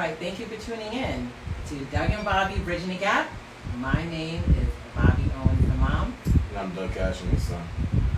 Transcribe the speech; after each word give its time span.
right, 0.00 0.16
thank 0.16 0.40
you 0.40 0.46
for 0.46 0.56
tuning 0.64 0.94
in 0.94 1.30
to 1.68 1.74
Doug 1.92 2.08
and 2.08 2.24
Bobby 2.24 2.58
Bridging 2.60 2.88
the 2.88 2.94
Gap. 2.94 3.30
My 3.76 4.02
name 4.08 4.42
is 4.58 4.68
Bobby 4.96 5.24
Owens, 5.36 5.60
the 5.60 5.74
mom. 5.74 6.14
And 6.24 6.58
I'm 6.58 6.74
Doug 6.74 6.90
Cash, 6.92 7.20
and 7.20 7.30
his 7.32 7.42
son. 7.42 7.62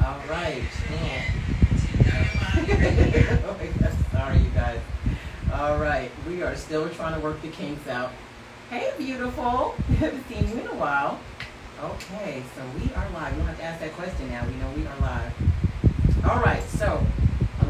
All 0.00 0.20
right. 0.30 0.62
oh 3.42 3.56
sorry, 4.12 4.38
you 4.38 4.50
guys. 4.50 4.78
All 5.52 5.78
right, 5.78 6.08
we 6.28 6.44
are 6.44 6.54
still 6.54 6.88
trying 6.90 7.16
to 7.16 7.20
work 7.20 7.42
the 7.42 7.48
kinks 7.48 7.88
out. 7.88 8.12
Hey, 8.70 8.92
beautiful. 8.96 9.74
Haven't 9.98 10.28
seen 10.28 10.48
you 10.50 10.60
in 10.60 10.68
a 10.68 10.74
while. 10.76 11.18
Okay, 11.82 12.44
so 12.54 12.62
we 12.78 12.94
are 12.94 13.10
live. 13.10 13.32
You 13.32 13.38
don't 13.38 13.48
have 13.48 13.58
to 13.58 13.64
ask 13.64 13.80
that 13.80 13.92
question 13.94 14.30
now. 14.30 14.46
We 14.46 14.54
know 14.54 14.70
we 14.76 14.86
are 14.86 15.00
live. 15.00 15.32
All 16.30 16.40
right, 16.40 16.62
so 16.62 17.04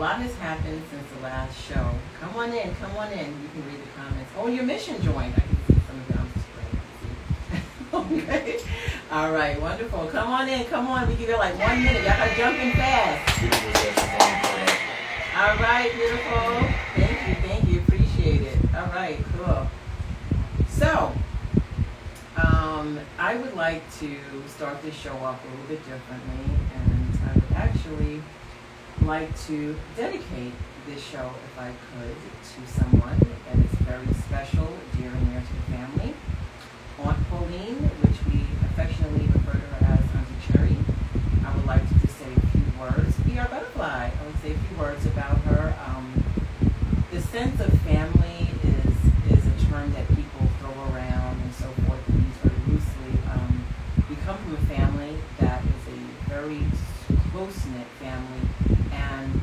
lot 0.03 0.21
has 0.21 0.35
happened 0.39 0.83
since 0.91 1.09
the 1.15 1.23
last 1.23 1.57
show. 1.57 1.95
Come 2.19 2.35
on 2.35 2.53
in, 2.53 2.75
come 2.75 2.91
on 2.97 3.13
in. 3.13 3.29
You 3.41 3.49
can 3.55 3.65
read 3.71 3.79
the 3.79 3.91
comments. 3.97 4.33
Oh, 4.37 4.49
your 4.49 4.65
mission 4.65 5.01
joined. 5.01 5.33
I 5.33 5.41
can 5.47 5.57
see 5.69 5.81
some 5.87 6.01
of 6.01 6.09
them. 6.11 6.27
okay. 8.19 8.59
All 9.13 9.31
right, 9.31 9.63
wonderful. 9.63 10.09
Come 10.09 10.29
on 10.29 10.49
in, 10.49 10.65
come 10.65 10.89
on. 10.89 11.07
We 11.07 11.15
give 11.15 11.29
you 11.29 11.39
like 11.39 11.57
one 11.57 11.85
minute. 11.85 12.03
Y'all 12.03 12.17
gotta 12.19 12.37
jump 12.37 12.59
in 12.59 12.73
fast. 12.73 13.43
All 15.39 15.57
right, 15.59 15.93
beautiful. 15.95 16.51
Thank 16.97 17.29
you, 17.29 17.35
thank 17.47 17.69
you. 17.69 17.79
Appreciate 17.83 18.43
it. 18.43 18.59
All 18.75 18.87
right, 18.87 19.21
cool. 19.37 19.69
So, 20.69 21.13
um, 22.37 22.99
I 23.21 23.37
would 23.37 23.55
like 23.55 23.85
to 24.01 24.17
start 24.49 24.83
this 24.83 24.97
show 24.97 25.15
off 25.19 25.41
a 25.45 25.49
little 25.49 25.67
bit 25.69 25.79
differently, 25.87 26.57
and 26.75 27.19
I 27.31 27.35
would 27.35 27.53
actually 27.55 28.21
like 29.07 29.37
to 29.47 29.77
dedicate 29.97 30.53
this 30.87 31.03
show, 31.03 31.31
if 31.45 31.59
I 31.59 31.73
could, 31.93 32.17
to 32.17 32.73
someone 32.73 33.19
that 33.19 33.59
is 33.59 33.73
very 33.81 34.07
special, 34.27 34.69
dear 34.97 35.11
and 35.11 35.31
near 35.31 35.41
to 35.41 35.53
the 35.55 35.77
family. 35.77 36.15
Aunt 37.03 37.19
Pauline, 37.29 37.91
which 38.03 38.19
we 38.33 38.43
affectionately 38.67 39.27
refer 39.27 39.53
to 39.53 39.59
her 39.59 39.93
as 39.93 40.05
Auntie 40.15 40.53
Cherry. 40.53 40.77
I 41.45 41.55
would 41.55 41.67
like 41.67 41.87
to 41.89 41.95
just 41.99 42.19
say 42.19 42.31
a 42.33 42.47
few 42.49 42.63
words. 42.79 43.17
Be 43.27 43.39
our 43.39 43.49
butterfly. 43.49 44.11
I 44.11 44.27
would 44.27 44.39
say 44.41 44.53
a 44.53 44.59
few 44.59 44.77
words 44.79 45.05
about 45.07 45.39
her. 45.51 45.75
Um, 45.87 46.25
the 47.11 47.21
sense 47.21 47.61
of 47.61 47.73
family 47.83 48.49
is 48.63 49.39
is 49.39 49.47
a 49.47 49.67
term 49.67 49.93
that 49.93 50.07
people 50.09 50.47
throw 50.61 50.71
around 50.95 51.41
and 51.41 51.53
so 51.55 51.67
forth 51.87 52.01
and 52.09 52.23
use 52.23 52.37
very 52.43 52.61
loosely. 52.71 53.13
Um, 53.33 53.65
we 54.09 54.17
come 54.25 54.39
from 54.39 54.55
a 54.55 54.67
family 54.67 55.17
that 55.41 55.63
is 55.63 55.85
a 55.91 56.31
very 56.31 56.63
close 57.33 57.65
knit 57.67 57.87
family, 57.99 58.43
and 58.93 59.41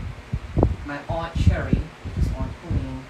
my 0.86 1.00
aunt 1.10 1.34
Cherry, 1.36 1.74
which 1.74 2.26
is 2.26 2.32
Aunt 2.34 2.52
Pauline, 2.62 3.04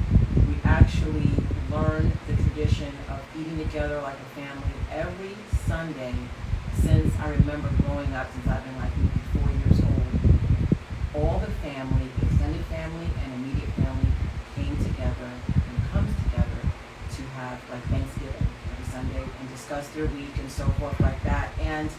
we 0.47 0.55
actually 0.63 1.31
learned 1.69 2.11
the 2.27 2.35
tradition 2.59 2.91
of 3.07 3.19
eating 3.39 3.57
together 3.57 4.01
like 4.01 4.15
a 4.15 4.35
family 4.35 4.75
every 4.91 5.33
Sunday 5.65 6.13
since 6.81 7.17
I 7.19 7.29
remember 7.29 7.69
growing 7.85 8.11
up, 8.13 8.27
since 8.33 8.47
I've 8.47 8.63
been 8.65 8.75
like 8.75 8.91
maybe 8.97 9.21
four 9.31 9.47
years 9.47 9.79
old. 9.79 11.23
All 11.23 11.39
the 11.39 11.51
family, 11.63 12.09
extended 12.21 12.65
family 12.65 13.07
and 13.23 13.33
immediate 13.35 13.69
family, 13.79 14.11
came 14.57 14.75
together 14.75 15.31
and 15.55 15.91
comes 15.93 16.11
together 16.23 16.59
to 17.15 17.21
have 17.39 17.61
like 17.69 17.83
Thanksgiving 17.83 18.47
every 18.73 18.91
Sunday 18.91 19.23
and 19.23 19.49
discuss 19.51 19.87
their 19.89 20.07
week 20.07 20.37
and 20.37 20.51
so 20.51 20.65
forth 20.79 20.99
like 20.99 21.23
that. 21.23 21.51
And 21.61 21.89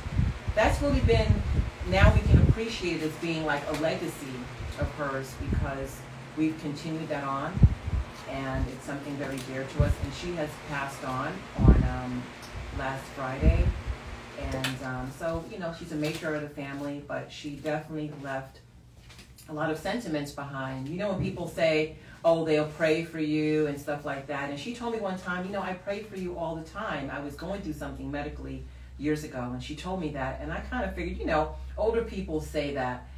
that's 0.54 0.82
really 0.82 1.00
been 1.00 1.42
now 1.88 2.12
we 2.14 2.20
can 2.20 2.36
appreciate 2.48 3.00
it 3.00 3.04
as 3.04 3.12
being 3.16 3.46
like 3.46 3.62
a 3.68 3.80
legacy 3.80 4.36
of 4.78 4.90
hers 4.96 5.34
because 5.50 6.00
we've 6.36 6.58
continued 6.60 7.08
that 7.08 7.24
on 7.24 7.58
and 8.30 8.66
it's 8.68 8.84
something 8.84 9.14
very 9.16 9.38
dear 9.48 9.64
to 9.64 9.84
us. 9.84 9.92
And 10.02 10.14
she 10.14 10.32
has 10.32 10.48
passed 10.68 11.04
on 11.04 11.32
on 11.58 11.84
um, 11.84 12.22
last 12.78 13.04
friday. 13.16 13.66
And 14.52 14.82
um, 14.84 15.12
so 15.18 15.44
you 15.50 15.58
know 15.58 15.74
she's 15.78 15.92
a 15.92 15.96
matriarch 15.96 16.36
of 16.36 16.42
the 16.42 16.48
family 16.48 17.04
but 17.06 17.30
she 17.30 17.50
definitely 17.56 18.12
left 18.22 18.60
a 19.48 19.52
lot 19.52 19.70
of 19.70 19.78
sentiments 19.78 20.32
behind. 20.32 20.88
You 20.88 20.98
know 20.98 21.12
when 21.12 21.22
people 21.22 21.48
say 21.48 21.96
oh 22.24 22.44
they'll 22.44 22.68
pray 22.68 23.04
for 23.04 23.20
you 23.20 23.66
and 23.66 23.78
stuff 23.78 24.04
like 24.04 24.26
that. 24.28 24.50
And 24.50 24.58
she 24.58 24.74
told 24.74 24.94
me 24.94 25.00
one 25.00 25.18
time 25.18 25.44
you 25.44 25.52
know 25.52 25.62
i 25.62 25.74
prayed 25.74 26.06
for 26.06 26.16
you 26.16 26.38
all 26.38 26.56
the 26.56 26.68
time. 26.68 27.10
I 27.12 27.20
was 27.20 27.34
going 27.34 27.62
through 27.62 27.74
something 27.74 28.10
medically 28.10 28.64
years 28.98 29.24
ago 29.24 29.50
and 29.52 29.62
she 29.62 29.74
told 29.74 30.00
me 30.00 30.10
that. 30.12 30.40
And 30.40 30.52
i 30.52 30.60
kind 30.60 30.84
of 30.84 30.94
figured 30.94 31.18
you 31.18 31.26
know 31.26 31.54
older 31.76 32.02
people 32.02 32.40
say 32.40 32.74
that. 32.74 33.08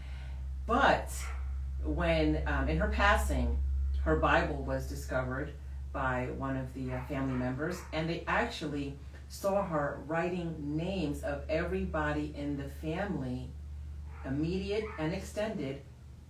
But 0.66 1.10
when 1.84 2.42
um, 2.46 2.68
in 2.68 2.78
her 2.78 2.88
passing 2.88 3.58
her 4.04 4.16
bible 4.16 4.62
was 4.64 4.86
discovered 4.86 5.52
by 5.92 6.28
one 6.38 6.56
of 6.56 6.72
the 6.74 6.92
uh, 6.92 7.00
family 7.04 7.34
members 7.34 7.80
and 7.92 8.08
they 8.08 8.24
actually 8.26 8.96
saw 9.28 9.62
her 9.62 10.00
writing 10.06 10.54
names 10.58 11.22
of 11.22 11.42
everybody 11.48 12.34
in 12.36 12.56
the 12.56 12.68
family 12.86 13.48
immediate 14.24 14.84
and 14.98 15.12
extended 15.12 15.80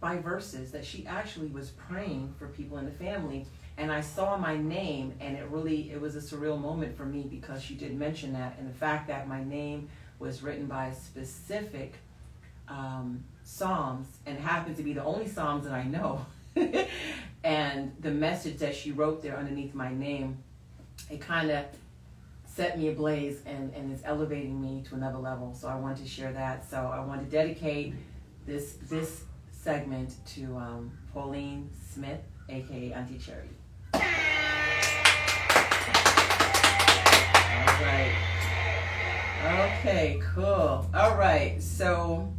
by 0.00 0.18
verses 0.18 0.72
that 0.72 0.84
she 0.84 1.06
actually 1.06 1.48
was 1.48 1.70
praying 1.70 2.34
for 2.38 2.48
people 2.48 2.78
in 2.78 2.84
the 2.84 2.90
family. 2.90 3.46
And 3.78 3.90
I 3.90 4.00
saw 4.00 4.36
my 4.36 4.56
name 4.56 5.14
and 5.20 5.36
it 5.36 5.48
really 5.48 5.90
it 5.90 6.00
was 6.00 6.16
a 6.16 6.20
surreal 6.20 6.60
moment 6.60 6.96
for 6.96 7.04
me 7.04 7.22
because 7.22 7.62
she 7.62 7.74
did 7.74 7.98
mention 7.98 8.32
that 8.34 8.56
and 8.58 8.68
the 8.68 8.74
fact 8.74 9.08
that 9.08 9.28
my 9.28 9.42
name 9.42 9.88
was 10.18 10.42
written 10.42 10.66
by 10.66 10.92
specific 10.92 11.94
um, 12.68 13.24
psalms 13.44 14.06
and 14.26 14.38
happened 14.38 14.76
to 14.76 14.82
be 14.82 14.92
the 14.92 15.04
only 15.04 15.26
psalms 15.26 15.64
that 15.64 15.72
I 15.72 15.84
know 15.84 16.24
and 17.44 17.92
the 18.00 18.10
message 18.10 18.58
that 18.58 18.74
she 18.74 18.92
wrote 18.92 19.22
there 19.22 19.36
underneath 19.36 19.74
my 19.74 19.92
name 19.92 20.38
it 21.10 21.20
kind 21.20 21.50
of 21.50 21.64
set 22.44 22.78
me 22.78 22.88
ablaze 22.88 23.40
and, 23.46 23.72
and 23.74 23.92
is 23.92 24.02
elevating 24.04 24.60
me 24.60 24.82
to 24.88 24.94
another 24.94 25.18
level 25.18 25.54
so 25.54 25.68
I 25.68 25.76
want 25.76 25.96
to 25.98 26.06
share 26.06 26.32
that 26.32 26.68
so 26.68 26.76
I 26.76 27.00
want 27.00 27.22
to 27.24 27.30
dedicate 27.30 27.94
this 28.46 28.74
this 28.88 29.24
segment 29.50 30.14
to 30.34 30.56
um, 30.56 30.92
Pauline 31.12 31.70
Smith 31.92 32.20
aka 32.48 32.92
Auntie 32.92 33.18
Cherry 33.18 33.48
all 37.52 37.84
right. 37.84 38.32
Okay, 39.44 40.20
cool. 40.34 40.86
All 40.94 41.16
right. 41.16 41.60
So, 41.62 42.32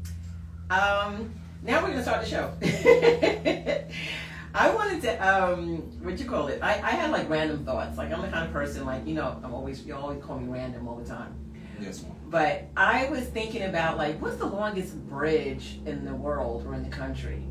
um, 0.69 1.33
now 1.63 1.81
we're 1.81 1.89
gonna 1.89 2.03
start 2.03 2.21
the 2.21 2.29
show. 2.29 2.53
I 4.55 4.69
wanted 4.69 5.01
to, 5.01 5.27
um, 5.27 5.77
what 6.03 6.19
you 6.19 6.25
call 6.25 6.47
it? 6.47 6.59
I, 6.61 6.73
I 6.73 6.91
had 6.91 7.09
like 7.09 7.27
random 7.29 7.65
thoughts. 7.65 7.97
Like 7.97 8.11
I'm 8.11 8.21
the 8.21 8.27
kind 8.27 8.45
of 8.45 8.53
person, 8.53 8.85
like 8.85 9.07
you 9.07 9.15
know, 9.15 9.39
I'm 9.43 9.53
always 9.53 9.83
you 9.85 9.95
always 9.95 10.21
call 10.21 10.39
me 10.39 10.47
random 10.47 10.87
all 10.87 10.95
the 10.95 11.07
time. 11.07 11.33
Yes, 11.79 12.03
ma'am. 12.03 12.11
But 12.29 12.65
I 12.77 13.09
was 13.09 13.25
thinking 13.25 13.63
about 13.63 13.97
like 13.97 14.21
what's 14.21 14.37
the 14.37 14.45
longest 14.45 14.95
bridge 15.07 15.79
in 15.85 16.05
the 16.05 16.13
world 16.13 16.65
or 16.67 16.75
in 16.75 16.83
the 16.83 16.89
country, 16.89 17.43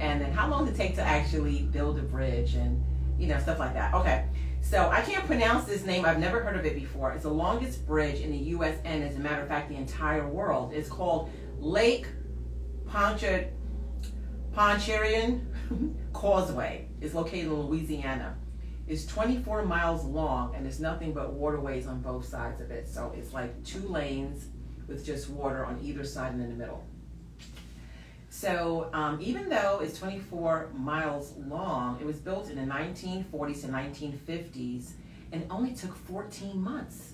and 0.00 0.20
then 0.20 0.32
how 0.32 0.48
long 0.48 0.64
does 0.64 0.74
it 0.74 0.76
take 0.76 0.94
to 0.94 1.02
actually 1.02 1.62
build 1.62 1.98
a 1.98 2.02
bridge 2.02 2.54
and 2.54 2.82
you 3.18 3.26
know 3.26 3.38
stuff 3.38 3.58
like 3.58 3.74
that. 3.74 3.92
Okay, 3.94 4.24
so 4.60 4.88
I 4.88 5.00
can't 5.02 5.26
pronounce 5.26 5.64
this 5.64 5.84
name. 5.84 6.04
I've 6.04 6.18
never 6.18 6.42
heard 6.42 6.56
of 6.56 6.64
it 6.64 6.74
before. 6.74 7.12
It's 7.12 7.24
the 7.24 7.30
longest 7.30 7.86
bridge 7.86 8.20
in 8.20 8.30
the 8.30 8.38
U.S. 8.38 8.78
and, 8.84 9.02
as 9.04 9.16
a 9.16 9.20
matter 9.20 9.42
of 9.42 9.48
fact, 9.48 9.68
the 9.68 9.76
entire 9.76 10.26
world. 10.26 10.72
It's 10.72 10.88
called 10.88 11.30
Lake 11.58 12.06
Poncha 12.96 13.48
Pontchartrain 14.54 15.46
Causeway. 16.14 16.88
It's 17.02 17.12
located 17.12 17.44
in 17.44 17.52
Louisiana. 17.52 18.34
It's 18.88 19.04
24 19.04 19.66
miles 19.66 20.06
long 20.06 20.54
and 20.54 20.66
it's 20.66 20.80
nothing 20.80 21.12
but 21.12 21.34
waterways 21.34 21.86
on 21.86 22.00
both 22.00 22.24
sides 22.24 22.62
of 22.62 22.70
it. 22.70 22.88
So 22.88 23.12
it's 23.14 23.34
like 23.34 23.62
two 23.64 23.86
lanes 23.86 24.46
with 24.88 25.04
just 25.04 25.28
water 25.28 25.66
on 25.66 25.78
either 25.82 26.04
side 26.04 26.32
and 26.32 26.40
in 26.40 26.48
the 26.48 26.54
middle. 26.54 26.84
So 28.30 28.88
um, 28.94 29.18
even 29.20 29.50
though 29.50 29.80
it's 29.82 29.98
24 29.98 30.70
miles 30.74 31.34
long, 31.36 31.98
it 32.00 32.06
was 32.06 32.16
built 32.16 32.48
in 32.48 32.56
the 32.56 32.72
1940s 32.72 33.64
and 33.64 33.74
1950s 33.74 34.92
and 35.32 35.46
only 35.50 35.74
took 35.74 35.94
14 35.94 36.58
months 36.58 37.12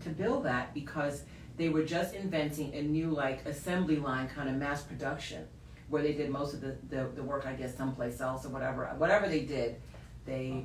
to 0.00 0.10
build 0.10 0.44
that 0.44 0.74
because 0.74 1.22
they 1.60 1.68
were 1.68 1.84
just 1.84 2.14
inventing 2.14 2.74
a 2.74 2.80
new 2.80 3.10
like 3.10 3.44
assembly 3.44 3.96
line 3.96 4.26
kind 4.28 4.48
of 4.48 4.54
mass 4.56 4.82
production 4.82 5.46
where 5.90 6.02
they 6.02 6.14
did 6.14 6.30
most 6.30 6.54
of 6.54 6.60
the, 6.62 6.74
the, 6.88 7.10
the 7.14 7.22
work 7.22 7.46
I 7.46 7.52
guess 7.52 7.76
someplace 7.76 8.18
else 8.22 8.46
or 8.46 8.48
whatever 8.48 8.86
whatever 8.96 9.28
they 9.28 9.40
did 9.42 9.76
they 10.24 10.64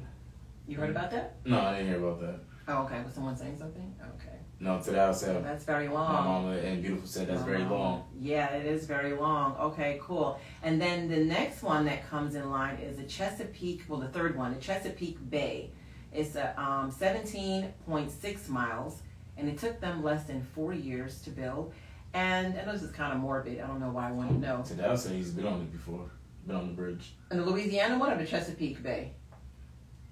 you 0.67 0.77
heard 0.77 0.89
about 0.89 1.11
that 1.11 1.35
No, 1.45 1.59
I 1.59 1.73
didn't 1.73 1.89
hear 1.89 1.99
about 2.03 2.21
that. 2.21 2.39
oh 2.69 2.83
okay 2.83 3.03
was 3.03 3.13
someone 3.13 3.35
saying 3.35 3.57
something 3.57 3.93
okay 4.15 4.37
No, 4.61 4.79
today 4.79 5.01
I 5.01 5.11
said 5.11 5.43
that's 5.43 5.65
very 5.65 5.89
long 5.89 6.13
my 6.13 6.21
mama 6.21 6.51
and 6.67 6.81
beautiful 6.81 7.07
said 7.09 7.27
that's 7.27 7.43
very 7.43 7.63
Um, 7.63 7.71
long. 7.71 8.03
Yeah, 8.17 8.47
it 8.59 8.65
is 8.65 8.85
very 8.95 9.13
long. 9.25 9.47
Okay, 9.67 9.99
cool. 10.01 10.39
And 10.63 10.79
then 10.81 11.09
the 11.09 11.21
next 11.37 11.61
one 11.61 11.83
that 11.89 12.07
comes 12.09 12.35
in 12.35 12.49
line 12.49 12.77
is 12.87 12.95
the 12.95 13.03
Chesapeake. 13.15 13.81
Well, 13.89 13.99
the 13.99 14.07
third 14.17 14.37
one, 14.37 14.53
the 14.53 14.61
Chesapeake 14.61 15.19
Bay. 15.29 15.71
It's 16.13 16.35
a 16.37 16.47
um, 16.65 16.89
17.6 16.91 18.47
miles, 18.49 19.01
and 19.37 19.49
it 19.49 19.57
took 19.57 19.79
them 19.81 20.03
less 20.03 20.23
than 20.23 20.41
four 20.53 20.73
years 20.73 21.21
to 21.21 21.29
build. 21.29 21.73
And 22.13 22.57
I 22.57 22.65
know 22.65 22.71
this 22.73 22.83
is 22.83 22.91
kind 22.91 23.13
of 23.13 23.19
morbid. 23.19 23.59
I 23.59 23.67
don't 23.67 23.79
know 23.79 23.89
why 23.89 24.09
I 24.09 24.11
want 24.11 24.29
to 24.29 24.37
know. 24.37 24.63
Today 24.65 24.85
I 24.85 24.95
said 24.95 25.13
he's 25.13 25.31
been 25.31 25.45
on 25.45 25.61
it 25.61 25.71
before. 25.71 26.09
Been 26.47 26.55
on 26.55 26.67
the 26.67 26.73
bridge. 26.73 27.13
In 27.31 27.37
the 27.37 27.43
Louisiana 27.43 27.97
one 27.99 28.11
or 28.11 28.17
the 28.17 28.25
Chesapeake 28.25 28.81
Bay? 28.81 29.11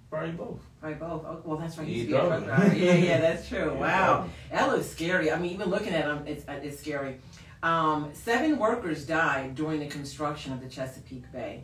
Probably 0.09 0.31
both. 0.31 0.59
Probably 0.79 0.99
both. 0.99 1.25
Oh, 1.25 1.41
well, 1.43 1.57
that's 1.57 1.77
right. 1.77 1.87
He 1.87 1.93
He 1.93 1.99
used 2.01 2.11
to 2.11 2.15
be 2.15 2.21
a 2.21 2.27
truck 2.27 2.45
driver. 2.45 2.75
Yeah, 2.75 2.93
yeah, 2.93 3.21
that's 3.21 3.47
true. 3.47 3.73
Wow. 3.73 4.29
That 4.51 4.69
looks 4.71 4.87
scary. 4.87 5.31
I 5.31 5.39
mean, 5.39 5.53
even 5.53 5.69
looking 5.69 5.93
at 5.93 6.05
them, 6.05 6.27
it's, 6.27 6.47
uh, 6.47 6.59
it's 6.61 6.79
scary. 6.79 7.19
Um, 7.63 8.09
seven 8.13 8.59
workers 8.59 9.05
died 9.05 9.55
during 9.55 9.79
the 9.79 9.87
construction 9.87 10.51
of 10.53 10.61
the 10.61 10.67
Chesapeake 10.67 11.31
Bay. 11.31 11.63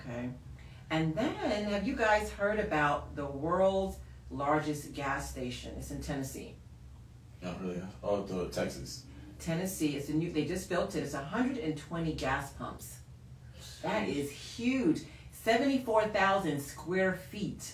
Okay. 0.00 0.30
And 0.90 1.14
then, 1.14 1.64
have 1.66 1.86
you 1.86 1.94
guys 1.94 2.30
heard 2.30 2.58
about 2.58 3.14
the 3.14 3.24
world's 3.24 3.96
largest 4.30 4.92
gas 4.92 5.30
station? 5.30 5.72
It's 5.78 5.92
in 5.92 6.02
Tennessee. 6.02 6.56
Not 7.42 7.60
really. 7.62 7.80
Oh, 8.02 8.22
the 8.22 8.46
Texas. 8.48 9.04
Tennessee, 9.38 9.96
it's 9.96 10.08
a 10.10 10.12
new, 10.12 10.30
they 10.30 10.44
just 10.44 10.68
built 10.68 10.94
it. 10.94 11.00
It's 11.02 11.14
120 11.14 12.12
gas 12.14 12.50
pumps. 12.52 12.98
That 13.82 14.06
is 14.08 14.30
huge. 14.30 15.00
74,000 15.32 16.60
square 16.60 17.14
feet. 17.14 17.72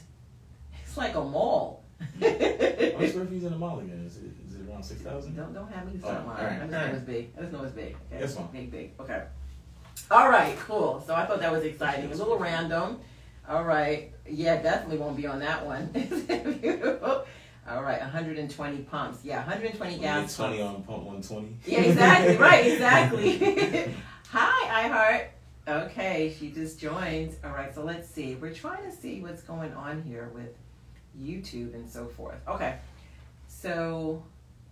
It's 0.84 0.96
like 0.96 1.16
a 1.16 1.24
mall. 1.24 1.82
How 1.98 2.06
many 2.20 3.08
square 3.08 3.26
feet 3.26 3.42
in 3.42 3.52
a 3.52 3.58
mall 3.58 3.80
again? 3.80 4.04
Is 4.06 4.18
it, 4.18 4.22
is 4.48 4.54
it 4.54 4.70
around 4.70 4.84
6,000? 4.84 5.34
Don't 5.34 5.52
don't 5.52 5.70
have 5.72 5.86
me 5.92 5.98
Oh, 6.04 6.06
start 6.06 6.26
lying. 6.26 6.38
alright, 6.38 6.62
I 6.62 6.66
just 6.66 6.70
know 6.72 6.94
it's 6.96 7.04
big. 7.04 7.30
I 7.36 7.40
just 7.40 7.52
know 7.52 7.62
it's 7.64 7.72
big. 7.74 7.96
Okay. 8.12 8.20
That's 8.20 8.34
fine. 8.34 8.46
Big, 8.52 8.70
big. 8.70 8.90
Okay. 9.00 9.22
All 10.10 10.28
right, 10.30 10.56
cool. 10.60 11.02
So 11.04 11.14
I 11.16 11.26
thought 11.26 11.40
that 11.40 11.50
was 11.50 11.64
exciting. 11.64 12.12
A 12.12 12.14
little 12.14 12.38
random. 12.38 13.00
All 13.48 13.64
right. 13.64 14.12
Yeah, 14.28 14.62
definitely 14.62 14.98
won't 14.98 15.16
be 15.16 15.26
on 15.26 15.40
that 15.40 15.66
one. 15.66 15.90
Isn't 17.66 17.74
it 17.74 17.76
beautiful? 17.76 17.76
All 17.76 17.82
right, 17.82 18.00
120 18.00 18.78
pumps. 18.82 19.18
Yeah, 19.24 19.38
120 19.38 19.98
gallons. 19.98 20.36
20 20.36 20.60
on 20.62 20.82
pump 20.82 21.04
120. 21.04 21.56
Yeah, 21.66 21.80
exactly. 21.80 22.36
right, 22.38 22.66
exactly. 22.66 23.94
Hi, 24.30 24.88
iHeart. 24.88 25.28
Okay, 25.68 26.34
she 26.38 26.50
just 26.50 26.78
joined. 26.78 27.34
All 27.44 27.50
right, 27.50 27.74
so 27.74 27.84
let's 27.84 28.08
see. 28.08 28.36
We're 28.36 28.54
trying 28.54 28.84
to 28.88 28.96
see 28.96 29.20
what's 29.20 29.42
going 29.42 29.72
on 29.74 30.02
here 30.02 30.30
with 30.34 30.54
YouTube 31.20 31.74
and 31.74 31.88
so 31.88 32.06
forth. 32.06 32.38
Okay, 32.46 32.76
so, 33.48 34.22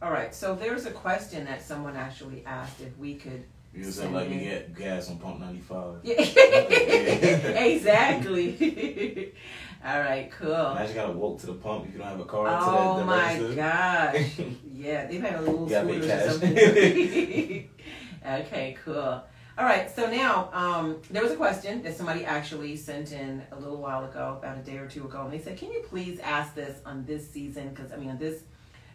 all 0.00 0.12
right, 0.12 0.34
so 0.34 0.54
there's 0.54 0.86
a 0.86 0.90
question 0.90 1.44
that 1.46 1.62
someone 1.62 1.96
actually 1.96 2.44
asked 2.46 2.80
if 2.80 2.96
we 2.98 3.14
could. 3.14 3.44
You 3.74 3.82
said 3.90 4.12
like 4.12 4.30
you 4.30 4.38
get 4.38 4.76
gas 4.76 5.10
on 5.10 5.18
pump 5.18 5.40
95. 5.40 5.96
Yeah, 6.04 6.14
exactly. 7.64 9.32
All 9.84 10.00
right, 10.00 10.30
cool. 10.30 10.50
Imagine 10.50 10.88
you 10.88 10.94
gotta 10.94 11.12
walk 11.12 11.40
to 11.40 11.46
the 11.46 11.54
pump 11.54 11.86
if 11.86 11.92
you 11.92 11.98
don't 11.98 12.08
have 12.08 12.20
a 12.20 12.24
car. 12.24 12.46
Oh 12.48 12.94
that, 12.94 13.00
the 13.00 13.04
my 13.04 13.34
register. 13.34 13.54
gosh. 13.54 14.46
Yeah, 14.74 15.06
they've 15.06 15.22
had 15.22 15.36
a 15.36 15.40
little 15.40 15.66
scooters 15.66 16.10
or 16.10 16.30
something. 16.30 16.58
okay, 18.26 18.76
cool. 18.84 19.22
All 19.56 19.64
right, 19.64 19.90
so 19.94 20.10
now 20.10 20.50
um, 20.52 21.00
there 21.10 21.22
was 21.22 21.32
a 21.32 21.36
question 21.36 21.82
that 21.84 21.96
somebody 21.96 22.24
actually 22.24 22.76
sent 22.76 23.12
in 23.12 23.42
a 23.52 23.56
little 23.56 23.76
while 23.76 24.04
ago, 24.04 24.36
about 24.38 24.58
a 24.58 24.62
day 24.62 24.78
or 24.78 24.88
two 24.88 25.04
ago, 25.04 25.22
and 25.22 25.32
they 25.32 25.38
said, 25.38 25.56
"Can 25.56 25.70
you 25.70 25.82
please 25.88 26.18
ask 26.20 26.54
this 26.54 26.80
on 26.84 27.04
this 27.04 27.30
season? 27.30 27.68
Because 27.68 27.92
I 27.92 27.96
mean, 27.96 28.10
on 28.10 28.18
this 28.18 28.42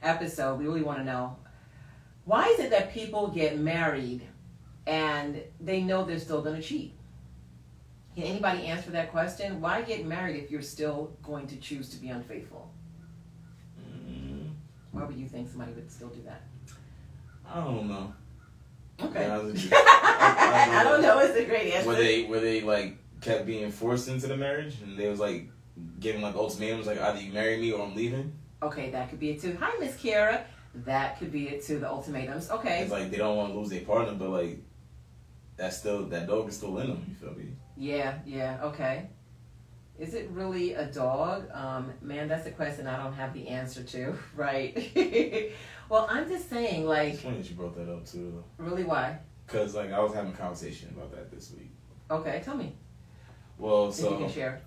episode, 0.04 0.60
we 0.60 0.66
really 0.66 0.82
want 0.82 1.00
to 1.00 1.06
know 1.06 1.38
why 2.26 2.48
is 2.48 2.60
it 2.60 2.72
that 2.72 2.94
people 2.94 3.28
get 3.28 3.58
married 3.58 4.24
and 4.86 5.42
they 5.60 5.82
know 5.82 6.04
they're 6.04 6.20
still 6.20 6.42
going 6.42 6.56
to 6.56 6.68
cheat." 6.68 6.99
Can 8.20 8.28
anybody 8.28 8.66
answer 8.66 8.92
that 8.92 9.12
question? 9.12 9.62
Why 9.62 9.82
get 9.82 10.06
married 10.06 10.36
if 10.44 10.52
you're 10.52 10.62
still 10.62 11.16
going 11.24 11.48
to 11.48 11.56
choose 11.56 11.88
to 11.92 11.98
be 11.98 12.10
unfaithful? 12.10 12.70
Mm, 13.82 14.50
Why 14.92 15.06
would 15.06 15.16
you 15.16 15.26
think 15.26 15.48
somebody 15.48 15.72
would 15.72 15.90
still 15.90 16.10
do 16.10 16.22
that? 16.24 16.42
I 17.50 17.64
don't 17.64 17.88
know. 17.88 18.14
Okay. 19.02 19.26
I 19.26 19.38
was- 19.42 19.70
I 19.72 20.82
don't 20.84 21.02
know. 21.02 21.20
It's 21.20 21.38
a 21.38 21.46
great 21.46 21.74
answer. 21.74 21.88
Were 21.88 21.96
they 21.96 22.26
were 22.26 22.42
they 22.42 22.60
like 22.60 22.98
kept 23.22 23.46
being 23.46 23.72
forced 23.72 24.10
into 24.10 24.28
the 24.28 24.36
marriage 24.36 24.76
and 24.84 24.98
they 24.98 25.08
was 25.08 25.22
like 25.22 25.50
giving 26.02 26.22
like 26.22 26.36
ultimatums 26.36 26.88
like 26.88 27.00
either 27.00 27.22
you 27.22 27.32
marry 27.32 27.56
me 27.56 27.72
or 27.72 27.86
I'm 27.86 27.96
leaving? 27.96 28.34
Okay, 28.62 28.90
that 28.90 29.10
could 29.10 29.22
be 29.22 29.30
it 29.30 29.40
too. 29.42 29.58
Hi, 29.62 29.72
Miss 29.80 29.96
Kiara. 29.96 30.42
That 30.76 31.18
could 31.20 31.32
be 31.32 31.48
it 31.48 31.64
too. 31.66 31.80
The 31.80 31.90
ultimatums. 31.90 32.52
Okay. 32.52 32.82
It's 32.82 32.92
like 32.92 33.12
they 33.12 33.18
don't 33.18 33.38
want 33.38 33.54
to 33.54 33.58
lose 33.58 33.70
their 33.70 33.86
partner, 33.86 34.14
but 34.14 34.28
like 34.30 34.58
that's 35.56 35.78
still 35.78 36.04
that 36.08 36.28
dog 36.28 36.50
is 36.50 36.58
still 36.58 36.78
in 36.80 36.88
them. 36.88 37.06
You 37.08 37.16
feel 37.16 37.38
me? 37.38 37.54
Yeah. 37.80 38.20
Yeah. 38.26 38.60
Okay. 38.64 39.08
Is 39.98 40.14
it 40.14 40.30
really 40.32 40.74
a 40.74 40.86
dog? 40.86 41.50
Um, 41.54 41.92
man, 42.02 42.28
that's 42.28 42.46
a 42.46 42.52
question 42.52 42.88
I 42.88 43.02
don't 43.02 43.14
have 43.14 43.34
the 43.34 43.48
answer 43.48 43.84
to. 43.84 44.14
Right. 44.36 44.92
well, 45.90 46.08
I'm 46.10 46.30
just 46.30 46.50
saying, 46.50 46.82
It's 46.82 46.88
like, 46.88 47.18
funny 47.20 47.38
that 47.38 47.50
you 47.50 47.56
brought 47.56 47.76
that 47.76 47.92
up 47.92 48.06
too, 48.06 48.44
really, 48.58 48.84
why? 48.84 49.20
because 49.46 49.74
like 49.76 49.92
I 49.92 50.00
was 50.00 50.14
having 50.14 50.32
a 50.32 50.36
conversation 50.36 50.90
about 50.96 51.12
that 51.12 51.32
this 51.32 51.52
week. 51.58 51.72
Okay, 52.12 52.42
tell 52.46 52.56
me 52.56 52.76
Well, 53.58 53.90
if 53.90 53.98
you 53.98 54.04
so 54.04 54.18
can 54.18 54.30
share. 54.30 54.62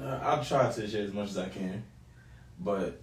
Uh, 0.00 0.18
I'll 0.22 0.42
try 0.42 0.70
to 0.72 0.88
share 0.88 1.04
as 1.04 1.12
much 1.12 1.28
as 1.28 1.38
I 1.38 1.48
can, 1.50 1.84
but 2.58 3.00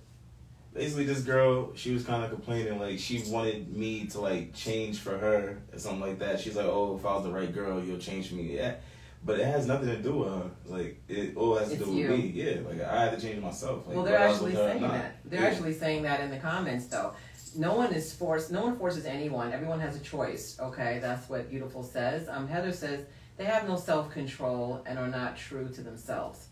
basically, 0.74 1.06
this 1.06 1.22
girl, 1.22 1.72
she 1.76 1.92
was 1.94 2.04
kind 2.04 2.24
of 2.24 2.32
complaining 2.32 2.80
like 2.80 2.98
she 3.00 3.22
wanted 3.28 3.76
me 3.76 4.08
to 4.08 4.20
like 4.22 4.54
change 4.56 5.00
for 5.00 5.18
her 5.18 5.60
or 5.72 5.78
something 5.80 6.02
like 6.02 6.20
that. 6.20 6.40
She's 6.40 6.56
like, 6.56 6.66
"Oh, 6.66 6.98
if 7.00 7.06
I 7.06 7.14
was 7.14 7.24
the 7.24 7.32
right 7.32 7.54
girl, 7.54 7.82
you'll 7.84 8.00
change 8.00 8.30
for 8.30 8.36
me." 8.36 8.56
Yeah, 8.56 8.76
but 9.24 9.40
it 9.40 9.46
has 9.46 9.68
nothing 9.68 9.88
to 9.90 9.98
do 10.02 10.14
with 10.20 10.30
her. 10.30 10.50
Like 10.66 11.02
it 11.08 11.36
all 11.36 11.58
has 11.58 11.70
to 11.70 11.76
It's 11.76 11.84
do 11.86 11.94
you. 11.94 12.10
with 12.10 12.20
me. 12.20 12.28
Yeah, 12.34 12.56
like 12.68 12.82
I 12.82 13.04
had 13.06 13.20
to 13.20 13.22
change 13.22 13.42
myself. 13.42 13.86
Like, 13.88 13.96
well, 13.96 14.06
they're 14.06 14.14
whether 14.14 14.26
I 14.26 14.28
was 14.28 14.36
actually 14.38 14.52
with 14.52 14.60
her 14.60 14.66
or 14.66 14.70
saying 14.72 14.82
not. 14.82 14.92
that. 14.94 15.16
They're 15.26 15.42
Yeah. 15.42 15.48
actually 15.48 15.74
saying 15.74 16.04
that 16.04 16.22
in 16.22 16.32
the 16.32 16.38
comments, 16.38 16.86
though. 16.88 17.14
No 17.58 17.76
one 17.76 17.92
is 17.94 18.14
forced. 18.14 18.52
No 18.52 18.62
one 18.64 18.78
forces 18.78 19.06
anyone. 19.06 19.52
Everyone 19.52 19.80
has 19.80 19.96
a 19.96 20.00
choice. 20.00 20.58
Okay, 20.60 21.00
that's 21.02 21.28
what 21.30 21.50
beautiful 21.50 21.82
says. 21.84 22.30
Um, 22.30 22.48
Heather 22.48 22.72
says 22.72 23.06
they 23.38 23.46
have 23.46 23.68
no 23.68 23.76
self 23.76 24.12
control 24.12 24.84
and 24.86 25.00
are 25.00 25.08
not 25.08 25.36
true 25.36 25.68
to 25.70 25.82
themselves. 25.82 26.46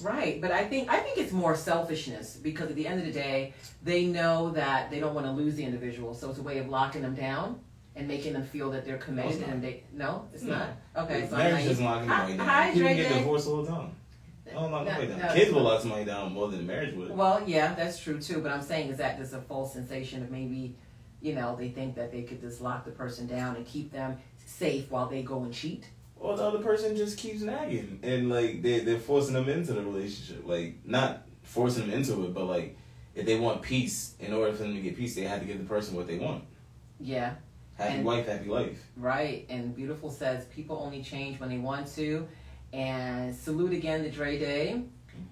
Right, 0.00 0.40
but 0.40 0.50
I 0.50 0.64
think 0.64 0.90
I 0.90 0.98
think 0.98 1.18
it's 1.18 1.32
more 1.32 1.54
selfishness 1.56 2.36
because 2.36 2.70
at 2.70 2.76
the 2.76 2.86
end 2.86 3.00
of 3.00 3.06
the 3.06 3.12
day, 3.12 3.54
they 3.82 4.04
know 4.06 4.50
that 4.50 4.90
they 4.90 5.00
don't 5.00 5.14
want 5.14 5.26
to 5.26 5.32
lose 5.32 5.54
the 5.54 5.64
individual, 5.64 6.12
so 6.14 6.30
it's 6.30 6.38
a 6.38 6.42
way 6.42 6.58
of 6.58 6.68
locking 6.68 7.02
them 7.02 7.14
down 7.14 7.60
and 7.94 8.08
making 8.08 8.32
them 8.32 8.44
feel 8.44 8.70
that 8.70 8.84
they're 8.84 8.98
committed. 8.98 9.40
not. 9.40 9.50
and 9.50 9.62
they 9.62 9.82
no, 9.92 10.28
it's 10.32 10.42
No. 10.42 10.54
not. 10.58 10.68
Okay, 11.04 11.26
so 11.28 11.36
marriage 11.36 11.66
doesn't 11.66 11.84
lock 11.84 11.98
anybody 11.98 12.36
down. 12.36 12.46
hi, 12.46 12.72
People 12.72 12.88
get 12.88 13.12
divorced 13.12 13.48
all 13.48 13.62
the 13.62 13.70
time. 13.70 13.96
Oh, 14.54 14.68
no, 14.68 14.84
No, 14.84 15.16
no, 15.16 15.32
Kids 15.34 15.50
will 15.52 15.62
lock 15.62 15.80
somebody 15.80 16.04
down 16.04 16.32
more 16.32 16.48
than 16.48 16.66
marriage 16.66 16.94
would. 16.94 17.16
Well, 17.16 17.42
yeah, 17.46 17.74
that's 17.74 17.98
true 17.98 18.20
too. 18.20 18.40
But 18.40 18.52
I'm 18.52 18.60
saying 18.62 18.90
is 18.90 18.98
that 18.98 19.16
there's 19.16 19.32
a 19.32 19.40
false 19.40 19.72
sensation 19.72 20.22
of 20.22 20.30
maybe, 20.30 20.76
you 21.20 21.34
know, 21.34 21.56
they 21.56 21.68
think 21.70 21.94
that 21.94 22.12
they 22.12 22.22
could 22.22 22.40
just 22.40 22.60
lock 22.60 22.84
the 22.84 22.90
person 22.90 23.26
down 23.26 23.56
and 23.56 23.64
keep 23.66 23.92
them 23.92 24.18
safe 24.44 24.90
while 24.90 25.08
they 25.08 25.22
go 25.22 25.42
and 25.42 25.52
cheat. 25.54 25.84
Or 26.16 26.36
the 26.36 26.44
other 26.44 26.58
person 26.58 26.96
just 26.96 27.18
keeps 27.18 27.40
nagging 27.42 27.98
and 28.02 28.28
like 28.28 28.62
they 28.62 28.80
they're 28.80 28.98
forcing 28.98 29.34
them 29.34 29.48
into 29.48 29.72
the 29.72 29.82
relationship. 29.82 30.46
Like 30.46 30.76
not 30.84 31.26
forcing 31.42 31.86
them 31.86 31.94
into 31.98 32.24
it, 32.24 32.34
but 32.34 32.44
like 32.44 32.76
if 33.14 33.26
they 33.26 33.38
want 33.38 33.62
peace, 33.62 34.14
in 34.20 34.32
order 34.32 34.52
for 34.52 34.62
them 34.64 34.74
to 34.74 34.80
get 34.80 34.96
peace, 34.96 35.14
they 35.14 35.22
have 35.22 35.40
to 35.40 35.46
give 35.46 35.58
the 35.58 35.64
person 35.64 35.94
what 35.96 36.06
they 36.06 36.18
want. 36.18 36.44
Yeah, 37.00 37.34
Happy 37.76 37.94
And- 37.94 38.04
wife, 38.04 38.26
happy 38.26 38.48
life. 38.48 38.86
right. 38.96 39.46
And 39.48 39.74
beautiful 39.74 40.10
says 40.10 40.44
people 40.46 40.78
only 40.84 41.02
change 41.02 41.40
when 41.40 41.48
they 41.48 41.58
want 41.58 41.86
to. 41.94 42.28
And 42.72 43.34
salute 43.34 43.72
again 43.72 44.02
the 44.02 44.10
Dre 44.10 44.38
Day. 44.38 44.82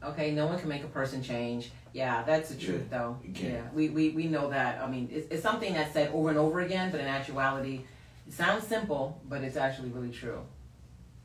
Okay, 0.02 0.32
no 0.32 0.46
one 0.46 0.58
can 0.58 0.68
make 0.68 0.84
a 0.84 0.88
person 0.88 1.22
change. 1.22 1.72
Yeah, 1.94 2.22
that's 2.22 2.50
the 2.50 2.54
truth, 2.56 2.82
Yeah, 2.90 2.98
though. 2.98 3.18
Yeah, 3.34 3.62
we, 3.72 3.88
we, 3.88 4.10
we 4.10 4.26
know 4.26 4.50
that. 4.50 4.80
I 4.82 4.88
mean, 4.90 5.08
it's, 5.10 5.26
it's 5.30 5.42
something 5.42 5.72
that's 5.72 5.92
said 5.94 6.10
over 6.12 6.28
and 6.28 6.38
over 6.38 6.60
again, 6.60 6.90
but 6.90 7.00
in 7.00 7.06
actuality, 7.06 7.80
it 8.26 8.32
sounds 8.34 8.66
simple, 8.66 9.20
but 9.28 9.42
it's 9.42 9.56
actually 9.56 9.88
really 9.88 10.10
true. 10.10 10.40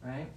Right? 0.04 0.28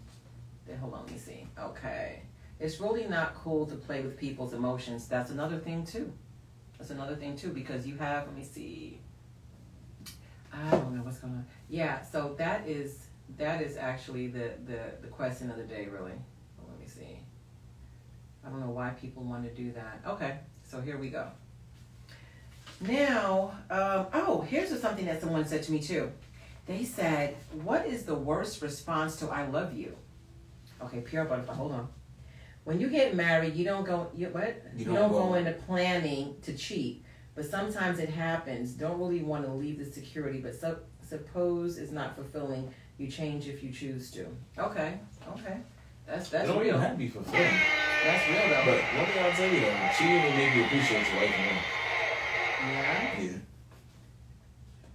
Then 0.66 0.78
hold 0.78 0.94
on, 0.94 1.02
let 1.04 1.12
me 1.12 1.18
see. 1.18 1.47
Okay. 1.58 2.23
It's 2.61 2.80
really 2.80 3.06
not 3.06 3.35
cool 3.37 3.66
to 3.66 3.76
play 3.76 4.02
with 4.02 4.18
people's 4.18 4.52
emotions. 4.52 5.06
That's 5.06 5.30
another 5.30 5.58
thing, 5.58 5.85
too. 5.87 6.12
That's 6.76 6.90
another 6.90 7.14
thing, 7.14 7.37
too, 7.37 7.50
because 7.50 7.87
you 7.87 7.97
have, 7.99 8.26
let 8.26 8.37
me 8.37 8.42
see. 8.44 8.99
I 10.52 10.70
don't 10.73 10.97
know 10.97 11.02
what's 11.02 11.18
going 11.18 11.35
on. 11.35 11.47
Yeah, 11.68 12.02
so 12.02 12.34
that 12.38 12.66
is 12.66 13.06
that 13.37 13.60
is 13.60 13.76
actually 13.76 14.28
the, 14.28 14.52
the, 14.64 14.80
the 15.02 15.08
question 15.08 15.50
of 15.50 15.56
the 15.58 15.64
day, 15.64 15.87
really. 15.87 16.12
Let 16.66 16.80
me 16.80 16.87
see. 16.87 17.20
I 18.44 18.48
don't 18.48 18.60
know 18.60 18.70
why 18.70 18.90
people 18.90 19.22
want 19.22 19.44
to 19.44 19.50
do 19.50 19.72
that. 19.72 20.00
Okay, 20.06 20.38
so 20.64 20.80
here 20.80 20.96
we 20.96 21.10
go. 21.10 21.28
Now, 22.80 23.52
um, 23.70 24.06
oh, 24.14 24.46
here's 24.48 24.78
something 24.80 25.04
that 25.06 25.20
someone 25.20 25.44
said 25.44 25.62
to 25.64 25.72
me 25.72 25.80
too. 25.80 26.12
They 26.66 26.84
said, 26.84 27.37
"What 27.64 27.87
is 27.87 28.04
the 28.04 28.14
worst 28.14 28.62
response 28.62 29.16
to 29.16 29.28
I 29.28 29.46
love 29.46 29.75
you?" 29.75 29.96
Okay, 30.82 31.00
PR 31.00 31.22
Butterfly. 31.22 31.54
Hold 31.54 31.72
on. 31.72 31.88
When 32.64 32.80
you 32.80 32.88
get 32.88 33.14
married, 33.16 33.56
you 33.56 33.64
don't 33.64 33.84
go. 33.84 34.10
You 34.14 34.28
what? 34.28 34.62
You 34.76 34.80
You 34.80 34.84
don't 34.84 35.10
don't, 35.10 35.12
go 35.12 35.34
into 35.34 35.52
planning 35.52 36.37
to 36.42 36.54
cheat, 36.54 37.04
but 37.34 37.44
sometimes 37.44 37.98
it 37.98 38.10
happens. 38.10 38.72
Don't 38.72 38.98
really 38.98 39.22
want 39.22 39.44
to 39.44 39.52
leave 39.52 39.78
the 39.78 39.90
security, 39.90 40.38
but 40.38 40.54
sup 40.54 40.84
suppose 41.08 41.78
is 41.78 41.90
not 41.92 42.14
fulfilling. 42.16 42.72
You 42.98 43.08
change 43.08 43.46
if 43.48 43.62
you 43.62 43.72
choose 43.72 44.10
to. 44.12 44.26
Okay, 44.58 44.98
okay, 45.32 45.56
that's 46.06 46.28
It 46.28 46.32
that's 46.32 46.48
don't 46.48 46.58
real. 46.58 46.68
even 46.68 46.80
have 46.80 46.92
to 46.92 46.96
be 46.98 47.08
fulfilling. 47.08 47.60
That's 48.04 48.28
real 48.28 48.48
though. 48.48 48.64
But 48.64 48.78
one 48.96 49.06
thing 49.06 49.24
I'll 49.24 49.32
tell 49.32 49.52
you 49.52 49.60
though, 49.60 49.90
she 49.96 50.04
even 50.04 50.36
make 50.36 50.54
you 50.54 50.64
appreciate 50.64 51.06
your 51.08 51.16
wife 51.20 51.38
more. 51.38 52.72
yeah. 52.72 53.20
Yeah. 53.20 53.30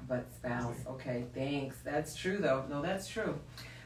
But 0.08 0.25
spouse, 0.36 0.75
okay, 0.88 1.25
thanks. 1.34 1.77
That's 1.84 2.15
true 2.15 2.38
though. 2.38 2.65
No, 2.70 2.82
that's 2.82 3.08
true. 3.08 3.39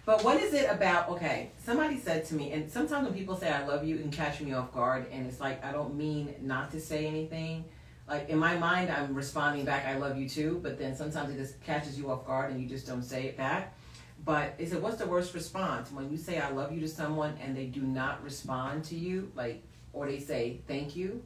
But 0.06 0.24
what 0.24 0.42
is 0.42 0.54
it 0.54 0.70
about? 0.72 1.10
Okay, 1.10 1.52
somebody 1.64 1.98
said 2.00 2.26
to 2.26 2.36
me, 2.36 2.52
and 2.54 2.72
sometimes 2.72 3.06
when 3.06 3.14
people 3.14 3.36
say 3.36 3.52
"I 3.52 3.68
love 3.68 3.86
you," 3.86 3.96
it 3.98 4.02
can 4.02 4.12
catch 4.12 4.42
me 4.42 4.54
off 4.54 4.74
guard, 4.74 5.06
and 5.12 5.28
it's 5.28 5.40
like 5.40 5.64
I 5.64 5.72
don't 5.72 5.96
mean 5.96 6.34
not 6.42 6.72
to 6.72 6.80
say 6.82 7.06
anything. 7.06 7.66
Like 8.08 8.30
in 8.30 8.38
my 8.38 8.58
mind, 8.58 8.90
I'm 8.90 9.14
responding 9.14 9.66
back, 9.66 9.86
"I 9.86 9.98
love 9.98 10.18
you 10.18 10.30
too," 10.30 10.60
but 10.64 10.78
then 10.78 10.96
sometimes 10.96 11.30
it 11.34 11.38
just 11.38 11.62
catches 11.64 11.98
you 11.98 12.10
off 12.10 12.26
guard, 12.26 12.52
and 12.52 12.62
you 12.62 12.68
just 12.68 12.88
don't 12.88 13.04
say 13.04 13.26
it 13.26 13.38
back. 13.38 13.76
But 14.24 14.56
is 14.58 14.74
it 14.74 14.82
what's 14.82 14.98
the 14.98 15.06
worst 15.08 15.34
response 15.34 15.92
when 15.92 16.10
you 16.10 16.18
say 16.18 16.40
"I 16.40 16.50
love 16.52 16.72
you" 16.72 16.80
to 16.82 16.88
someone 16.88 17.38
and 17.44 17.56
they 17.56 17.66
do 17.66 17.82
not 17.82 18.24
respond 18.24 18.86
to 18.86 18.96
you, 18.96 19.32
like, 19.36 19.62
or 19.94 20.08
they 20.08 20.20
say 20.20 20.62
"Thank 20.68 20.96
you"? 20.96 21.22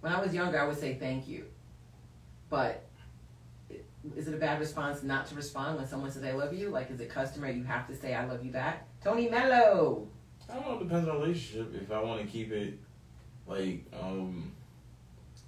When 0.00 0.12
I 0.12 0.20
was 0.20 0.34
younger, 0.34 0.60
I 0.60 0.66
would 0.66 0.78
say 0.78 0.94
"Thank 0.94 1.28
you," 1.28 1.46
but 2.50 2.84
is 4.16 4.28
it 4.28 4.34
a 4.34 4.38
bad 4.38 4.60
response 4.60 5.02
not 5.02 5.26
to 5.26 5.34
respond 5.34 5.76
when 5.76 5.86
someone 5.86 6.10
says 6.10 6.24
I 6.24 6.32
love 6.32 6.54
you? 6.54 6.70
Like, 6.70 6.90
is 6.90 7.00
it 7.00 7.10
customary 7.10 7.54
you 7.54 7.64
have 7.64 7.86
to 7.88 7.96
say 7.96 8.14
I 8.14 8.24
love 8.26 8.44
you 8.44 8.50
back? 8.50 8.86
Tony 9.02 9.28
Mello. 9.28 10.06
I 10.48 10.54
don't 10.54 10.66
know. 10.66 10.74
It 10.76 10.84
depends 10.84 11.08
on 11.08 11.20
relationship. 11.20 11.74
If 11.74 11.90
I 11.90 12.00
want 12.02 12.20
to 12.22 12.26
keep 12.26 12.52
it 12.52 12.78
like 13.46 13.84
um 13.92 14.52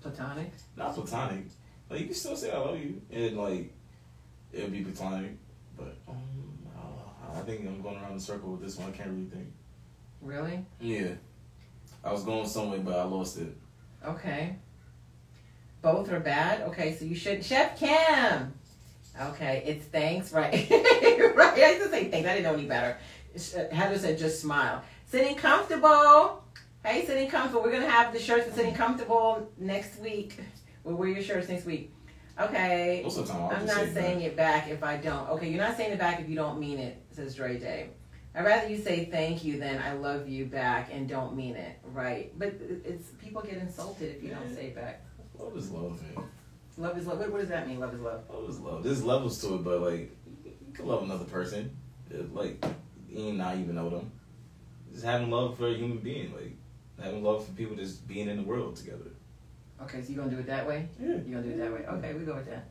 Platonic. 0.03 0.51
not 0.77 0.95
platonic, 0.95 1.45
like 1.91 2.01
you 2.01 2.07
can 2.07 2.15
still 2.15 2.37
say 2.37 2.51
I 2.51 2.59
love 2.59 2.79
you, 2.79 3.01
and 3.11 3.37
like 3.37 3.73
it'll 4.53 4.71
be 4.71 4.83
platonic. 4.83 5.33
But 5.77 5.97
um, 6.09 6.59
I, 7.35 7.39
I 7.39 7.43
think 7.43 7.67
I'm 7.67 7.83
going 7.83 7.97
around 7.97 8.15
the 8.15 8.21
circle 8.21 8.53
with 8.53 8.63
this 8.63 8.77
one. 8.79 8.89
I 8.89 8.93
can't 8.97 9.11
really 9.11 9.27
think. 9.27 9.53
Really? 10.23 10.65
Yeah, 10.81 11.13
I 12.05 12.13
was 12.13 12.25
going 12.25 12.47
somewhere, 12.49 12.81
but 12.81 12.99
I 12.99 13.05
lost 13.05 13.39
it. 13.39 13.57
Okay. 14.05 14.57
Both 15.83 16.11
are 16.13 16.21
bad. 16.21 16.63
Okay, 16.63 16.95
so 16.95 17.05
you 17.05 17.15
should 17.15 17.45
Chef 17.45 17.79
Cam. 17.79 18.53
Okay, 19.21 19.63
it's 19.67 19.85
thanks, 19.87 20.33
right? 20.33 20.53
right. 20.71 21.59
I 21.59 21.71
used 21.73 21.83
to 21.85 21.91
say 21.91 22.11
thanks. 22.11 22.29
I 22.29 22.35
didn't 22.35 22.45
know 22.45 22.55
any 22.55 22.67
better. 22.67 22.97
uh, 23.35 23.75
Heather 23.75 23.99
said 23.99 24.19
just 24.19 24.41
smile. 24.41 24.83
Sitting 25.07 25.37
comfortable. 25.37 26.45
Hey, 26.85 27.05
sitting 27.05 27.29
comfortable. 27.29 27.63
We're 27.63 27.73
gonna 27.73 27.91
have 27.91 28.13
the 28.13 28.19
shirts 28.19 28.47
for 28.49 28.55
sitting 28.55 28.75
comfortable 28.75 29.51
next 29.59 30.01
week. 30.01 30.39
We'll 30.83 30.97
wear 30.97 31.09
your 31.09 31.23
shirts 31.23 31.49
next 31.49 31.67
week. 31.67 31.93
Okay. 32.41 33.03
Most 33.05 33.19
of 33.19 33.27
the 33.27 33.33
time, 33.35 33.43
I'll 33.43 33.51
I'm 33.51 33.67
not 33.67 33.77
say 33.77 33.93
saying 33.93 34.19
back. 34.21 34.27
it 34.27 34.37
back 34.37 34.69
if 34.69 34.83
I 34.83 34.97
don't. 34.97 35.29
Okay, 35.31 35.51
you're 35.51 35.63
not 35.63 35.77
saying 35.77 35.93
it 35.93 35.99
back 35.99 36.21
if 36.21 36.29
you 36.29 36.37
don't 36.37 36.59
mean 36.59 36.79
it, 36.79 37.03
says 37.11 37.35
Dre 37.35 37.59
Day. 37.59 37.91
I'd 38.35 38.47
rather 38.47 38.69
you 38.69 38.79
say 38.79 39.05
thank 39.07 39.45
you 39.45 39.59
than 39.59 39.83
I 39.83 39.93
love 39.93 40.29
you 40.29 40.47
back 40.47 40.89
and 40.93 41.07
don't 41.09 41.37
mean 41.37 41.55
it, 41.57 41.79
right? 41.93 42.33
But 42.39 42.55
it's 42.85 43.09
people 43.23 43.43
get 43.43 43.59
insulted 43.59 44.17
if 44.17 44.23
you 44.23 44.31
don't 44.31 44.55
say 44.55 44.67
it 44.69 44.75
back. 44.75 45.05
Love 45.39 45.57
is 45.57 45.71
love, 45.71 46.01
man. 46.03 46.25
Love 46.79 46.97
is 46.97 47.07
love. 47.07 47.19
What, 47.19 47.31
what 47.31 47.41
does 47.41 47.51
that 47.51 47.69
mean? 47.69 47.79
Love 47.81 47.93
is 47.93 48.01
love. 48.01 48.23
Love 48.33 48.49
is 48.49 48.59
love. 48.59 48.83
There's 48.85 49.03
levels 49.05 49.39
to 49.43 49.57
it, 49.57 49.65
but 49.65 49.81
like 49.81 50.17
you 50.47 50.73
can 50.73 50.87
love 50.87 51.03
another 51.03 51.25
person, 51.27 51.77
like 52.33 52.65
you 53.11 53.35
not 53.35 53.57
even 53.59 53.75
know 53.75 53.91
them. 53.91 54.11
Just 54.93 55.05
having 55.05 55.31
love 55.31 55.59
for 55.59 55.69
a 55.69 55.75
human 55.75 55.99
being, 55.99 56.33
like 56.35 56.57
having 57.03 57.23
love 57.23 57.45
for 57.45 57.53
people 57.53 57.77
just 57.77 58.07
being 58.07 58.29
in 58.29 58.37
the 58.37 58.43
world 58.43 58.77
together. 58.77 59.11
Okay, 59.83 60.03
so 60.03 60.13
you're 60.13 60.23
gonna 60.23 60.35
do 60.35 60.41
it 60.41 60.47
that 60.47 60.67
way? 60.67 60.89
Yeah. 61.01 61.09
You're 61.09 61.41
gonna 61.41 61.43
do 61.43 61.51
it 61.51 61.59
that 61.59 61.73
way. 61.73 61.87
Okay, 61.87 62.15
we 62.15 62.25
go 62.25 62.35
with 62.35 62.47
that. 62.51 62.69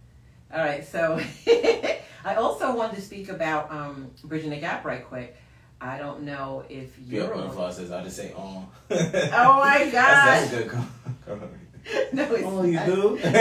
All 0.53 0.59
right, 0.59 0.85
so 0.85 1.19
I 2.25 2.35
also 2.35 2.75
wanted 2.75 2.95
to 2.95 3.01
speak 3.01 3.29
about 3.29 3.71
um, 3.71 4.11
bridging 4.23 4.49
the 4.51 4.57
gap 4.57 4.85
right 4.85 5.05
quick. 5.05 5.35
I 5.81 5.97
don't 5.97 6.23
know 6.23 6.65
if 6.69 6.97
Yeah, 6.99 7.19
you're. 7.25 7.33
butterfly 7.35 7.71
says 7.71 7.91
I 7.91 8.03
just 8.03 8.17
say 8.17 8.33
oh. 8.37 8.65
Oh 8.91 9.59
my 9.59 9.89
That's, 9.91 9.93
that's 9.93 10.53
a 10.53 10.55
good 10.57 10.69
call. 10.69 10.85
no, 12.13 12.23
it's 12.33 12.43
Oh, 12.45 12.63
you 12.63 12.73
not. 12.73 12.85
do? 12.85 13.15
like, 13.23 13.33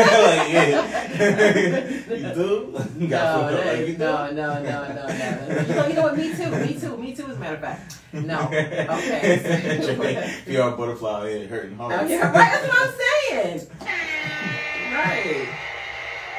yeah. 0.52 1.88
you 2.08 2.34
do? 2.34 2.74
You 2.98 3.08
No, 3.08 3.18
fucked 3.18 3.42
up 3.44 3.50
that- 3.50 3.66
like 3.66 3.86
you 3.88 3.92
do? 3.94 3.98
no, 3.98 4.30
no, 4.30 4.62
no, 4.62 4.62
no, 4.62 5.06
no. 5.06 5.60
You 5.60 5.74
know, 5.74 5.86
you 5.88 5.94
know 5.94 6.02
what? 6.02 6.16
Me 6.16 6.34
too. 6.34 6.50
Me 6.50 6.74
too. 6.80 6.96
Me 6.96 7.14
too. 7.14 7.26
As 7.26 7.36
a 7.36 7.38
matter 7.40 7.54
of 7.56 7.60
fact. 7.60 7.96
No. 8.12 8.38
Okay. 8.46 10.42
you 10.46 10.62
are 10.62 10.72
a 10.72 10.76
butterfly 10.76 11.28
here 11.30 11.48
hurting 11.48 11.76
hearts. 11.76 12.04
Okay, 12.04 12.18
right. 12.20 12.32
That's 12.32 12.68
what 12.68 12.78
I'm 12.80 12.94
saying. 12.98 13.68
Right. 14.92 15.48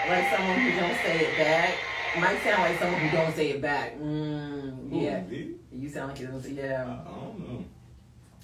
Like 0.09 0.25
someone 0.35 0.59
who 0.59 0.71
don't 0.79 0.95
say 1.03 1.19
it 1.25 1.37
back. 1.37 1.73
Might 2.19 2.41
sound 2.43 2.63
like 2.63 2.79
someone 2.79 2.99
who 3.01 3.17
don't 3.17 3.35
say 3.35 3.49
it 3.51 3.61
back. 3.61 3.99
Mm, 3.99 4.87
yeah. 4.91 5.21
me? 5.23 5.51
You 5.71 5.89
sound 5.89 6.09
like 6.11 6.19
you 6.19 6.27
don't 6.27 6.41
say 6.41 6.49
I 6.51 6.53
yeah. 6.53 6.83
don't 7.05 7.39
know. 7.39 7.65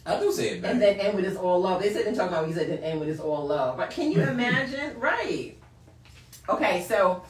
I 0.06 0.20
do 0.20 0.32
say 0.32 0.50
it 0.50 0.62
back. 0.62 0.72
And 0.72 0.82
then 0.82 1.00
end 1.00 1.16
with 1.16 1.26
this 1.26 1.38
all 1.38 1.62
love. 1.62 1.82
They 1.82 1.92
said 1.92 2.06
they 2.06 2.14
talking 2.14 2.34
about 2.34 2.48
you 2.48 2.54
said 2.54 2.70
then 2.70 2.80
end 2.80 3.00
with 3.00 3.10
this 3.10 3.20
all 3.20 3.48
love. 3.48 3.78
But 3.78 3.90
can 3.90 4.12
you 4.12 4.22
imagine? 4.22 5.00
right. 5.00 5.56
Okay, 6.48 6.86
so 6.88 7.24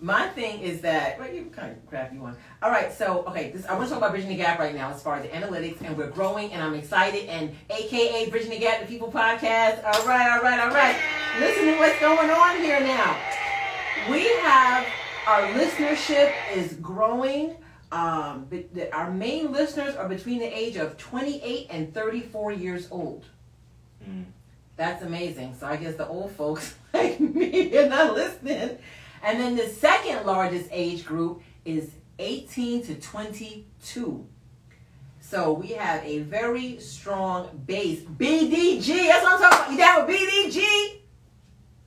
my 0.00 0.28
thing 0.28 0.60
is 0.60 0.80
that 0.80 1.18
well, 1.18 1.32
you 1.32 1.44
kind 1.54 1.72
of 1.72 1.86
crappy 1.86 2.18
one. 2.18 2.36
All 2.62 2.70
right, 2.70 2.92
so 2.92 3.24
okay, 3.28 3.50
this 3.50 3.66
I 3.66 3.74
want 3.74 3.84
to 3.84 3.90
talk 3.90 3.98
about 3.98 4.10
bridging 4.12 4.30
the 4.30 4.36
gap 4.36 4.58
right 4.58 4.74
now 4.74 4.90
as 4.90 5.02
far 5.02 5.16
as 5.16 5.22
the 5.22 5.28
analytics, 5.28 5.80
and 5.82 5.96
we're 5.96 6.10
growing, 6.10 6.52
and 6.52 6.62
I'm 6.62 6.74
excited, 6.74 7.26
and 7.26 7.54
AKA 7.70 8.30
bridging 8.30 8.50
the 8.50 8.58
gap, 8.58 8.80
the 8.80 8.86
people 8.86 9.12
podcast. 9.12 9.84
All 9.84 10.06
right, 10.06 10.32
all 10.32 10.42
right, 10.42 10.58
all 10.58 10.70
right. 10.70 10.96
Listen 11.38 11.66
to 11.66 11.78
what's 11.78 11.98
going 12.00 12.30
on 12.30 12.56
here 12.56 12.80
now. 12.80 13.16
We 14.10 14.26
have 14.38 14.86
our 15.26 15.42
listenership 15.52 16.32
is 16.52 16.74
growing. 16.74 17.54
Um, 17.92 18.46
but 18.48 18.64
our 18.92 19.10
main 19.10 19.52
listeners 19.52 19.94
are 19.94 20.08
between 20.08 20.38
the 20.38 20.46
age 20.46 20.76
of 20.76 20.96
28 20.96 21.66
and 21.70 21.92
34 21.92 22.52
years 22.52 22.88
old. 22.90 23.26
Mm. 24.02 24.24
That's 24.76 25.02
amazing. 25.02 25.54
So 25.60 25.66
I 25.66 25.76
guess 25.76 25.96
the 25.96 26.08
old 26.08 26.32
folks 26.32 26.74
like 26.94 27.20
me 27.20 27.76
are 27.76 27.88
not 27.90 28.14
listening. 28.14 28.78
And 29.22 29.38
then 29.38 29.56
the 29.56 29.68
second 29.68 30.24
largest 30.26 30.68
age 30.72 31.04
group 31.04 31.42
is 31.66 31.90
18 32.18 32.82
to 32.86 32.94
22. 32.94 34.26
So 35.20 35.52
we 35.52 35.68
have 35.68 36.02
a 36.04 36.20
very 36.20 36.78
strong 36.80 37.62
base. 37.66 38.00
BDG. 38.00 38.86
That's 39.08 39.22
what 39.22 39.34
I'm 39.34 39.50
talking 39.50 39.50
about. 39.50 39.70
You 39.72 39.76
down 39.78 40.06
with 40.06 40.54
BDG? 40.54 41.00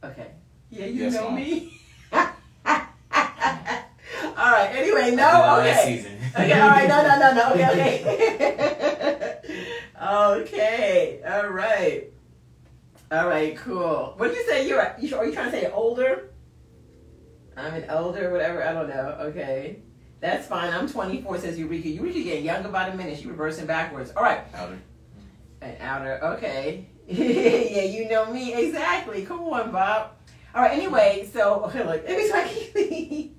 Okay. 0.04 0.28
Yeah, 0.70 0.86
you 0.86 1.04
Yes, 1.06 1.14
know 1.16 1.26
Mom. 1.26 1.36
me. 1.36 1.72
all 4.96 5.02
right. 5.02 5.08
Anyway, 5.08 5.16
no. 5.16 5.60
Okay. 5.60 5.98
season. 5.98 6.16
Okay, 6.36 6.60
all 6.60 6.70
right, 6.70 6.88
no, 6.88 7.02
no, 7.04 7.20
no, 7.20 7.34
no. 7.34 7.54
Okay, 7.54 7.70
okay. 8.02 9.38
okay, 10.02 11.22
all 11.26 11.48
right. 11.50 12.12
All 13.12 13.28
right, 13.28 13.56
cool. 13.58 14.14
What 14.18 14.30
did 14.30 14.38
you 14.38 14.46
say? 14.46 14.68
You're, 14.68 14.96
you, 15.00 15.16
are 15.16 15.26
you 15.26 15.32
trying 15.34 15.52
to 15.52 15.60
say 15.62 15.72
older? 15.72 16.32
I'm 17.56 17.74
an 17.74 17.86
elder, 17.86 18.32
whatever. 18.32 18.64
I 18.64 18.74
don't 18.74 18.90
know. 18.90 19.18
Okay. 19.22 19.80
That's 20.20 20.48
fine. 20.48 20.74
I'm 20.74 20.90
24, 20.90 21.40
says 21.40 21.60
Eureka. 21.60 21.88
Eureka 21.88 22.22
getting 22.22 22.46
younger 22.46 22.70
by 22.70 22.90
the 22.90 22.98
minute. 22.98 23.20
She 23.20 23.28
reversing 23.28 23.66
backwards. 23.66 24.12
All 24.16 24.24
right. 24.24 24.42
Outer. 24.56 24.80
An 25.62 25.78
outer. 25.80 26.24
Okay. 26.24 26.90
yeah, 27.08 27.84
you 27.84 28.10
know 28.10 28.34
me. 28.34 28.54
Exactly. 28.54 29.26
Come 29.26 29.42
on, 29.42 29.72
Bob. 29.72 30.12
All 30.54 30.62
right, 30.62 30.72
anyway, 30.72 31.30
so, 31.34 31.66
okay, 31.66 31.84
look, 31.84 32.06
every 32.06 32.30
time 32.30 32.48
I 32.48 33.32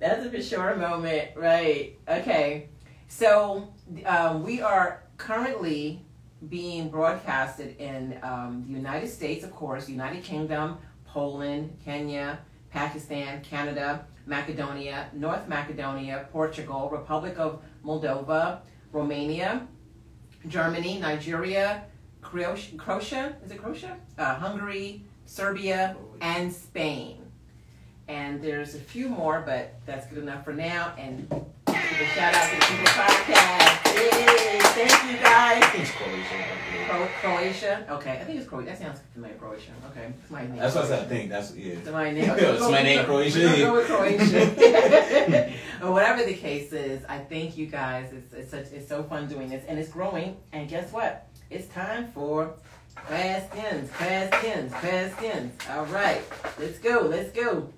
That's 0.00 0.24
a 0.24 0.30
for 0.30 0.40
sure 0.40 0.76
moment, 0.76 1.36
right? 1.36 1.98
Okay, 2.08 2.70
so 3.06 3.68
um, 4.06 4.42
we 4.42 4.62
are 4.62 5.04
currently 5.18 6.06
being 6.48 6.88
broadcasted 6.88 7.76
in 7.78 8.18
um, 8.22 8.64
the 8.66 8.72
United 8.72 9.08
States, 9.08 9.44
of 9.44 9.54
course, 9.54 9.90
United 9.90 10.24
Kingdom, 10.24 10.78
Poland, 11.04 11.76
Kenya, 11.84 12.38
Pakistan, 12.70 13.42
Canada, 13.42 14.06
Macedonia, 14.24 15.10
North 15.12 15.46
Macedonia, 15.48 16.26
Portugal, 16.32 16.88
Republic 16.90 17.38
of 17.38 17.62
Moldova, 17.84 18.60
Romania, 18.92 19.68
Germany, 20.48 20.98
Nigeria, 20.98 21.84
Croatia, 22.22 22.74
Croatia 22.78 23.36
is 23.44 23.50
it 23.50 23.58
Croatia? 23.58 23.98
Uh, 24.16 24.34
Hungary, 24.36 25.04
Serbia, 25.26 25.94
and 26.22 26.50
Spain. 26.50 27.19
And 28.10 28.42
there's 28.42 28.74
a 28.74 28.80
few 28.80 29.08
more, 29.08 29.40
but 29.46 29.74
that's 29.86 30.04
good 30.08 30.18
enough 30.18 30.44
for 30.44 30.52
now. 30.52 30.92
And 30.98 31.28
give 31.28 31.76
a 31.76 32.06
shout 32.06 32.34
out 32.34 32.50
to 32.50 32.56
the 32.56 32.66
People 32.66 32.86
Podcast. 32.86 33.94
Yay! 33.94 34.58
Thank 34.60 35.12
you 35.12 35.18
guys. 35.18 35.62
I 35.62 35.66
think 35.68 35.84
it's 35.84 35.92
Croatia. 35.92 36.44
Cro- 36.88 37.08
Croatia. 37.20 37.86
Okay, 37.88 38.12
I 38.20 38.24
think 38.24 38.40
it's 38.40 38.48
Croatia. 38.48 38.70
That 38.70 38.78
sounds 38.80 39.00
familiar. 39.12 39.36
Croatia. 39.36 39.70
Okay, 39.92 40.12
it's 40.20 40.28
my 40.28 40.42
name. 40.42 40.56
That's 40.56 40.74
what 40.74 40.90
I 40.90 41.04
think 41.04 41.30
that's 41.30 41.54
yeah. 41.54 41.74
It's 41.74 41.88
my 41.88 42.10
name. 42.10 42.30
It's 42.36 42.60
my 42.62 42.82
name, 42.82 43.04
Croatia. 43.04 43.38
We're 43.38 43.56
go 43.58 43.74
with 43.74 43.86
Croatia. 43.86 45.52
or 45.84 45.92
whatever 45.92 46.24
the 46.24 46.34
case 46.34 46.72
is, 46.72 47.04
I 47.08 47.18
thank 47.18 47.56
you 47.56 47.66
guys. 47.66 48.12
It's 48.12 48.34
it's 48.34 48.50
such 48.50 48.72
it's 48.72 48.88
so 48.88 49.04
fun 49.04 49.28
doing 49.28 49.50
this, 49.50 49.64
and 49.68 49.78
it's 49.78 49.90
growing. 49.90 50.36
And 50.50 50.68
guess 50.68 50.92
what? 50.92 51.28
It's 51.48 51.68
time 51.68 52.10
for 52.10 52.54
questions, 53.06 53.88
fast 53.90 54.32
questions. 54.32 55.52
All 55.70 55.86
right, 55.86 56.22
let's 56.58 56.80
go. 56.80 57.02
Let's 57.02 57.30
go. 57.30 57.70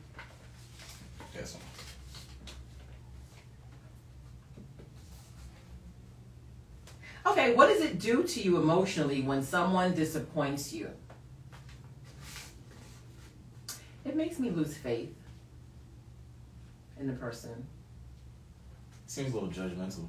Yes. 1.34 1.56
Okay, 7.24 7.54
what 7.54 7.68
does 7.68 7.80
it 7.80 7.98
do 7.98 8.24
to 8.24 8.40
you 8.42 8.56
emotionally 8.56 9.22
when 9.22 9.42
someone 9.42 9.94
disappoints 9.94 10.72
you? 10.72 10.90
It 14.04 14.16
makes 14.16 14.38
me 14.38 14.50
lose 14.50 14.76
faith 14.76 15.14
in 16.98 17.06
the 17.06 17.12
person. 17.12 17.66
Seems 19.06 19.32
a 19.32 19.34
little 19.38 19.50
judgmental. 19.50 20.08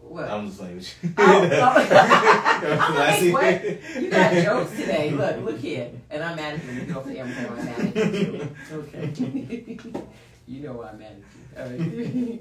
What? 0.00 0.28
I'm 0.28 0.46
just 0.46 0.58
playing 0.58 0.76
with 0.76 1.04
you. 1.04 1.10
Oh, 1.16 1.48
oh. 1.50 2.78
I'm 2.80 3.20
see- 3.20 3.32
like, 3.32 3.62
what? 3.62 4.02
You 4.02 4.10
got 4.10 4.32
jokes 4.44 4.70
today. 4.72 5.10
Look, 5.10 5.44
look 5.44 5.58
here. 5.58 5.90
And 6.10 6.22
I'm 6.22 6.36
mad 6.36 6.54
at 6.54 6.64
you. 6.64 6.72
You 6.72 6.86
know 6.86 7.00
if 7.00 7.06
I'm 7.06 7.58
I'm 7.58 7.64
mad 7.64 7.96
at 7.96 8.14
you. 8.14 8.48
Okay. 8.72 9.78
you 10.46 10.62
know 10.62 10.72
why 10.74 10.90
I'm 10.90 10.98
mad 10.98 11.22
at 11.56 11.70
you. 11.70 11.82
All 11.86 12.30
right. 12.32 12.40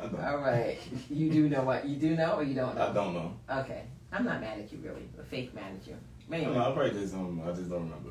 All 0.00 0.38
right. 0.38 0.78
You 1.10 1.30
do 1.30 1.48
know 1.48 1.62
what 1.62 1.84
you 1.86 1.96
do 1.96 2.16
know 2.16 2.34
or 2.34 2.42
you 2.42 2.54
don't 2.54 2.74
know? 2.76 2.88
I 2.88 2.92
don't 2.92 3.14
know. 3.14 3.32
Okay. 3.50 3.82
I'm 4.12 4.24
not 4.24 4.40
mad 4.40 4.58
at 4.58 4.72
you 4.72 4.78
really. 4.82 5.08
A 5.20 5.24
fake 5.24 5.54
mad 5.54 5.72
at 5.80 5.86
you. 5.86 5.96
Anyway, 6.32 6.52
don't. 6.54 6.62
I 6.62 6.72
probably 6.72 6.90
did 6.90 7.08
something. 7.08 7.42
I 7.46 7.52
just 7.52 7.70
don't 7.70 7.88
remember. 7.90 8.10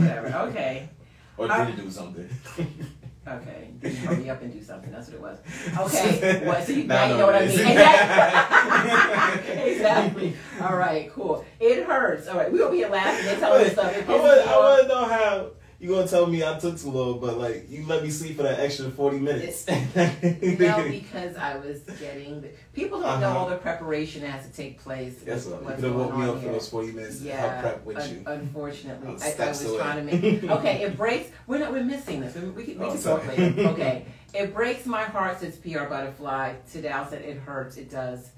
whatever. 0.00 0.28
Okay. 0.48 0.88
or 1.36 1.50
I- 1.50 1.64
did 1.64 1.78
it 1.78 1.82
do 1.82 1.90
something? 1.90 2.28
Okay. 3.26 3.70
You 3.82 3.88
hurry 3.88 4.28
up 4.28 4.42
and 4.42 4.52
do 4.52 4.62
something. 4.62 4.92
That's 4.92 5.08
what 5.08 5.14
it 5.16 5.22
was. 5.22 5.38
Okay. 5.96 6.46
What? 6.46 6.62
So 6.62 6.72
you, 6.74 6.84
Now 6.84 6.94
now 6.94 7.06
you 7.12 7.16
know 7.16 7.24
what 7.26 7.34
I 7.36 7.46
mean. 7.46 7.58
Exactly. 7.58 9.62
exactly. 9.72 10.36
All 10.60 10.76
right. 10.76 11.10
Cool. 11.10 11.42
It 11.58 11.86
hurts. 11.86 12.28
All 12.28 12.36
right. 12.36 12.52
We 12.52 12.58
gonna 12.58 12.70
be 12.70 12.84
laughing 12.84 13.26
and 13.30 13.38
telling 13.40 13.64
this 13.64 13.72
stuff. 13.72 13.96
I 13.96 14.00
pisses 14.02 14.08
want, 14.08 14.24
me 14.24 14.28
I 14.42 14.52
off. 14.52 14.60
want 14.60 14.82
to 14.82 14.88
know 14.88 15.04
how 15.06 15.50
you 15.80 15.88
gonna 15.90 16.06
tell 16.06 16.26
me 16.26 16.42
I 16.44 16.58
took 16.58 16.78
too 16.78 16.90
long, 16.90 17.20
but 17.20 17.36
like 17.38 17.66
you 17.68 17.84
let 17.86 18.02
me 18.02 18.10
sleep 18.10 18.36
for 18.36 18.42
that 18.44 18.60
extra 18.60 18.90
forty 18.90 19.18
minutes. 19.18 19.66
No, 19.68 20.88
because 20.88 21.36
I 21.36 21.56
was 21.56 21.80
getting 22.00 22.40
the 22.40 22.48
people 22.72 23.00
don't 23.00 23.20
know 23.20 23.28
Uh-huh. 23.30 23.38
all 23.38 23.48
the 23.50 23.56
preparation 23.56 24.22
that 24.22 24.30
has 24.30 24.46
to 24.48 24.52
take 24.52 24.80
place. 24.82 25.16
That's 25.24 25.44
with 25.46 25.54
what. 25.54 25.60
You 25.60 25.66
what's 25.66 25.76
could 25.80 25.84
have 25.84 25.94
woke 25.96 26.16
me 26.16 26.24
up 26.26 26.40
for 26.42 26.48
those 26.48 26.68
forty 26.68 26.92
minutes 26.92 27.20
Yeah, 27.20 27.60
prep 27.60 27.84
with 27.84 27.96
un- 27.98 28.10
you. 28.10 28.22
unfortunately, 28.26 29.08
I, 29.22 29.34
I 29.44 29.48
was 29.48 29.64
away. 29.64 29.78
trying 29.78 30.06
to 30.06 30.16
make. 30.16 30.42
Okay, 30.50 30.82
it 30.82 30.96
breaks. 30.96 31.30
We're 31.46 31.58
not. 31.58 31.72
We're 31.72 31.84
missing 31.84 32.20
this. 32.20 32.34
We, 32.34 32.48
we 32.50 32.64
can, 32.64 32.78
we 32.78 32.86
Oh, 32.86 32.92
can 32.92 33.02
talk 33.02 33.26
later. 33.26 33.68
Okay, 33.70 34.06
it 34.32 34.54
breaks 34.54 34.86
my 34.86 35.02
heart. 35.02 35.40
Says 35.40 35.56
PR 35.56 35.84
Butterfly. 35.84 36.54
Tidal 36.72 37.06
said 37.10 37.22
it 37.22 37.38
hurts. 37.38 37.76
It 37.76 37.90
does. 37.90 38.30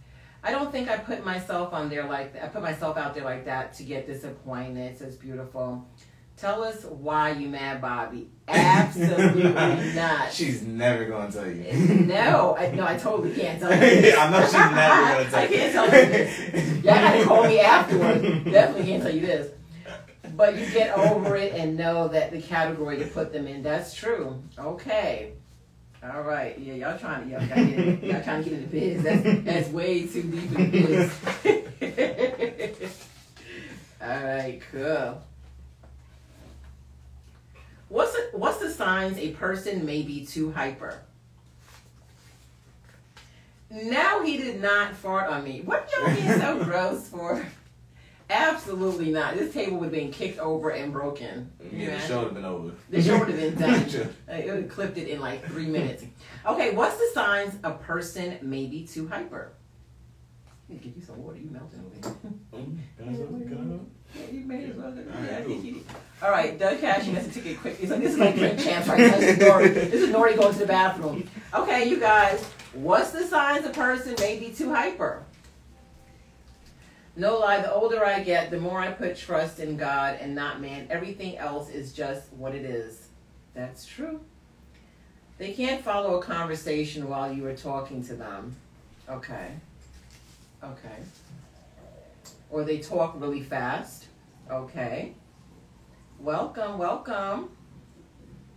I 0.43 0.52
don't 0.52 0.71
think 0.71 0.88
I 0.88 0.97
put 0.97 1.25
myself 1.25 1.73
on 1.73 1.88
there 1.88 2.05
like 2.05 2.33
that. 2.35 2.45
I 2.45 2.49
put 2.49 2.62
myself 2.62 2.97
out 2.97 3.14
there 3.14 3.25
like 3.25 3.45
that 3.47 3.75
to 3.75 3.83
get 3.83 4.07
disappointed. 4.07 4.93
It 4.93 4.99
says 4.99 5.16
beautiful. 5.16 5.85
Tell 6.37 6.62
us 6.64 6.85
why 6.85 7.31
you 7.31 7.49
mad, 7.49 7.81
Bobby. 7.81 8.28
Absolutely 8.47 9.43
not. 9.95 10.31
She's 10.31 10.62
never 10.62 11.07
gonna 11.07 11.33
tell 11.33 11.47
you. 11.50 11.64
No, 12.07 12.55
I, 12.57 12.71
no, 12.73 12.87
I 12.87 12.97
totally 12.97 13.35
can't 13.35 13.59
tell 13.59 13.71
you. 13.71 13.78
I 14.19 14.31
know 14.31 14.43
she's 14.45 14.52
never 14.52 15.25
gonna 15.25 15.31
tell 15.31 15.40
you. 15.40 15.47
I 15.47 15.57
can't 15.57 15.73
tell 15.73 15.85
you 15.87 15.90
this. 15.90 16.85
Y'all 16.85 16.95
gotta 16.95 17.25
call 17.25 17.45
me 17.45 17.61
afterwards. 17.61 18.23
Definitely 18.45 18.85
can't 18.85 19.02
tell 19.02 19.14
you 19.14 19.26
this. 19.26 19.52
But 20.37 20.59
you 20.59 20.66
get 20.71 20.97
over 20.99 21.37
it 21.37 21.55
and 21.55 21.78
know 21.78 22.09
that 22.09 22.31
the 22.31 22.43
category 22.43 22.99
you 22.99 23.07
put 23.07 23.33
them 23.33 23.47
in, 23.47 23.62
that's 23.62 23.95
true. 23.95 24.43
Okay. 24.59 25.33
All 26.05 26.21
right. 26.23 26.59
Yeah, 26.59 26.75
y'all 26.75 26.99
trying 26.99 27.25
to 27.25 27.31
y'all, 27.31 27.43
y'all 28.12 28.23
trying 28.23 28.45
to 28.45 28.50
get 28.50 28.59
into 28.59 28.69
biz. 28.69 29.02
That's, 29.02 29.45
that's 29.45 29.69
way 29.71 30.07
too 30.07 30.23
deep 30.25 30.52
in 30.52 30.71
the 30.71 31.09
biz. 32.81 33.09
All 34.02 34.25
right, 34.25 34.61
cool. 34.71 35.23
What's 37.88 38.12
the, 38.12 38.28
what's 38.33 38.59
the 38.59 38.71
signs 38.87 39.19
a 39.19 39.31
person 39.33 39.85
may 39.85 40.02
be 40.02 40.25
too 40.25 40.52
hyper? 40.52 41.00
Now 43.69 44.23
he 44.23 44.37
did 44.37 44.62
not 44.62 44.95
fart 44.95 45.28
on 45.28 45.43
me. 45.43 45.61
What 45.64 45.90
y'all 45.97 46.14
being 46.14 46.38
so 46.38 46.62
gross 46.64 47.09
for? 47.09 47.45
Absolutely 48.31 49.11
not. 49.11 49.35
This 49.35 49.52
table 49.52 49.78
would 49.78 49.87
have 49.87 49.93
been 49.93 50.12
kicked 50.12 50.38
over 50.38 50.71
and 50.71 50.93
broken. 50.93 51.50
Yeah, 51.73 51.97
the 51.97 52.07
show 52.07 52.19
would 52.19 52.25
have 52.26 52.35
been 52.35 52.45
over. 52.45 52.73
The 52.90 53.02
show 53.02 53.19
would 53.19 53.28
have 53.28 53.38
been 53.38 53.55
done. 53.57 54.14
It 54.28 54.47
would 54.47 54.62
have 54.62 54.69
clipped 54.69 54.99
it 54.99 55.09
in 55.09 55.21
like 55.21 55.45
three 55.47 55.66
minutes. 55.66 56.05
Okay, 56.47 56.73
what's 56.73 56.97
the 56.97 57.11
signs 57.12 57.57
a 57.64 57.73
person 57.73 58.38
may 58.40 58.66
be 58.66 58.87
too 58.87 59.09
hyper? 59.09 59.52
Let 60.69 60.78
me 60.78 60.84
give 60.84 60.97
you 60.97 61.02
some 61.02 61.23
water. 61.25 61.39
You 61.39 61.50
melting 61.50 61.80
over 61.84 62.08
here. 62.08 62.34
Oh, 62.52 63.87
Can 64.17 64.26
I 64.26 64.31
go? 64.31 64.33
Can 64.33 64.33
I 64.33 64.33
go? 64.33 64.33
Yeah, 64.33 64.39
you 64.41 64.47
may 64.47 64.65
as 64.71 64.76
well. 64.76 64.87
All 64.87 64.93
right, 64.95 65.31
Yeah, 65.31 65.39
I 65.39 65.43
think 65.43 65.65
you- 65.65 65.85
All 66.23 66.31
right, 66.31 66.59
Doug 66.59 66.81
Cash, 66.81 67.07
you 67.07 67.15
has 67.15 67.26
to 67.29 67.33
take 67.35 67.47
it 67.47 67.61
quick. 67.61 67.76
He's 67.79 67.91
like, 67.91 68.00
this 68.00 68.13
is 68.13 68.19
like 68.19 68.37
drink 68.37 68.59
champs 68.59 68.89
right 68.89 68.99
now. 68.99 69.17
This 69.19 69.37
is 69.37 69.43
Nori. 69.45 69.75
This 69.75 69.93
is 69.95 70.09
N.O.R.E. 70.09 70.35
going 70.37 70.52
to 70.52 70.59
the 70.59 70.67
bathroom. 70.67 71.29
Okay, 71.55 71.89
you 71.89 72.00
guys, 72.00 72.43
what's 72.73 73.11
the 73.11 73.25
signs 73.25 73.67
a 73.67 73.71
person 73.71 74.15
may 74.19 74.39
be 74.39 74.50
too 74.50 74.73
hyper? 74.75 75.23
No 77.19 77.39
lie, 77.39 77.61
the 77.63 77.73
older 77.73 78.05
I 78.05 78.23
get, 78.23 78.50
the 78.50 78.59
more 78.61 78.81
I 78.81 78.91
put 78.91 79.17
trust 79.17 79.59
in 79.59 79.76
God 79.76 80.19
and 80.21 80.35
not 80.35 80.61
man. 80.61 80.87
Everything 80.91 81.39
else 81.39 81.71
is 81.71 81.93
just 81.93 82.31
what 82.35 82.55
it 82.55 82.65
is. 82.65 83.09
That's 83.55 83.87
true. 83.87 84.21
They 85.39 85.52
can't 85.52 85.83
follow 85.83 86.19
a 86.19 86.23
conversation 86.23 87.09
while 87.09 87.33
you 87.33 87.47
are 87.47 87.55
talking 87.57 88.02
to 88.05 88.15
them. 88.15 88.55
Okay. 89.09 89.49
Okay. 90.63 90.97
Or 92.50 92.65
they 92.65 92.79
talk 92.79 93.15
really 93.19 93.43
fast. 93.43 94.05
Okay. 94.50 95.15
Welcome, 96.21 96.78
welcome. 96.78 97.50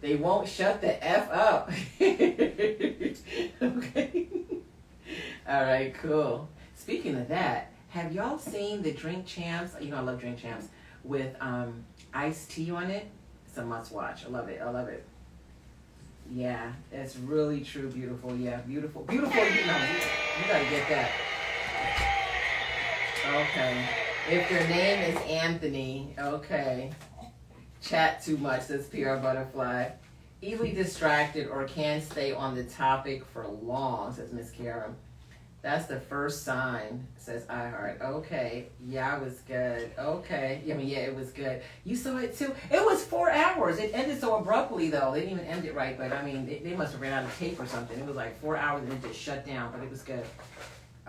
They 0.01 0.15
won't 0.15 0.47
shut 0.47 0.81
the 0.81 1.03
F 1.03 1.31
up. 1.31 1.71
okay. 3.61 4.27
All 5.47 5.63
right, 5.63 5.93
cool. 5.95 6.47
Speaking 6.75 7.15
of 7.15 7.27
that, 7.29 7.71
have 7.89 8.13
y'all 8.13 8.37
seen 8.37 8.83
the 8.83 8.91
Drink 8.91 9.25
Champs? 9.25 9.73
You 9.81 9.89
know, 9.89 9.97
I 9.97 10.01
love 10.01 10.19
Drink 10.19 10.37
Champs 10.37 10.67
with 11.03 11.35
um, 11.41 11.83
Ice-T 12.13 12.69
on 12.69 12.91
it. 12.91 13.07
It's 13.47 13.57
a 13.57 13.65
must 13.65 13.91
watch. 13.91 14.25
I 14.25 14.29
love 14.29 14.47
it. 14.47 14.61
I 14.61 14.69
love 14.69 14.89
it. 14.89 15.03
Yeah, 16.31 16.71
it's 16.91 17.17
really 17.17 17.61
true, 17.61 17.89
beautiful. 17.89 18.35
Yeah, 18.35 18.57
beautiful, 18.57 19.01
beautiful. 19.05 19.35
You 19.35 19.65
know, 19.65 19.87
you 20.37 20.47
gotta 20.47 20.69
get 20.69 20.87
that. 20.89 21.11
Okay. 23.25 24.08
If 24.27 24.51
your 24.51 24.67
name 24.67 25.11
is 25.11 25.21
Anthony, 25.27 26.15
okay. 26.19 26.91
Chat 27.81 28.23
too 28.23 28.37
much, 28.37 28.63
says 28.63 28.87
PR 28.87 29.15
Butterfly. 29.15 29.89
Easily 30.41 30.71
distracted 30.71 31.47
or 31.47 31.63
can't 31.65 32.03
stay 32.03 32.31
on 32.31 32.55
the 32.55 32.63
topic 32.63 33.25
for 33.25 33.47
long, 33.47 34.13
says 34.13 34.31
Miss 34.31 34.51
Kara. 34.51 34.93
That's 35.61 35.87
the 35.87 35.99
first 35.99 36.43
sign, 36.43 37.05
says 37.17 37.45
iHeart. 37.45 38.01
Okay. 38.01 38.67
Yeah, 38.87 39.17
it 39.17 39.23
was 39.23 39.39
good. 39.47 39.91
Okay. 39.97 40.61
I 40.69 40.73
mean, 40.73 40.87
yeah, 40.87 40.99
it 40.99 41.15
was 41.15 41.31
good. 41.31 41.61
You 41.83 41.95
saw 41.95 42.17
it 42.17 42.37
too? 42.37 42.53
It 42.71 42.85
was 42.85 43.03
four 43.03 43.29
hours. 43.29 43.77
It 43.77 43.91
ended 43.93 44.21
so 44.21 44.37
abruptly, 44.37 44.89
though. 44.89 45.11
They 45.13 45.21
didn't 45.21 45.39
even 45.39 45.45
end 45.45 45.65
it 45.65 45.75
right, 45.75 45.97
but 45.97 46.13
I 46.13 46.23
mean, 46.23 46.45
they, 46.45 46.59
they 46.59 46.75
must 46.75 46.93
have 46.93 47.01
ran 47.01 47.11
out 47.11 47.25
of 47.25 47.37
tape 47.37 47.59
or 47.59 47.65
something. 47.65 47.99
It 47.99 48.05
was 48.05 48.15
like 48.15 48.39
four 48.39 48.55
hours 48.55 48.83
and 48.83 48.93
it 48.93 49.07
just 49.07 49.19
shut 49.19 49.45
down, 49.45 49.71
but 49.73 49.83
it 49.83 49.89
was 49.89 50.01
good. 50.01 50.23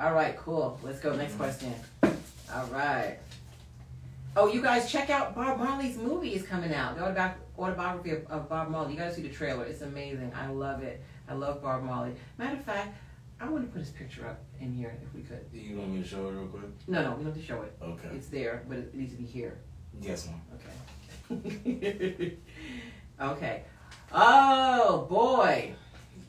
All 0.00 0.14
right, 0.14 0.36
cool. 0.36 0.80
Let's 0.82 0.98
go. 0.98 1.14
Next 1.14 1.34
mm-hmm. 1.34 1.42
question. 1.42 1.74
All 2.54 2.66
right. 2.66 3.18
Oh, 4.36 4.52
you 4.52 4.62
guys 4.62 4.90
check 4.90 5.10
out 5.10 5.34
Bob 5.34 5.58
Marley's 5.58 5.96
movie 5.96 6.34
is 6.34 6.42
coming 6.42 6.72
out. 6.72 6.96
The 6.96 7.02
autobi- 7.02 7.34
autobiography 7.58 8.10
of, 8.10 8.26
of 8.26 8.48
Bob 8.48 8.68
Marley. 8.70 8.92
You 8.92 8.98
gotta 8.98 9.14
see 9.14 9.22
the 9.22 9.28
trailer. 9.28 9.64
It's 9.64 9.82
amazing. 9.82 10.32
I 10.34 10.48
love 10.48 10.82
it. 10.82 11.02
I 11.28 11.34
love 11.34 11.62
Bob 11.62 11.82
Marley. 11.82 12.12
Matter 12.38 12.56
of 12.56 12.64
fact, 12.64 12.96
I 13.40 13.48
want 13.48 13.66
to 13.66 13.72
put 13.72 13.80
his 13.80 13.90
picture 13.90 14.26
up 14.26 14.40
in 14.60 14.72
here 14.74 14.96
if 15.02 15.14
we 15.14 15.22
could. 15.22 15.50
Do 15.52 15.58
you 15.58 15.78
want 15.78 15.90
me 15.90 16.02
to 16.02 16.08
show 16.08 16.28
it 16.28 16.32
real 16.32 16.46
quick? 16.46 16.62
No, 16.88 17.02
no, 17.02 17.10
we 17.10 17.24
don't 17.24 17.26
have 17.26 17.34
to 17.34 17.42
show 17.42 17.62
it. 17.62 17.76
Okay. 17.82 18.08
It's 18.14 18.28
there, 18.28 18.64
but 18.68 18.78
it 18.78 18.94
needs 18.94 19.12
to 19.12 19.18
be 19.18 19.26
here. 19.26 19.58
Yes, 20.00 20.26
ma'am. 20.26 20.40
Okay. 21.30 22.36
okay. 23.20 23.62
Oh 24.12 25.06
boy. 25.08 25.72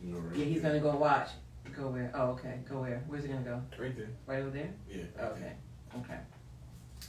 Right 0.04 0.36
Yeah, 0.36 0.46
he's 0.46 0.62
gonna 0.62 0.80
go 0.80 0.96
watch. 0.96 1.30
Go 1.76 1.88
where? 1.88 2.12
Oh, 2.14 2.32
okay. 2.32 2.60
Go 2.70 2.82
where? 2.82 3.04
Where's 3.08 3.24
he 3.24 3.30
gonna 3.30 3.42
go? 3.42 3.62
Right 3.80 3.96
there. 3.96 4.10
Right 4.26 4.42
over 4.42 4.50
there? 4.50 4.74
Yeah. 4.90 5.04
Okay. 5.20 5.54
Okay. 6.00 6.18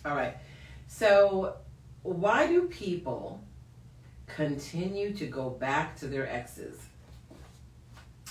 All 0.04 0.14
right. 0.16 0.36
So, 0.88 1.56
why 2.02 2.46
do 2.46 2.62
people 2.62 3.42
continue 4.26 5.12
to 5.14 5.26
go 5.26 5.50
back 5.50 5.96
to 5.96 6.06
their 6.06 6.28
exes? 6.28 6.76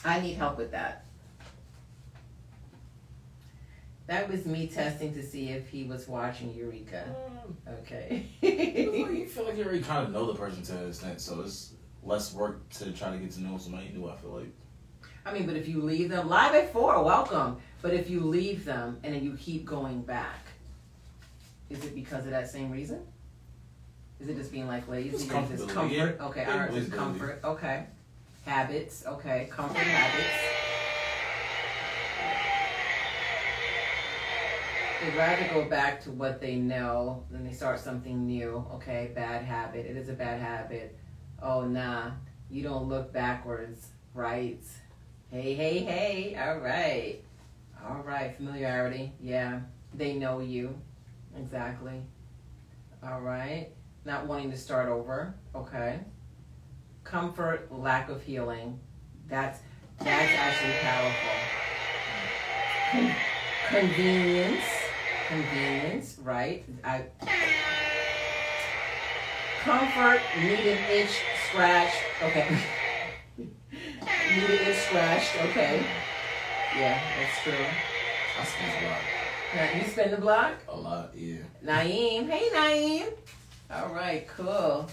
I 0.03 0.19
need 0.19 0.33
help 0.33 0.57
with 0.57 0.71
that. 0.71 1.05
That 4.07 4.29
was 4.29 4.45
me 4.45 4.67
testing 4.67 5.13
to 5.13 5.23
see 5.23 5.49
if 5.49 5.69
he 5.69 5.83
was 5.85 6.07
watching 6.07 6.53
Eureka. 6.53 7.05
Um, 7.07 7.57
Okay. 7.79 8.25
you 8.41 9.25
feel 9.29 9.45
like 9.45 9.55
you 9.57 9.63
already 9.63 9.81
kind 9.81 10.05
of 10.05 10.11
know 10.11 10.25
the 10.25 10.35
person 10.37 10.63
to 10.63 10.77
an 10.77 10.89
extent, 10.89 11.21
so 11.21 11.41
it's 11.41 11.73
less 12.03 12.33
work 12.33 12.67
to 12.71 12.91
try 12.91 13.11
to 13.11 13.17
get 13.17 13.31
to 13.31 13.41
know 13.41 13.57
somebody 13.57 13.89
new. 13.93 14.09
I 14.09 14.15
feel 14.17 14.31
like. 14.31 14.53
I 15.25 15.33
mean, 15.33 15.45
but 15.45 15.55
if 15.55 15.67
you 15.67 15.81
leave 15.81 16.09
them 16.09 16.29
live 16.29 16.55
at 16.55 16.73
four, 16.73 17.03
welcome. 17.03 17.57
But 17.81 17.93
if 17.93 18.09
you 18.09 18.21
leave 18.21 18.65
them 18.65 18.99
and 19.03 19.13
then 19.13 19.23
you 19.23 19.37
keep 19.39 19.65
going 19.65 20.01
back, 20.01 20.45
is 21.69 21.83
it 21.83 21.95
because 21.95 22.25
of 22.25 22.31
that 22.31 22.49
same 22.49 22.71
reason? 22.71 23.05
Is 24.19 24.29
it 24.29 24.35
just 24.35 24.51
being 24.51 24.67
like 24.67 24.87
lazy? 24.87 25.09
It's 25.09 25.25
comfort? 25.25 25.91
yeah. 25.91 26.11
Okay, 26.19 26.45
all 26.45 26.57
right, 26.57 26.71
visibility. 26.71 26.91
comfort. 26.91 27.39
Okay, 27.43 27.85
habits. 28.45 29.05
Okay, 29.05 29.47
comfort 29.51 29.77
habits. 29.77 30.57
They'd 35.01 35.17
rather 35.17 35.47
go 35.51 35.67
back 35.67 35.99
to 36.03 36.11
what 36.11 36.39
they 36.39 36.57
know 36.57 37.23
than 37.31 37.43
they 37.43 37.53
start 37.53 37.79
something 37.79 38.27
new. 38.27 38.63
Okay, 38.75 39.11
bad 39.15 39.43
habit. 39.43 39.87
It 39.87 39.97
is 39.97 40.09
a 40.09 40.13
bad 40.13 40.39
habit. 40.39 40.95
Oh 41.41 41.61
nah, 41.61 42.11
you 42.51 42.61
don't 42.61 42.87
look 42.87 43.11
backwards, 43.11 43.87
right? 44.13 44.61
Hey, 45.31 45.53
hey, 45.53 45.79
hey. 45.79 46.35
All 46.35 46.57
right. 46.59 47.23
All 47.87 48.03
right, 48.03 48.35
familiarity. 48.35 49.13
Yeah, 49.21 49.61
they 49.93 50.15
know 50.15 50.41
you. 50.41 50.75
Exactly. 51.37 52.01
All 53.01 53.21
right. 53.21 53.69
Not 54.03 54.27
wanting 54.27 54.51
to 54.51 54.57
start 54.57 54.89
over. 54.89 55.33
Okay. 55.55 56.01
Comfort, 57.05 57.71
lack 57.71 58.09
of 58.09 58.21
healing. 58.21 58.77
That's 59.29 59.59
that's 59.99 60.33
actually 60.33 60.73
powerful. 60.81 61.31
Con- 62.91 63.15
convenience. 63.69 64.65
Convenience, 65.29 66.17
right? 66.21 66.65
I 66.83 67.05
comfort, 69.61 70.19
need 70.41 70.59
an 70.59 70.91
itch 70.91 71.21
scratch. 71.47 71.93
Okay. 72.21 72.59
an 74.37 74.51
itch 74.67 74.77
scratched. 74.77 75.35
Okay. 75.49 75.83
Yeah, 76.77 76.99
that's 77.19 77.41
true. 77.43 77.65
I 78.39 78.43
spend 78.45 78.85
a 78.85 78.89
lot. 78.89 79.01
Now, 79.53 79.77
you 79.77 79.83
spin 79.89 80.11
the 80.11 80.17
block? 80.17 80.53
A 80.69 80.75
lot, 80.77 81.11
yeah. 81.15 81.37
Naeem. 81.65 82.29
Hey, 82.29 82.49
Naeem. 82.53 83.13
All 83.69 83.93
right, 83.93 84.25
cool. 84.29 84.87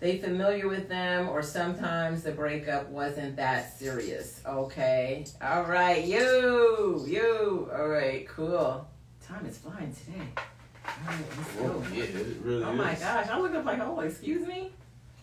They 0.00 0.18
familiar 0.18 0.68
with 0.68 0.88
them, 0.88 1.28
or 1.28 1.42
sometimes 1.42 2.22
the 2.24 2.32
breakup 2.32 2.88
wasn't 2.88 3.36
that 3.36 3.78
serious. 3.78 4.40
Okay. 4.44 5.24
All 5.40 5.62
right, 5.62 6.04
you, 6.04 7.04
you. 7.06 7.70
All 7.72 7.88
right, 7.88 8.26
cool. 8.28 8.86
Time 9.26 9.46
is 9.46 9.58
flying 9.58 9.94
today. 9.94 10.26
All 10.84 10.92
right, 11.06 11.18
let's 11.38 11.50
Whoa, 11.50 11.68
go. 11.78 11.84
yeah, 11.94 12.02
it 12.04 12.36
really 12.42 12.64
Oh 12.64 12.72
is. 12.72 12.78
my 12.78 12.94
gosh, 12.96 13.28
I 13.28 13.38
look 13.40 13.54
up 13.54 13.64
like, 13.64 13.78
oh, 13.80 14.00
excuse 14.00 14.46
me? 14.46 14.72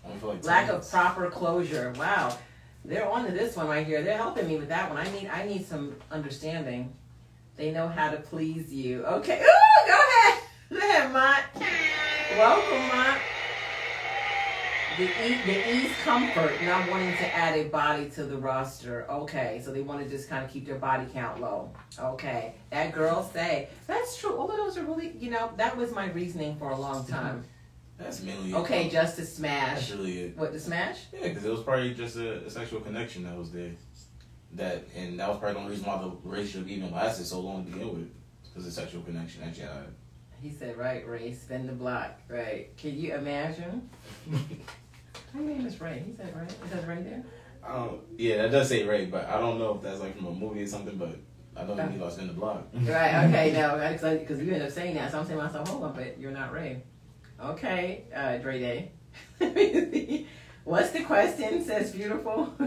I 0.08 0.16
feel 0.18 0.30
like 0.30 0.46
Lack 0.46 0.70
of 0.70 0.90
proper 0.90 1.30
closure. 1.30 1.94
Wow. 2.00 2.36
They're 2.86 3.08
on 3.08 3.26
to 3.26 3.32
this 3.32 3.56
one 3.56 3.68
right 3.68 3.86
here. 3.86 4.02
They're 4.02 4.18
helping 4.18 4.48
me 4.48 4.58
with 4.58 4.70
that 4.70 4.90
one. 4.90 4.98
I 4.98 5.10
need 5.12 5.28
I 5.28 5.46
need 5.46 5.66
some 5.66 5.96
understanding. 6.12 6.94
They 7.58 7.72
know 7.72 7.88
how 7.88 8.10
to 8.10 8.18
please 8.18 8.72
you. 8.74 9.04
Okay. 9.06 9.42
Ooh, 9.42 9.88
go 9.88 9.94
ahead. 9.94 10.44
Go 10.72 10.78
ahead, 10.78 11.12
Mont. 11.12 11.44
Welcome, 12.38 12.88
Mont. 12.96 13.20
The, 14.98 15.06
e- 15.06 15.42
the 15.46 15.74
ease 15.76 15.92
comfort, 16.04 16.62
not 16.64 16.90
wanting 16.92 17.14
to 17.18 17.36
add 17.36 17.56
a 17.58 17.70
body 17.70 18.10
to 18.12 18.24
the 18.26 18.38
roster. 18.38 19.10
Okay, 19.10 19.62
so 19.66 19.72
they 19.72 19.82
want 19.82 20.04
to 20.04 20.10
just 20.10 20.30
kind 20.30 20.46
of 20.46 20.52
keep 20.52 20.66
their 20.68 20.78
body 20.78 21.06
count 21.12 21.42
low. 21.42 21.72
Okay, 21.98 22.54
that 22.70 22.92
girl 22.94 23.24
say 23.34 23.70
that's 23.88 24.18
true. 24.18 24.36
All 24.38 24.50
of 24.52 24.58
those 24.58 24.78
are 24.78 24.84
really, 24.84 25.14
you 25.18 25.32
know, 25.32 25.52
that 25.58 25.76
was 25.76 25.92
my 25.92 26.12
reasoning 26.12 26.56
for 26.58 26.70
a 26.70 26.76
long 26.80 27.06
time. 27.08 27.38
Mm-hmm. 27.38 27.48
That's 28.00 28.24
mainly 28.24 28.52
it. 28.52 28.56
Okay, 28.56 28.90
just 28.90 29.16
to 29.16 29.22
That's 29.22 29.34
smash. 29.34 29.92
really 29.92 30.20
it. 30.20 30.38
What 30.38 30.54
to 30.54 30.60
smash? 30.60 31.00
Yeah, 31.14 31.28
because 31.28 31.44
it 31.44 31.52
was 31.52 31.62
probably 31.62 31.94
just 31.94 32.16
a, 32.16 32.46
a 32.46 32.50
sexual 32.50 32.80
connection 32.80 33.24
that 33.26 33.38
was 33.38 33.52
there. 33.52 33.72
That 34.54 34.88
and 34.96 35.20
that 35.20 35.28
was 35.30 35.38
probably 35.38 35.54
the 35.56 35.60
only 35.60 35.72
reason 35.72 35.86
why 35.86 36.02
the 36.02 36.12
relationship 36.24 36.70
even 36.70 36.92
lasted 36.92 37.26
so 37.26 37.42
long 37.42 37.66
to 37.66 37.72
begin 37.72 37.90
with. 37.90 38.10
Because 38.44 38.66
the 38.66 38.72
sexual 38.72 39.04
connection 39.04 39.42
that 39.42 39.56
you 39.56 39.64
had. 39.64 39.94
He 40.42 40.52
said, 40.52 40.78
right, 40.78 41.06
Ray, 41.08 41.34
spin 41.34 41.68
the 41.68 41.74
block. 41.74 42.18
Right. 42.30 42.76
Can 42.78 42.98
you 42.98 43.14
imagine? 43.14 43.90
My 45.34 45.42
name 45.42 45.66
is 45.68 45.80
Ray. 45.80 46.02
He 46.08 46.14
said, 46.14 46.34
right? 46.36 46.50
Is 46.50 46.72
that 46.72 46.88
right 46.88 47.04
there? 47.04 47.24
I 47.62 47.76
don't, 47.76 48.02
yeah, 48.18 48.38
that 48.38 48.52
does 48.52 48.70
say 48.70 48.86
Ray, 48.88 49.06
but 49.06 49.28
I 49.28 49.38
don't 49.38 49.60
know 49.60 49.76
if 49.76 49.82
that's 49.82 50.00
like 50.00 50.16
from 50.16 50.28
a 50.28 50.32
movie 50.32 50.64
or 50.64 50.68
something. 50.68 50.98
But 50.98 51.20
I 51.56 51.66
don't 51.66 51.76
know 51.76 51.84
you 51.84 51.90
need 51.90 52.00
to 52.00 52.10
spin 52.10 52.28
the 52.28 52.34
block. 52.34 52.68
Right, 52.74 53.26
okay, 53.26 53.52
no, 54.02 54.18
because 54.18 54.42
you 54.42 54.54
end 54.54 54.64
up 54.64 54.72
saying 54.72 54.96
that. 54.96 55.12
So 55.12 55.20
I'm 55.20 55.26
saying 55.28 55.38
myself, 55.38 55.68
hold 55.68 55.84
on, 55.84 55.94
but 55.94 56.18
you're 56.18 56.32
not 56.32 56.54
Ray. 56.54 56.84
Okay, 57.44 58.04
uh, 58.14 58.38
Dre 58.38 58.60
Day. 58.60 58.92
What's 60.66 60.92
the 60.92 61.04
question? 61.04 61.64
Says 61.64 61.92
beautiful. 61.92 62.54
we 62.60 62.66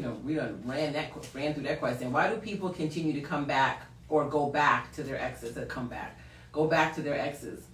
don't 0.00 0.24
we 0.24 0.34
don't 0.34 0.64
ran 0.64 0.92
that 0.92 1.10
ran 1.34 1.52
through 1.52 1.64
that 1.64 1.80
question. 1.80 2.12
Why 2.12 2.30
do 2.30 2.36
people 2.36 2.70
continue 2.70 3.12
to 3.12 3.20
come 3.20 3.44
back 3.44 3.82
or 4.08 4.28
go 4.28 4.46
back 4.46 4.92
to 4.92 5.02
their 5.02 5.20
exes? 5.20 5.56
That 5.56 5.68
come 5.68 5.88
back, 5.88 6.20
go 6.52 6.68
back 6.68 6.94
to 6.94 7.02
their 7.02 7.18
exes. 7.18 7.64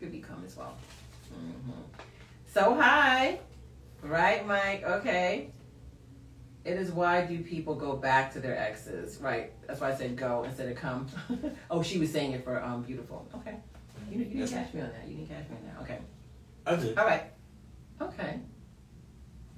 Could 0.00 0.12
become 0.12 0.42
as 0.46 0.56
well. 0.56 0.74
hmm 1.30 1.72
So 2.52 2.74
hi, 2.74 3.40
right, 4.02 4.46
Mike? 4.46 4.84
Okay. 4.84 5.50
It 6.70 6.78
is 6.78 6.92
why 6.92 7.26
do 7.26 7.40
people 7.40 7.74
go 7.74 7.96
back 7.96 8.32
to 8.34 8.38
their 8.40 8.56
exes? 8.56 9.18
Right. 9.20 9.50
That's 9.66 9.80
why 9.80 9.90
I 9.90 9.94
said 9.96 10.14
go 10.14 10.44
instead 10.44 10.68
of 10.68 10.76
come. 10.76 11.08
oh, 11.70 11.82
she 11.82 11.98
was 11.98 12.12
saying 12.12 12.30
it 12.30 12.44
for 12.44 12.62
um 12.62 12.82
beautiful. 12.82 13.28
Okay. 13.34 13.56
You, 14.08 14.20
you 14.20 14.24
didn't 14.24 14.50
catch 14.50 14.72
me 14.72 14.80
on 14.82 14.90
that. 14.90 15.08
You 15.08 15.16
didn't 15.16 15.30
catch 15.30 15.50
me 15.50 15.56
on 15.56 15.66
that. 15.66 15.82
Okay. 15.82 15.98
I 16.64 16.76
did. 16.76 16.96
All 16.96 17.04
right. 17.04 17.24
Okay. 18.00 18.38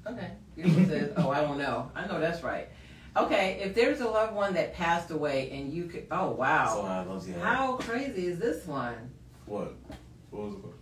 Okay. 0.06 0.30
Beautiful 0.54 0.86
says, 0.86 1.12
"Oh, 1.18 1.28
I 1.28 1.42
don't 1.42 1.58
know. 1.58 1.90
I 1.94 2.06
know 2.06 2.18
that's 2.18 2.42
right." 2.42 2.70
Okay. 3.14 3.60
If 3.62 3.74
there's 3.74 4.00
a 4.00 4.08
loved 4.08 4.34
one 4.34 4.54
that 4.54 4.72
passed 4.72 5.10
away 5.10 5.50
and 5.50 5.70
you 5.70 5.84
could, 5.84 6.06
oh 6.10 6.30
wow, 6.30 6.80
I 6.80 7.02
love 7.02 7.28
how 7.42 7.76
crazy 7.76 8.26
is 8.26 8.38
this 8.38 8.66
one? 8.66 9.10
What? 9.44 9.74
What 10.30 10.42
was 10.44 10.54
it? 10.54 10.60
question? 10.62 10.78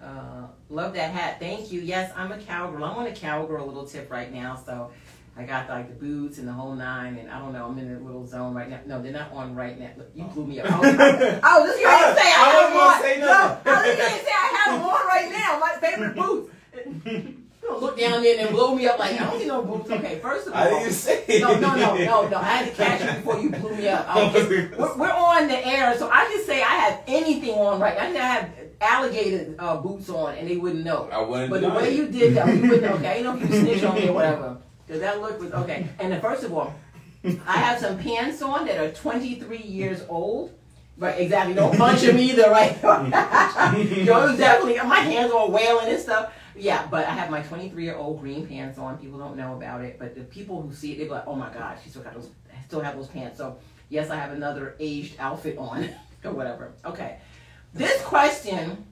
Uh, 0.00 0.46
love 0.68 0.94
that 0.94 1.10
hat. 1.10 1.40
Thank 1.40 1.72
you. 1.72 1.80
Yes, 1.80 2.12
I'm 2.14 2.30
a 2.30 2.38
cowgirl. 2.38 2.84
I'm 2.84 2.96
on 2.96 3.06
a 3.08 3.12
cowgirl 3.12 3.66
little 3.66 3.86
tip 3.86 4.08
right 4.08 4.32
now, 4.32 4.54
so 4.54 4.92
I 5.38 5.44
got 5.44 5.68
like 5.68 5.88
the 5.88 5.94
boots 5.94 6.38
and 6.38 6.48
the 6.48 6.52
whole 6.52 6.74
nine, 6.74 7.16
and 7.16 7.30
I 7.30 7.38
don't 7.38 7.52
know. 7.52 7.66
I'm 7.66 7.78
in 7.78 7.94
a 7.94 8.00
little 8.00 8.26
zone 8.26 8.54
right 8.54 8.68
now. 8.68 8.80
No, 8.86 9.00
they're 9.00 9.12
not 9.12 9.30
on 9.32 9.54
right 9.54 9.78
now. 9.78 9.90
Look, 9.96 10.10
you 10.12 10.24
blew 10.24 10.44
me 10.44 10.58
up. 10.58 10.66
I 10.68 10.78
was, 10.80 10.88
I 10.98 11.60
was 11.60 11.70
just 11.70 11.82
going 11.84 12.14
to 12.14 12.20
say 12.20 12.26
I, 12.26 12.42
I 12.42 12.50
have 12.50 12.74
wasn't 12.74 12.74
gonna 12.74 12.90
on. 12.90 13.02
say 13.02 13.20
no, 13.20 13.26
nothing. 13.26 13.72
I 13.72 13.76
was 13.76 13.86
just 13.86 13.98
going 13.98 14.18
to 14.18 14.24
say 14.24 14.32
I 14.34 14.48
have 14.56 14.74
them 14.74 14.88
on 14.88 15.06
right 15.06 15.30
now. 15.30 15.58
My 15.60 15.76
favorite 15.80 16.16
boots. 16.20 16.52
You 17.62 17.68
don't 17.74 17.80
look 17.82 17.98
down 17.98 18.22
there 18.22 18.40
and 18.40 18.50
blow 18.50 18.74
me 18.74 18.86
up 18.88 18.98
like 18.98 19.20
I 19.20 19.30
don't 19.30 19.38
see 19.38 19.46
no 19.46 19.62
boots. 19.62 19.90
Okay, 19.90 20.18
first 20.18 20.48
of 20.48 20.54
all, 20.54 20.58
I 20.58 20.70
didn't 20.70 20.92
say. 20.92 21.38
no, 21.40 21.54
no, 21.60 21.76
no, 21.76 21.96
no, 21.96 22.28
no. 22.28 22.36
I 22.38 22.42
had 22.42 22.70
to 22.70 22.74
catch 22.74 23.00
you 23.00 23.06
before 23.18 23.38
you 23.38 23.50
blew 23.50 23.76
me 23.76 23.88
up. 23.88 24.06
I 24.08 24.32
we're, 24.32 24.96
we're 24.96 25.12
on 25.12 25.46
the 25.46 25.66
air, 25.66 25.96
so 25.96 26.10
I 26.10 26.24
can 26.24 26.42
say 26.44 26.62
I 26.62 26.74
have 26.76 27.02
anything 27.06 27.54
on 27.54 27.78
right. 27.78 27.96
I 27.96 28.06
can 28.06 28.16
have 28.16 28.50
alligator 28.80 29.54
uh, 29.58 29.76
boots 29.76 30.08
on, 30.08 30.34
and 30.34 30.48
they 30.48 30.56
wouldn't 30.56 30.84
know. 30.84 31.08
I 31.12 31.20
wouldn't. 31.20 31.50
But 31.50 31.60
the 31.60 31.68
way 31.68 31.90
it. 31.90 31.96
you 31.96 32.08
did 32.08 32.34
that, 32.34 32.46
we 32.46 32.60
wouldn't. 32.68 32.92
Okay, 32.96 33.20
I 33.20 33.22
know 33.22 33.36
if 33.36 33.42
you 33.42 33.60
snitch 33.60 33.84
on 33.84 33.94
me 33.94 34.08
or 34.08 34.14
whatever, 34.14 34.58
because 34.88 35.02
that 35.02 35.20
look 35.20 35.38
was 35.38 35.52
okay. 35.52 35.86
And 35.98 36.18
first 36.22 36.44
of 36.44 36.54
all, 36.54 36.74
I 37.46 37.58
have 37.58 37.78
some 37.78 37.98
pants 37.98 38.40
on 38.40 38.66
that 38.66 38.78
are 38.78 38.90
23 38.90 39.58
years 39.58 40.02
old. 40.08 40.54
Right, 40.96 41.20
exactly. 41.20 41.54
Don't 41.54 41.76
punch 41.76 42.00
them 42.00 42.18
either, 42.18 42.50
right? 42.50 42.76
Yo, 42.82 44.36
definitely 44.36 44.78
my 44.78 45.00
hands 45.00 45.30
are 45.30 45.48
wailing 45.48 45.88
and 45.88 46.00
stuff. 46.00 46.32
Yeah, 46.56 46.88
but 46.90 47.06
I 47.06 47.10
have 47.10 47.30
my 47.30 47.42
23 47.42 47.84
year 47.84 47.94
old 47.94 48.20
green 48.20 48.46
pants 48.46 48.78
on. 48.78 48.98
People 48.98 49.18
don't 49.18 49.36
know 49.36 49.54
about 49.54 49.82
it, 49.82 49.98
but 49.98 50.16
the 50.16 50.22
people 50.22 50.60
who 50.60 50.72
see 50.72 50.92
it, 50.92 50.98
they 50.98 51.06
go 51.06 51.14
like, 51.14 51.26
"Oh 51.26 51.36
my 51.36 51.52
God, 51.52 51.78
she 51.84 51.90
still 51.90 52.02
got 52.02 52.14
those, 52.14 52.30
still 52.66 52.80
have 52.80 52.96
those 52.96 53.06
pants." 53.06 53.38
So 53.38 53.58
yes, 53.90 54.10
I 54.10 54.16
have 54.16 54.32
another 54.32 54.74
aged 54.80 55.14
outfit 55.20 55.56
on 55.56 55.88
or 56.24 56.32
whatever. 56.32 56.72
Okay, 56.84 57.18
this 57.74 58.02
question, 58.02 58.86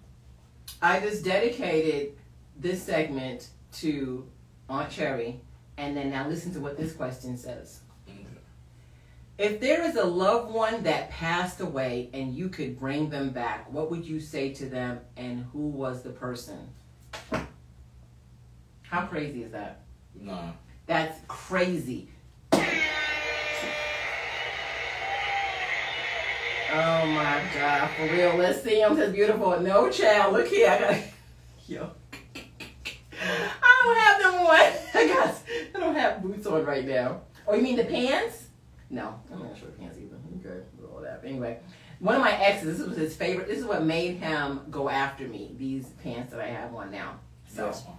I 0.80 1.00
just 1.00 1.24
dedicated 1.24 2.12
this 2.56 2.82
segment 2.82 3.48
to 3.78 4.28
Aunt 4.68 4.90
Cherry, 4.90 5.40
and 5.76 5.96
then 5.96 6.10
now 6.10 6.28
listen 6.28 6.52
to 6.54 6.60
what 6.60 6.76
this 6.76 6.92
question 6.92 7.36
says. 7.36 7.80
If 9.38 9.60
there 9.60 9.82
is 9.82 9.96
a 9.96 10.04
loved 10.04 10.50
one 10.50 10.84
that 10.84 11.10
passed 11.10 11.60
away 11.60 12.08
and 12.14 12.34
you 12.34 12.48
could 12.48 12.78
bring 12.78 13.10
them 13.10 13.30
back, 13.30 13.70
what 13.70 13.90
would 13.90 14.06
you 14.06 14.18
say 14.18 14.54
to 14.54 14.66
them 14.66 15.00
and 15.16 15.44
who 15.52 15.68
was 15.68 16.02
the 16.02 16.10
person? 16.10 16.70
How 18.82 19.04
crazy 19.06 19.42
is 19.42 19.52
that? 19.52 19.82
Nah. 20.18 20.52
That's 20.86 21.18
crazy. 21.28 22.08
Oh 26.78 27.06
my 27.06 27.42
god, 27.54 27.90
for 27.90 28.04
real. 28.04 28.36
Let's 28.36 28.62
see 28.62 28.80
him. 28.80 28.96
Says 28.96 29.12
beautiful. 29.12 29.60
No 29.60 29.90
child. 29.90 30.32
Look 30.32 30.48
here. 30.48 30.70
I 30.70 30.78
got 30.78 31.02
yo. 31.66 31.90
I 33.62 33.82
don't 33.82 33.96
have 33.98 34.22
them 34.22 34.34
on. 34.40 34.56
I 34.94 35.06
got 35.08 35.34
don't 35.87 35.96
have 35.96 36.22
boots 36.22 36.46
on 36.46 36.64
right 36.64 36.87
now. 36.87 37.22
Oh, 37.46 37.55
you 37.55 37.62
mean 37.62 37.77
the 37.77 37.85
pants? 37.85 38.49
No, 38.90 39.18
I'm 39.33 39.40
not 39.40 39.59
sure 39.59 39.68
pants 39.68 39.99
either. 39.99 40.16
Okay, 40.38 40.61
with 40.79 40.90
all 40.90 41.01
that. 41.01 41.22
But 41.22 41.29
anyway, 41.29 41.59
one 41.99 42.14
of 42.14 42.20
my 42.20 42.33
exes, 42.33 42.79
this 42.79 42.87
was 42.87 42.96
his 42.96 43.16
favorite. 43.16 43.49
This 43.49 43.59
is 43.59 43.64
what 43.64 43.85
made 43.85 44.18
him 44.18 44.61
go 44.70 44.88
after 44.88 45.27
me. 45.27 45.55
These 45.59 45.87
pants 46.03 46.33
that 46.33 46.40
I 46.40 46.49
have 46.49 46.75
on 46.75 46.90
now. 46.90 47.18
So 47.49 47.70
fine. 47.72 47.94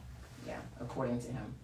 yeah, 0.46 0.60
according 0.80 1.20
to 1.22 1.28
him. 1.28 1.56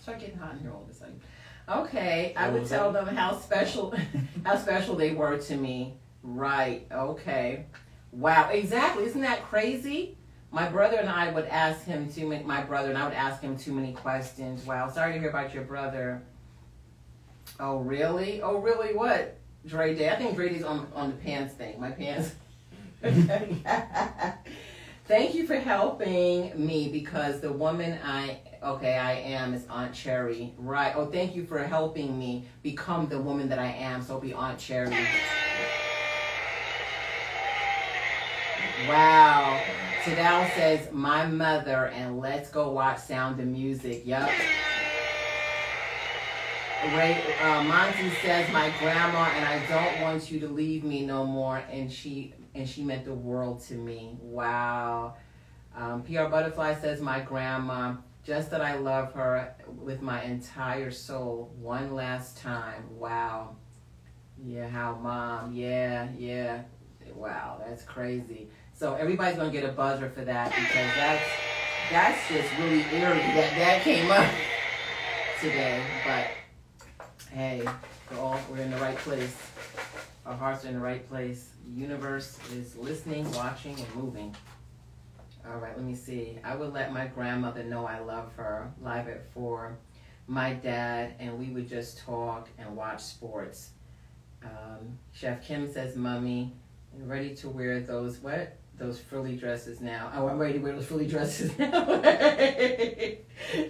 Start 0.00 0.20
getting 0.20 0.36
hot 0.36 0.54
in 0.54 0.60
here 0.60 0.72
all 0.72 0.82
of 0.82 0.90
a 0.90 0.94
sudden. 0.94 1.20
Okay, 1.68 2.34
I 2.36 2.48
would 2.48 2.66
tell 2.66 2.92
them 2.92 3.06
how 3.06 3.38
special, 3.38 3.94
how 4.44 4.56
special 4.56 4.96
they 4.96 5.14
were 5.14 5.38
to 5.38 5.56
me. 5.56 5.94
Right. 6.22 6.86
Okay. 6.90 7.66
Wow. 8.10 8.50
Exactly. 8.50 9.04
Isn't 9.04 9.20
that 9.22 9.42
crazy? 9.44 10.16
My 10.52 10.68
brother 10.68 10.98
and 10.98 11.08
I 11.08 11.32
would 11.32 11.46
ask 11.46 11.84
him 11.84 12.12
too 12.12 12.28
many. 12.28 12.44
My 12.44 12.62
brother 12.62 12.90
and 12.90 12.98
I 12.98 13.04
would 13.04 13.14
ask 13.14 13.40
him 13.40 13.56
too 13.56 13.72
many 13.72 13.94
questions. 13.94 14.66
Wow. 14.66 14.90
Sorry 14.90 15.14
to 15.14 15.18
hear 15.18 15.30
about 15.30 15.54
your 15.54 15.64
brother. 15.64 16.22
Oh 17.58 17.78
really? 17.78 18.42
Oh 18.42 18.58
really? 18.58 18.94
What? 18.94 19.38
Dre 19.66 19.94
Day. 19.94 20.10
I 20.10 20.16
think 20.16 20.34
Dre 20.34 20.50
Day's 20.50 20.62
on 20.62 20.86
on 20.94 21.10
the 21.10 21.16
pants 21.16 21.54
thing. 21.54 21.80
My 21.80 21.90
pants. 21.90 22.34
Thank 25.06 25.34
you 25.34 25.46
for 25.46 25.56
helping 25.56 26.52
me 26.64 26.88
because 26.88 27.40
the 27.40 27.52
woman 27.52 27.98
I 28.04 28.40
Okay, 28.62 28.96
I 28.96 29.14
am 29.14 29.54
is 29.54 29.66
Aunt 29.68 29.92
Cherry. 29.92 30.54
Right. 30.56 30.94
Oh, 30.94 31.06
thank 31.06 31.34
you 31.34 31.44
for 31.44 31.58
helping 31.58 32.16
me 32.16 32.46
become 32.62 33.08
the 33.08 33.20
woman 33.20 33.48
that 33.48 33.58
I 33.58 33.66
am. 33.66 34.02
So 34.02 34.20
be 34.20 34.32
Aunt 34.32 34.56
Cherry. 34.56 34.96
Wow. 38.88 39.60
Tadal 40.02 40.52
says, 40.54 40.90
my 40.92 41.26
mother, 41.26 41.86
and 41.86 42.18
let's 42.18 42.50
go 42.50 42.70
watch 42.70 42.98
Sound 42.98 43.38
of 43.38 43.46
Music. 43.46 44.02
Yup. 44.04 44.28
Ray, 46.96 47.22
uh, 47.40 47.62
Monty 47.62 48.10
says, 48.22 48.50
my 48.52 48.72
grandma, 48.80 49.30
and 49.36 49.44
I 49.44 49.64
don't 49.68 50.02
want 50.02 50.32
you 50.32 50.40
to 50.40 50.48
leave 50.48 50.82
me 50.82 51.06
no 51.06 51.24
more. 51.24 51.58
And 51.70 51.90
she 51.92 52.34
and 52.54 52.68
she 52.68 52.82
meant 52.82 53.04
the 53.04 53.14
world 53.14 53.60
to 53.68 53.74
me. 53.74 54.16
Wow. 54.20 55.14
Um, 55.76 56.02
PR 56.02 56.24
Butterfly 56.24 56.74
says, 56.80 57.00
my 57.00 57.20
grandma, 57.20 57.94
just 58.24 58.50
that 58.50 58.60
I 58.60 58.76
love 58.76 59.12
her 59.12 59.54
with 59.68 60.02
my 60.02 60.22
entire 60.24 60.90
soul. 60.90 61.52
One 61.60 61.94
last 61.94 62.36
time. 62.36 62.98
Wow. 62.98 63.56
Yeah, 64.44 64.68
how 64.68 64.96
mom. 64.96 65.52
Yeah, 65.52 66.08
yeah. 66.18 66.62
Wow, 67.14 67.60
that's 67.64 67.84
crazy. 67.84 68.48
So 68.82 68.94
everybody's 68.94 69.36
gonna 69.36 69.52
get 69.52 69.62
a 69.62 69.70
buzzer 69.70 70.10
for 70.10 70.24
that 70.24 70.48
because 70.48 70.90
that's 70.96 71.22
that's 71.92 72.28
just 72.28 72.58
really 72.58 72.80
eerie 72.92 73.16
that 73.18 73.54
that 73.56 73.82
came 73.82 74.10
up 74.10 74.28
today. 75.40 75.80
But 76.04 76.26
hey, 77.30 77.62
we're 78.10 78.18
all 78.18 78.40
we're 78.50 78.58
in 78.58 78.72
the 78.72 78.78
right 78.78 78.96
place. 78.96 79.36
Our 80.26 80.34
hearts 80.34 80.64
are 80.64 80.68
in 80.68 80.74
the 80.74 80.80
right 80.80 81.08
place. 81.08 81.50
The 81.64 81.80
universe 81.80 82.40
is 82.52 82.74
listening, 82.74 83.30
watching, 83.34 83.78
and 83.78 83.94
moving. 83.94 84.34
All 85.46 85.58
right, 85.60 85.76
let 85.76 85.86
me 85.86 85.94
see. 85.94 86.40
I 86.42 86.56
would 86.56 86.72
let 86.72 86.92
my 86.92 87.06
grandmother 87.06 87.62
know 87.62 87.86
I 87.86 88.00
love 88.00 88.32
her. 88.34 88.68
Live 88.82 89.06
at 89.06 89.30
four. 89.30 89.78
My 90.26 90.54
dad 90.54 91.14
and 91.20 91.38
we 91.38 91.50
would 91.50 91.68
just 91.68 91.98
talk 91.98 92.48
and 92.58 92.76
watch 92.76 93.00
sports. 93.00 93.70
Um, 94.42 94.98
Chef 95.12 95.46
Kim 95.46 95.72
says, 95.72 95.94
"Mummy, 95.94 96.52
ready 96.98 97.32
to 97.36 97.48
wear 97.48 97.78
those 97.78 98.18
what? 98.18 98.58
Those 98.82 98.98
frilly 98.98 99.36
dresses 99.36 99.80
now. 99.80 100.10
Oh, 100.12 100.26
I'm 100.26 100.38
ready 100.38 100.54
to 100.54 100.58
wear 100.58 100.72
those 100.72 100.86
frilly 100.86 101.06
dresses 101.06 101.56
now. 101.58 101.68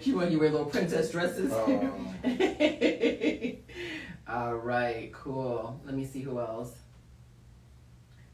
you 0.02 0.16
want 0.16 0.30
you 0.30 0.40
wear 0.40 0.48
little 0.48 0.64
princess 0.64 1.10
dresses? 1.10 1.52
Um. 1.52 2.08
All 4.26 4.54
right, 4.54 5.12
cool. 5.12 5.78
Let 5.84 5.94
me 5.94 6.06
see 6.06 6.22
who 6.22 6.40
else. 6.40 6.72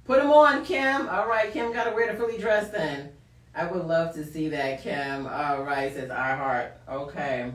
Put 0.05 0.21
them 0.21 0.31
on, 0.31 0.65
Kim. 0.65 1.09
All 1.09 1.27
right, 1.27 1.53
Kim 1.53 1.73
got 1.73 1.85
to 1.85 1.91
wear 1.91 2.13
the 2.13 2.17
frilly 2.17 2.39
dress 2.39 2.71
then. 2.71 3.11
I 3.57 3.67
would 3.67 3.87
love 3.87 4.15
to 4.15 4.25
see 4.25 4.49
that, 4.51 4.81
Kim. 4.81 5.27
All 5.27 5.65
right, 5.65 5.93
says 5.93 6.13
I 6.13 6.37
heart. 6.37 6.79
Okay. 6.89 7.51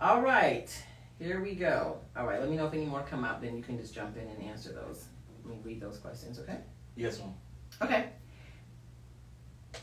All 0.00 0.22
right, 0.22 0.70
here 1.18 1.42
we 1.42 1.56
go. 1.56 1.98
All 2.16 2.26
right, 2.26 2.38
let 2.38 2.48
me 2.48 2.56
know 2.56 2.68
if 2.68 2.74
any 2.74 2.86
more 2.86 3.02
come 3.02 3.24
up, 3.24 3.42
then 3.42 3.56
you 3.56 3.62
can 3.64 3.76
just 3.76 3.92
jump 3.92 4.16
in 4.16 4.28
and 4.28 4.40
answer 4.44 4.70
those. 4.70 5.06
Let 5.44 5.56
me 5.56 5.60
read 5.64 5.80
those 5.80 5.98
questions, 5.98 6.38
okay? 6.38 6.58
Yes, 6.94 7.18
ma'am. 7.18 7.34
Okay. 7.82 8.06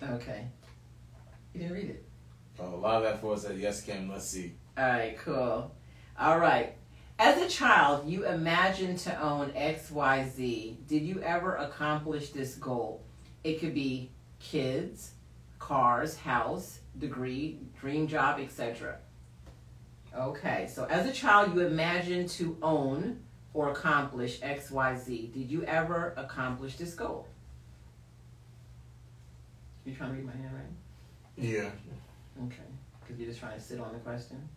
Okay. 0.01 0.47
You 1.53 1.59
didn't 1.61 1.73
read 1.73 1.89
it. 1.89 2.05
Oh, 2.59 2.75
a 2.75 2.77
lot 2.77 2.97
of 2.97 3.03
that 3.03 3.21
for 3.21 3.37
said 3.37 3.57
yes, 3.57 3.81
Kim. 3.81 4.09
Let's 4.09 4.27
see. 4.27 4.53
All 4.77 4.85
right, 4.85 5.17
cool. 5.17 5.71
All 6.19 6.39
right. 6.39 6.75
As 7.19 7.41
a 7.41 7.47
child, 7.47 8.09
you 8.09 8.25
imagined 8.25 8.97
to 8.99 9.21
own 9.21 9.51
XYZ. 9.51 10.87
Did 10.87 11.03
you 11.03 11.21
ever 11.21 11.55
accomplish 11.55 12.31
this 12.31 12.55
goal? 12.55 13.03
It 13.43 13.59
could 13.59 13.75
be 13.75 14.11
kids, 14.39 15.11
cars, 15.59 16.17
house, 16.17 16.79
degree, 16.97 17.59
dream 17.79 18.07
job, 18.07 18.39
etc. 18.39 18.97
Okay, 20.17 20.67
so 20.67 20.85
as 20.85 21.07
a 21.07 21.11
child, 21.11 21.53
you 21.53 21.61
imagined 21.61 22.29
to 22.29 22.57
own 22.61 23.19
or 23.53 23.69
accomplish 23.69 24.39
XYZ. 24.39 25.31
Did 25.33 25.51
you 25.51 25.63
ever 25.65 26.13
accomplish 26.17 26.75
this 26.75 26.93
goal? 26.93 27.27
You 29.85 29.93
trying 29.95 30.11
to 30.11 30.15
read 30.17 30.25
my 30.25 30.31
handwriting? 30.33 30.75
Yeah. 31.37 31.71
Okay, 32.45 32.69
because 33.01 33.19
you're 33.19 33.27
just 33.29 33.39
trying 33.39 33.55
to 33.57 33.61
sit 33.63 33.79
on 33.79 33.93
the 33.93 33.99
question. 33.99 34.47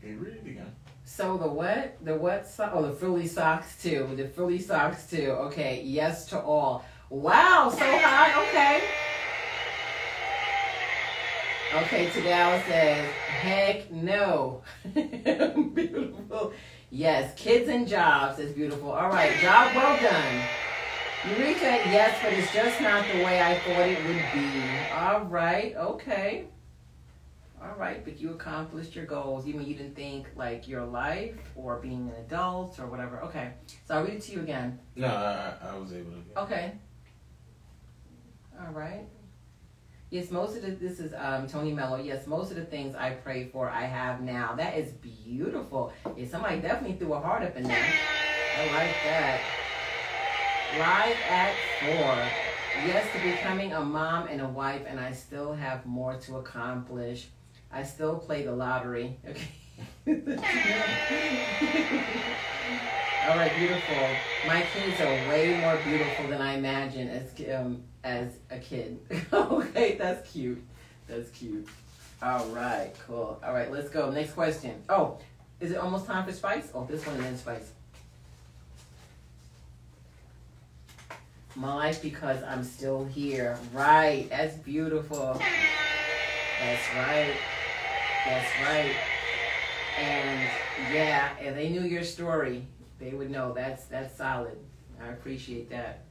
Can 0.00 0.20
read 0.20 0.34
it 0.34 0.48
again? 0.48 0.72
So 1.04 1.36
the 1.36 1.48
what? 1.48 1.96
The 2.04 2.14
what? 2.14 2.46
So- 2.48 2.70
oh, 2.72 2.82
the 2.86 2.92
frilly 2.92 3.26
socks 3.26 3.80
too. 3.82 4.08
The 4.16 4.28
frilly 4.28 4.58
socks 4.58 5.08
too. 5.08 5.30
Okay, 5.30 5.82
yes 5.84 6.26
to 6.26 6.40
all. 6.40 6.84
Wow, 7.10 7.70
so 7.70 7.78
high. 7.78 8.42
Okay. 8.48 8.82
Okay, 11.74 12.06
Tadal 12.06 12.64
says, 12.66 13.10
heck 13.12 13.90
no. 13.90 14.62
beautiful. 14.94 16.52
Yes, 16.90 17.34
kids 17.36 17.68
and 17.68 17.86
jobs 17.86 18.38
is 18.38 18.52
beautiful. 18.52 18.90
All 18.92 19.08
right, 19.08 19.38
job 19.40 19.74
well 19.74 20.00
done. 20.00 20.42
Eureka, 21.28 21.60
yes, 21.90 22.16
but 22.22 22.32
it's 22.34 22.52
just 22.52 22.80
not 22.80 23.04
the 23.12 23.24
way 23.24 23.42
I 23.42 23.58
thought 23.58 23.80
it 23.88 23.98
would 24.06 24.22
be. 24.32 24.62
All 24.94 25.24
right, 25.24 25.74
okay. 25.76 26.44
All 27.60 27.74
right, 27.76 28.04
but 28.04 28.20
you 28.20 28.30
accomplished 28.30 28.94
your 28.94 29.06
goals. 29.06 29.44
You 29.44 29.54
mean 29.54 29.66
you 29.66 29.74
didn't 29.74 29.96
think 29.96 30.26
like 30.36 30.68
your 30.68 30.84
life 30.84 31.34
or 31.56 31.78
being 31.80 32.10
an 32.10 32.24
adult 32.24 32.78
or 32.78 32.86
whatever? 32.86 33.20
Okay, 33.22 33.50
so 33.84 33.96
I'll 33.96 34.04
read 34.04 34.14
it 34.14 34.22
to 34.22 34.32
you 34.32 34.40
again. 34.40 34.78
No, 34.94 35.08
I, 35.08 35.54
I- 35.70 35.76
was 35.78 35.92
able 35.92 36.12
to. 36.12 36.18
Get 36.18 36.36
Okay. 36.38 36.72
All 38.60 38.72
right. 38.72 39.06
Yes, 40.10 40.30
most 40.30 40.56
of 40.56 40.62
the, 40.62 40.70
this 40.70 41.00
is 41.00 41.12
um, 41.16 41.48
Tony 41.48 41.72
Mello. 41.72 41.96
Yes, 42.00 42.28
most 42.28 42.50
of 42.52 42.56
the 42.56 42.64
things 42.64 42.94
I 42.94 43.10
pray 43.10 43.48
for, 43.48 43.68
I 43.68 43.82
have 43.82 44.20
now. 44.20 44.54
That 44.54 44.78
is 44.78 44.92
beautiful. 44.92 45.92
Yeah, 46.16 46.28
somebody 46.28 46.60
definitely 46.60 46.96
threw 46.96 47.14
a 47.14 47.20
heart 47.20 47.42
up 47.42 47.56
in 47.56 47.64
there. 47.64 47.92
I 48.58 48.66
like 48.72 48.94
that. 49.04 49.40
Live 50.78 51.16
at 51.30 51.54
four. 51.80 52.16
Yes, 52.86 53.10
to 53.14 53.18
becoming 53.22 53.72
a 53.72 53.80
mom 53.80 54.28
and 54.28 54.42
a 54.42 54.46
wife, 54.46 54.82
and 54.86 55.00
I 55.00 55.12
still 55.12 55.54
have 55.54 55.86
more 55.86 56.16
to 56.16 56.36
accomplish. 56.36 57.28
I 57.72 57.82
still 57.82 58.18
play 58.18 58.44
the 58.44 58.52
lottery. 58.52 59.16
Okay. 59.26 59.48
All 63.26 63.36
right, 63.38 63.56
beautiful. 63.56 63.96
My 64.46 64.66
kids 64.74 65.00
are 65.00 65.30
way 65.30 65.58
more 65.58 65.78
beautiful 65.82 66.28
than 66.28 66.42
I 66.42 66.56
imagined 66.58 67.10
as 67.10 67.58
um, 67.58 67.82
as 68.04 68.34
a 68.50 68.58
kid. 68.58 68.98
okay, 69.32 69.96
that's 69.96 70.30
cute. 70.30 70.62
That's 71.06 71.30
cute. 71.30 71.66
All 72.20 72.46
right, 72.48 72.92
cool. 73.06 73.40
All 73.42 73.54
right, 73.54 73.72
let's 73.72 73.88
go. 73.88 74.10
Next 74.10 74.32
question. 74.32 74.74
Oh, 74.90 75.20
is 75.58 75.70
it 75.70 75.78
almost 75.78 76.04
time 76.04 76.26
for 76.26 76.32
spice? 76.32 76.70
Oh, 76.74 76.84
this 76.84 77.06
one 77.06 77.16
then 77.16 77.38
spice. 77.38 77.72
My 81.56 81.74
life 81.74 82.02
because 82.02 82.42
I'm 82.42 82.62
still 82.62 83.06
here. 83.06 83.58
Right, 83.72 84.28
that's 84.28 84.56
beautiful. 84.58 85.40
That's 86.60 86.94
right. 86.94 87.34
That's 88.26 88.46
right. 88.62 88.94
And 89.98 90.48
yeah, 90.92 91.30
and 91.40 91.56
they 91.56 91.70
knew 91.70 91.80
your 91.82 92.04
story. 92.04 92.66
They 92.98 93.12
would 93.12 93.30
know 93.30 93.54
that's 93.54 93.84
that's 93.86 94.14
solid. 94.16 94.58
I 95.02 95.08
appreciate 95.08 95.70
that. 95.70 96.04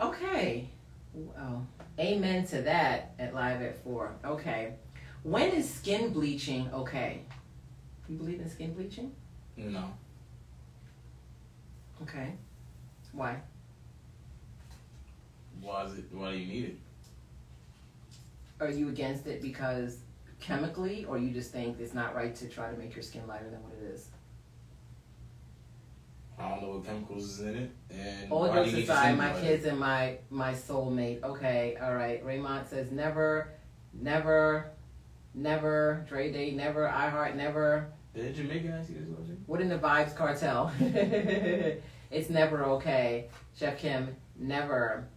Okay. 0.00 0.68
Well, 1.14 1.66
amen 1.98 2.46
to 2.48 2.62
that 2.62 3.14
at 3.18 3.34
live 3.34 3.60
at 3.60 3.82
four. 3.82 4.14
Okay. 4.24 4.74
When 5.24 5.50
is 5.50 5.68
skin 5.72 6.12
bleaching 6.12 6.70
okay? 6.72 7.22
You 8.08 8.16
believe 8.16 8.40
in 8.40 8.48
skin 8.48 8.74
bleaching? 8.74 9.12
No. 9.56 9.84
Okay. 12.02 12.34
Why? 13.12 13.40
Why 15.62 15.84
is 15.84 15.98
it? 15.98 16.04
Why 16.10 16.32
do 16.32 16.38
you 16.38 16.46
need 16.46 16.64
it? 16.64 16.76
Are 18.60 18.70
you 18.70 18.88
against 18.88 19.26
it 19.26 19.40
because 19.40 19.98
chemically, 20.40 21.04
or 21.04 21.18
you 21.18 21.30
just 21.30 21.52
think 21.52 21.78
it's 21.80 21.94
not 21.94 22.14
right 22.14 22.34
to 22.34 22.48
try 22.48 22.70
to 22.70 22.76
make 22.76 22.94
your 22.94 23.02
skin 23.02 23.26
lighter 23.26 23.48
than 23.48 23.62
what 23.62 23.72
it 23.80 23.94
is? 23.94 24.08
I 26.38 26.48
don't 26.48 26.62
know 26.62 26.70
what 26.70 26.84
chemicals 26.84 27.24
is 27.24 27.40
in 27.40 27.56
it, 27.56 27.70
and 27.90 28.32
All 28.32 28.52
jokes 28.52 28.70
you 28.70 28.78
need 28.78 28.86
to 28.86 28.92
aside, 28.92 29.16
my 29.16 29.32
kids 29.40 29.64
and 29.64 29.78
my 29.78 30.18
my 30.30 30.52
soulmate. 30.52 31.22
Okay, 31.22 31.76
all 31.80 31.94
right. 31.94 32.24
Raymond 32.24 32.66
says 32.66 32.90
never, 32.90 33.52
never, 33.92 34.70
never. 35.34 36.04
Dre 36.08 36.32
Day, 36.32 36.50
never. 36.50 36.88
I 36.88 37.08
heart, 37.08 37.36
never. 37.36 37.92
Did 38.14 38.34
Jamaican 38.34 38.72
ask 38.72 38.90
you 38.90 38.96
this 38.96 39.08
question? 39.08 39.42
What 39.46 39.60
in 39.60 39.68
the 39.68 39.78
Vybz 39.78 40.14
Kartel? 40.14 40.70
it's 42.10 42.28
never 42.28 42.64
okay. 42.64 43.28
Chef 43.56 43.78
Kim, 43.78 44.16
never. 44.36 45.08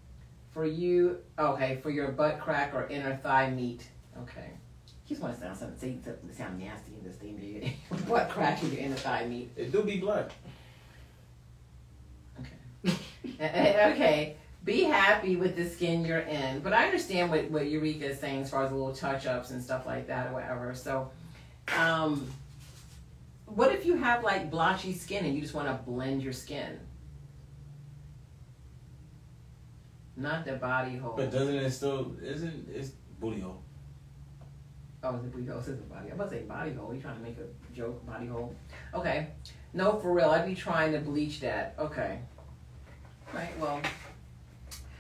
For 0.56 0.66
you, 0.66 1.18
okay, 1.38 1.80
for 1.84 1.90
your 1.90 2.14
butt 2.14 2.40
crack 2.40 2.74
or 2.74 2.88
inner 2.88 3.18
thigh 3.18 3.50
meat. 3.50 3.86
Okay. 4.22 4.52
You 5.06 5.10
just 5.10 5.22
want 5.22 5.36
to 5.36 5.42
sound 5.42 5.58
something, 5.58 5.78
say 5.78 5.98
something 6.02 6.30
to 6.30 6.34
sound 6.34 6.58
nasty 6.58 6.94
in 6.98 7.04
this 7.04 7.18
thing, 7.18 7.74
butt 8.08 8.30
crack 8.30 8.64
and 8.64 8.72
your 8.72 8.82
inner 8.82 8.96
thigh 8.96 9.26
meat. 9.26 9.52
It 9.58 9.74
do 9.74 9.84
be 9.84 9.98
black. 9.98 10.32
Okay. 12.40 12.96
okay. 13.42 14.38
be 14.64 14.84
happy 14.84 15.36
with 15.36 15.58
the 15.58 15.68
skin 15.68 16.06
you're 16.06 16.20
in. 16.20 16.62
But 16.62 16.72
I 16.72 16.86
understand 16.86 17.30
what, 17.30 17.52
what 17.52 17.68
Eureka 17.68 18.06
is 18.06 18.20
saying 18.22 18.44
as 18.44 18.50
far 18.50 18.64
as 18.64 18.72
little 18.72 18.96
touch 18.96 19.26
ups 19.26 19.52
and 19.52 19.62
stuff 19.62 19.86
like 19.86 20.08
that 20.08 20.28
or 20.28 20.36
whatever. 20.36 20.74
So, 20.74 21.12
um, 21.78 22.30
what 23.46 23.74
if 23.74 23.86
you 23.86 23.98
have 23.98 24.24
like 24.24 24.50
blotchy 24.50 24.94
skin 24.94 25.26
and 25.26 25.36
you 25.36 25.42
just 25.42 25.54
want 25.54 25.68
to 25.68 25.74
blend 25.84 26.24
your 26.24 26.32
skin? 26.32 26.80
Not 30.18 30.46
the 30.46 30.54
body 30.54 30.98
hole. 30.98 31.14
But 31.16 31.32
doesn't 31.32 31.56
it 31.56 31.72
still 31.72 32.16
isn't 32.22 32.70
it's 32.74 32.92
booty 33.20 33.42
hole? 33.42 33.62
Oh, 35.04 35.16
it's 35.16 35.26
a 35.26 35.28
booty 35.28 35.48
hole. 35.48 35.60
It's 35.60 35.68
a 35.68 35.74
body. 35.74 36.08
I'm 36.10 36.14
about 36.14 36.30
to 36.32 36.38
say 36.38 36.44
body 36.44 36.74
hole. 36.74 36.94
You 36.94 37.02
trying 37.02 37.18
to 37.18 37.22
make 37.24 37.38
a 37.38 37.76
joke? 37.76 38.06
Body 38.06 38.28
hole. 38.28 38.56
Okay. 38.94 39.28
No, 39.74 40.00
for 40.00 40.14
real. 40.14 40.30
I'd 40.30 40.46
be 40.46 40.56
trying 40.56 40.94
to 40.94 41.00
bleach 41.00 41.42
that. 41.42 41.76
Okay. 41.78 42.20
Right. 43.34 43.60
Well, 43.60 43.82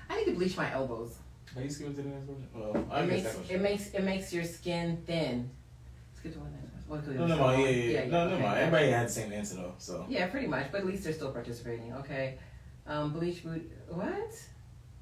I 0.09 0.17
need 0.17 0.25
to 0.25 0.33
bleach 0.33 0.57
my 0.57 0.71
elbows. 0.71 1.15
Are 1.55 1.61
you 1.61 1.69
skipping 1.69 1.95
to 1.95 2.01
the 2.01 2.09
next 2.09 2.25
question? 2.25 2.47
Well, 2.53 2.85
I 2.91 3.01
It 3.03 3.07
makes 3.07 3.23
that 3.23 3.35
question. 3.35 3.55
it 3.55 3.61
makes 3.61 3.87
it 3.91 4.03
makes 4.03 4.33
your 4.33 4.43
skin 4.43 5.01
thin. 5.05 5.49
Let's 6.11 6.21
get 6.23 6.33
to 6.33 6.39
one 6.39 6.51
next. 6.51 6.65
Could 7.07 7.17
No, 7.17 7.25
no, 7.25 7.35
no, 7.35 7.51
yeah, 7.55 7.69
yeah, 7.69 8.01
yeah. 8.03 8.07
No, 8.09 8.27
no, 8.27 8.35
okay. 8.35 8.43
no. 8.43 8.53
Everybody 8.53 8.91
had 8.91 9.07
the 9.07 9.11
same 9.11 9.31
answer 9.33 9.55
though, 9.55 9.73
so. 9.79 10.05
Yeah, 10.07 10.27
pretty 10.27 10.47
much. 10.47 10.71
But 10.71 10.81
at 10.81 10.87
least 10.87 11.03
they're 11.03 11.13
still 11.13 11.31
participating. 11.31 11.93
Okay. 11.93 12.37
Um, 12.85 13.11
bleach 13.11 13.43
boot. 13.43 13.71
What? 13.89 14.39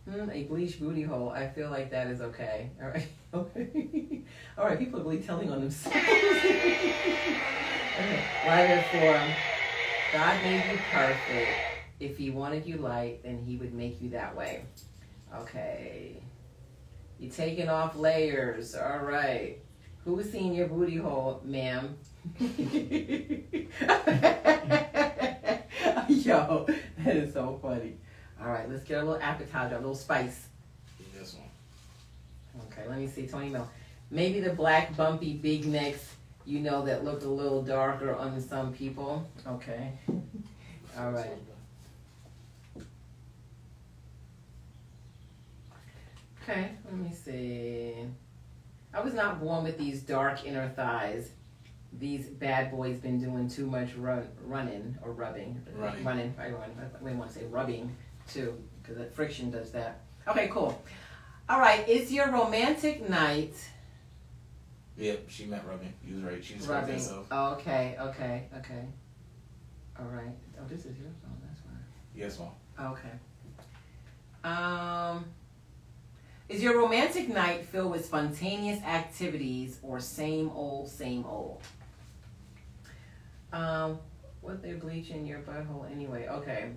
Hmm, 0.10 0.30
a 0.32 0.44
bleach 0.44 0.80
booty 0.80 1.04
hole. 1.04 1.30
I 1.30 1.48
feel 1.48 1.70
like 1.70 1.92
that 1.92 2.08
is 2.08 2.20
okay. 2.22 2.72
All 2.82 2.90
right. 2.90 3.08
Okay. 3.34 4.22
All 4.58 4.66
right. 4.66 4.78
People 4.78 5.00
are 5.00 5.04
really 5.04 5.22
telling 5.22 5.50
on 5.52 5.62
themselves. 5.62 5.98
okay. 5.98 6.94
Live 8.46 8.70
at 8.70 8.92
forum. 8.92 9.32
God 10.12 10.44
made 10.44 10.72
you 10.72 10.78
perfect. 10.92 11.52
If 12.00 12.18
He 12.18 12.30
wanted 12.30 12.66
you 12.66 12.78
light, 12.78 13.24
then 13.24 13.40
He 13.40 13.56
would 13.56 13.74
make 13.74 14.02
you 14.02 14.10
that 14.10 14.36
way. 14.36 14.66
Okay. 15.36 16.22
You 17.18 17.30
taking 17.30 17.70
off 17.70 17.96
layers. 17.96 18.76
All 18.76 19.00
right. 19.00 19.60
Who's 20.04 20.30
seen 20.30 20.54
your 20.54 20.68
booty 20.68 20.98
hole, 20.98 21.42
ma'am? 21.46 21.98
Yo, 26.10 26.68
that 26.98 27.16
is 27.16 27.34
so 27.34 27.58
funny. 27.62 27.96
All 28.44 28.52
right, 28.52 28.70
let's 28.70 28.84
get 28.84 28.98
a 28.98 29.04
little 29.04 29.22
appetizer, 29.22 29.76
a 29.76 29.80
little 29.80 29.96
spice. 29.96 30.48
This 31.18 31.36
one. 31.36 32.66
Okay, 32.68 32.88
let 32.90 33.00
me 33.00 33.08
see, 33.08 33.26
Tony 33.26 33.50
Mel. 33.50 33.70
Maybe 34.12 34.42
the 34.42 34.52
black, 34.52 34.98
bumpy, 34.98 35.34
big 35.34 35.66
necks, 35.66 36.14
you 36.46 36.60
know, 36.60 36.84
that 36.84 37.06
look 37.06 37.24
a 37.24 37.28
little 37.28 37.62
darker 37.62 38.14
on 38.14 38.42
some 38.42 38.74
people. 38.74 39.26
Okay. 39.48 39.94
All 40.98 41.12
right. 41.12 41.32
Okay, 46.42 46.72
let 46.84 46.94
me 46.96 47.14
see. 47.14 47.94
I 48.94 49.00
was 49.00 49.14
not 49.14 49.40
born 49.40 49.64
with 49.64 49.78
these 49.78 50.02
dark 50.02 50.46
inner 50.46 50.68
thighs. 50.76 51.30
These 51.98 52.26
bad 52.26 52.72
boys 52.72 52.98
been 52.98 53.22
doing 53.22 53.48
too 53.48 53.68
much 53.68 53.96
run, 53.96 54.28
running 54.46 54.98
or 55.02 55.14
rubbing. 55.14 55.62
Running. 55.78 56.04
Running. 56.04 56.34
I, 56.38 56.50
run, 56.50 56.72
I 57.00 57.14
want 57.14 57.32
to 57.32 57.40
say 57.40 57.46
rubbing 57.46 57.96
too, 58.28 58.62
because 58.82 58.98
that 58.98 59.16
friction 59.16 59.52
does 59.52 59.72
that. 59.72 60.02
Okay, 60.28 60.48
cool. 60.50 60.82
All 61.50 61.60
right, 61.60 61.88
is 61.88 62.12
your 62.12 62.32
romantic 62.32 63.08
night 63.10 63.54
Yep, 64.98 65.26
she 65.28 65.46
meant 65.46 65.64
rubbing. 65.68 65.94
You 66.06 66.16
was 66.16 66.24
right. 66.24 66.44
She 66.44 66.56
was 66.56 66.68
right 66.68 66.82
rubbing? 66.82 66.94
herself. 66.96 67.32
Okay, 67.32 67.96
okay, 68.00 68.44
okay. 68.60 68.86
All 70.00 70.06
right. 70.06 70.36
Oh, 70.60 70.66
this 70.68 70.86
is 70.86 70.98
your 70.98 71.10
phone. 71.22 71.38
That's 71.46 71.60
fine. 71.62 71.84
Yes, 72.16 72.40
mom. 72.40 72.52
Okay. 72.92 73.10
Um, 74.44 75.26
is 76.50 76.62
your 76.62 76.78
romantic 76.78 77.30
night 77.30 77.66
filled 77.66 77.92
with 77.92 78.06
spontaneous 78.06 78.84
activities 78.84 79.80
or 79.82 80.00
same 80.00 80.50
old, 80.50 80.90
same 80.90 81.26
old? 81.26 81.62
Um, 83.52 84.00
what 84.44 84.62
they 84.62 84.74
bleaching 84.74 85.26
your 85.26 85.40
butthole 85.40 85.90
anyway? 85.92 86.28
Okay. 86.28 86.72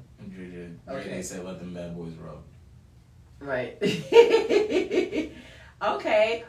Okay. 0.88 1.08
They 1.08 1.22
said 1.22 1.44
let 1.44 1.58
them 1.58 1.74
bad 1.74 1.96
boys 1.96 2.14
rub. 2.14 2.42
right. 3.40 3.76
okay. 5.82 6.44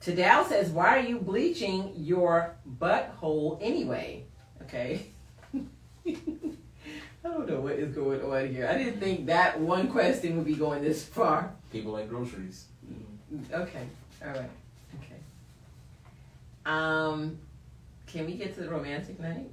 Tadao 0.00 0.46
says, 0.48 0.70
"Why 0.70 0.96
are 0.98 1.02
you 1.02 1.18
bleaching 1.18 1.92
your 1.96 2.54
butthole 2.78 3.58
anyway?" 3.60 4.24
Okay. 4.62 5.06
I 6.06 6.14
don't 7.24 7.48
know 7.48 7.60
what 7.60 7.72
is 7.72 7.94
going 7.94 8.22
on 8.22 8.54
here. 8.54 8.68
I 8.68 8.78
didn't 8.78 9.00
think 9.00 9.26
that 9.26 9.58
one 9.60 9.88
question 9.88 10.36
would 10.36 10.46
be 10.46 10.54
going 10.54 10.84
this 10.84 11.04
far. 11.04 11.52
People 11.72 11.92
like 11.92 12.08
groceries. 12.08 12.66
Okay. 13.52 13.86
All 14.24 14.30
right. 14.30 14.50
Okay. 15.00 15.20
Um, 16.64 17.38
can 18.06 18.24
we 18.26 18.34
get 18.34 18.54
to 18.54 18.60
the 18.60 18.70
romantic 18.70 19.18
night? 19.20 19.50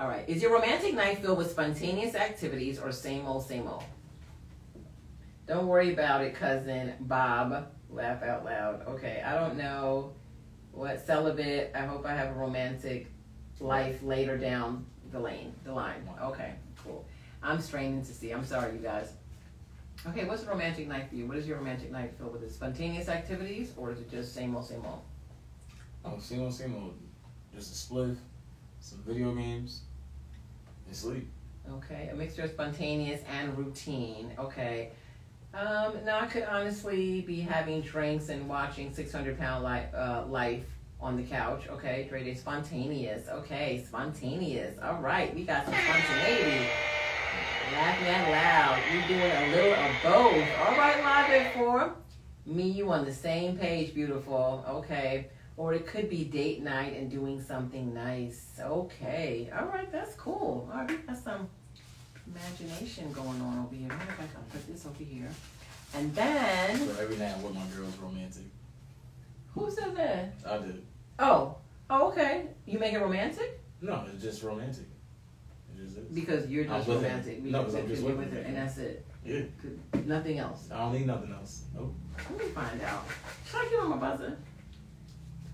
All 0.00 0.08
right. 0.08 0.26
Is 0.26 0.40
your 0.40 0.54
romantic 0.54 0.94
night 0.94 1.18
filled 1.18 1.36
with 1.36 1.50
spontaneous 1.50 2.14
activities 2.14 2.78
or 2.78 2.90
same 2.90 3.26
old, 3.26 3.46
same 3.46 3.68
old? 3.68 3.84
Don't 5.46 5.66
worry 5.66 5.92
about 5.92 6.24
it, 6.24 6.34
cousin 6.34 6.94
Bob. 7.00 7.66
Laugh 7.90 8.22
out 8.22 8.46
loud. 8.46 8.86
Okay. 8.88 9.22
I 9.22 9.34
don't 9.34 9.58
know 9.58 10.14
what 10.72 11.04
celibate. 11.04 11.72
I 11.74 11.80
hope 11.80 12.06
I 12.06 12.14
have 12.14 12.30
a 12.30 12.38
romantic 12.38 13.12
life 13.60 14.02
later 14.02 14.38
down 14.38 14.86
the 15.12 15.20
lane, 15.20 15.52
the 15.64 15.72
line. 15.74 16.08
Okay. 16.22 16.54
Cool. 16.82 17.04
I'm 17.42 17.60
straining 17.60 18.02
to 18.02 18.14
see. 18.14 18.30
I'm 18.30 18.46
sorry, 18.46 18.72
you 18.72 18.78
guys. 18.78 19.12
Okay, 20.06 20.24
what's 20.24 20.44
a 20.44 20.46
romantic 20.46 20.88
night 20.88 21.10
for 21.10 21.16
you? 21.16 21.26
What 21.26 21.36
is 21.36 21.46
your 21.46 21.58
romantic 21.58 21.92
night 21.92 22.14
filled 22.16 22.32
with? 22.32 22.42
Is 22.42 22.54
spontaneous 22.54 23.10
activities 23.10 23.74
or 23.76 23.92
is 23.92 24.00
it 24.00 24.10
just 24.10 24.34
same 24.34 24.56
old, 24.56 24.64
same 24.64 24.82
old? 24.82 25.02
Oh, 26.06 26.18
same 26.18 26.40
old, 26.40 26.54
same 26.54 26.74
old. 26.74 26.94
Just 27.54 27.70
a 27.70 27.92
spliff, 27.92 28.16
some 28.80 29.02
video 29.06 29.34
games, 29.34 29.82
and 30.90 30.96
sleep. 30.96 31.30
Okay, 31.70 32.10
a 32.12 32.16
mixture 32.16 32.42
of 32.42 32.50
spontaneous 32.50 33.22
and 33.30 33.56
routine. 33.56 34.32
Okay. 34.38 34.90
Um, 35.54 35.94
now 36.04 36.20
I 36.20 36.26
could 36.26 36.42
honestly 36.44 37.20
be 37.22 37.40
having 37.40 37.80
drinks 37.80 38.28
and 38.28 38.48
watching 38.48 38.92
600 38.92 39.38
pound 39.38 39.64
li- 39.64 39.88
uh, 39.94 40.26
life 40.26 40.64
on 41.00 41.16
the 41.16 41.22
couch. 41.22 41.68
Okay, 41.68 42.06
Dre 42.08 42.24
Day, 42.24 42.34
spontaneous. 42.34 43.28
Okay, 43.28 43.84
spontaneous. 43.86 44.78
All 44.82 45.00
right, 45.00 45.32
we 45.34 45.44
got 45.44 45.64
some 45.64 45.74
spontaneity. 45.74 46.66
Laughing 47.72 48.08
out 48.08 48.30
loud. 48.30 48.82
You're 48.92 49.08
doing 49.18 49.30
a 49.30 49.54
little 49.54 49.72
of 49.74 49.92
both. 50.02 50.48
All 50.58 50.76
right, 50.76 51.00
live 51.04 51.30
at 51.30 51.54
four. 51.54 51.94
Me, 52.46 52.68
you 52.68 52.90
on 52.90 53.04
the 53.04 53.14
same 53.14 53.56
page, 53.56 53.94
beautiful. 53.94 54.64
Okay. 54.68 55.28
Or 55.60 55.74
it 55.74 55.86
could 55.86 56.08
be 56.08 56.24
date 56.24 56.62
night 56.62 56.96
and 56.96 57.10
doing 57.10 57.38
something 57.38 57.92
nice. 57.92 58.58
Okay. 58.58 59.50
All 59.54 59.66
right, 59.66 59.92
that's 59.92 60.14
cool. 60.14 60.66
All 60.72 60.78
right, 60.78 60.88
we 60.88 60.96
got 60.96 61.18
some 61.22 61.50
imagination 62.26 63.12
going 63.12 63.42
on 63.42 63.66
over 63.66 63.74
here. 63.74 63.88
What 63.90 64.00
if 64.08 64.20
I 64.20 64.26
can 64.32 64.42
put 64.50 64.66
this 64.66 64.86
over 64.86 65.04
here? 65.04 65.28
And 65.92 66.14
then, 66.14 66.78
So 66.78 67.02
every 67.02 67.18
night 67.18 67.34
I'm 67.36 67.42
with 67.42 67.54
my 67.54 67.66
girls 67.76 67.94
romantic. 67.98 68.44
who 69.54 69.70
said 69.70 69.94
that? 69.96 70.32
I 70.48 70.58
did. 70.64 70.82
Oh, 71.18 71.56
oh, 71.90 72.08
okay. 72.08 72.46
You 72.64 72.78
make 72.78 72.94
it 72.94 72.98
romantic 72.98 73.60
No, 73.82 74.06
it's 74.10 74.22
just 74.24 74.42
romantic. 74.42 74.86
It 75.76 75.84
just 75.84 75.98
is. 75.98 76.04
because 76.06 76.48
you're 76.48 76.64
just 76.64 76.88
romantic. 76.88 77.42
No, 77.42 77.64
'cause 77.64 77.74
I'm 77.74 77.86
just 77.86 78.02
with 78.02 78.16
with 78.16 78.32
it. 78.32 78.38
it, 78.38 78.46
and 78.46 78.56
that's 78.56 78.78
it. 78.78 79.04
Yeah. 79.26 79.42
Nothing 80.06 80.38
else. 80.38 80.70
I 80.72 80.78
don't 80.78 80.94
need 80.94 81.06
nothing 81.06 81.32
else. 81.34 81.64
Nope. 81.74 81.94
Let 82.30 82.38
me 82.38 82.46
find 82.46 82.80
out. 82.80 83.04
Should 83.46 83.60
I 83.60 83.68
give 83.68 83.80
him 83.80 83.92
a 83.92 83.96
buzzer? 83.98 84.38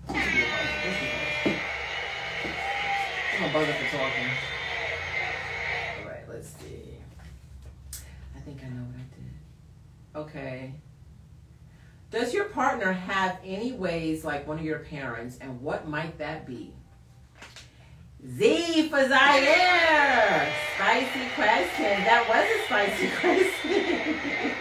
This 0.07 0.23
should 0.23 0.33
be 0.33 0.41
a 0.41 0.45
buzzer. 0.45 0.77
This 0.83 0.95
is 0.95 1.03
a 1.03 1.15
buzzer. 1.43 1.59
Give 3.31 3.39
him 3.39 3.49
a 3.49 3.53
buzzer 3.53 3.73
for 3.73 3.97
talking. 3.97 4.29
All 5.99 6.09
right, 6.09 6.25
let's 6.29 6.49
see. 6.49 6.97
I 8.35 8.39
think 8.39 8.63
I 8.63 8.69
know 8.69 8.83
what 8.83 8.95
I 8.95 9.05
did. 9.15 10.29
Okay. 10.29 10.73
Does 12.09 12.33
your 12.33 12.45
partner 12.45 12.93
have 12.93 13.37
any 13.43 13.73
ways 13.73 14.23
like 14.23 14.47
one 14.47 14.57
of 14.59 14.65
your 14.65 14.79
parents, 14.79 15.37
and 15.41 15.61
what 15.61 15.87
might 15.87 16.17
that 16.19 16.47
be? 16.47 16.73
Z 18.25 18.89
for 18.89 19.07
Zaire! 19.07 20.53
Spicy 20.75 21.27
question. 21.35 22.03
That 22.03 22.25
was 22.27 22.45
a 22.49 22.65
spicy 22.65 23.09
question. 23.19 24.51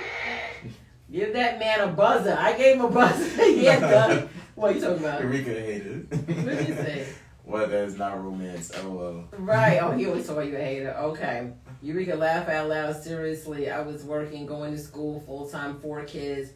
Give 1.10 1.32
that 1.32 1.58
man 1.58 1.80
a 1.80 1.86
buzzer. 1.92 2.36
I 2.38 2.52
gave 2.58 2.76
him 2.76 2.84
a 2.86 2.90
buzzer. 2.90 3.46
yeah, 3.46 4.26
done. 4.56 4.70
are 4.70 4.72
you 4.72 4.80
talking 4.80 4.98
about? 4.98 5.20
Eureka 5.22 5.50
hated. 5.50 6.10
What 6.10 6.26
did 6.26 6.66
he 6.66 6.72
say? 6.72 7.06
What 7.46 7.70
that 7.70 7.84
is 7.84 7.96
not 7.96 8.20
romance. 8.24 8.72
LOL. 8.82 9.24
Right. 9.38 9.78
Oh, 9.78 9.92
he 9.92 10.06
always 10.08 10.26
told 10.26 10.48
you 10.48 10.56
a 10.56 10.58
hater. 10.58 10.90
Okay. 10.90 11.52
Eureka 11.80 12.16
laugh 12.16 12.48
out 12.48 12.68
loud. 12.68 13.00
Seriously, 13.00 13.70
I 13.70 13.82
was 13.82 14.02
working, 14.02 14.46
going 14.46 14.72
to 14.72 14.78
school 14.78 15.20
full 15.20 15.48
time, 15.48 15.78
four 15.78 16.02
kids, 16.02 16.50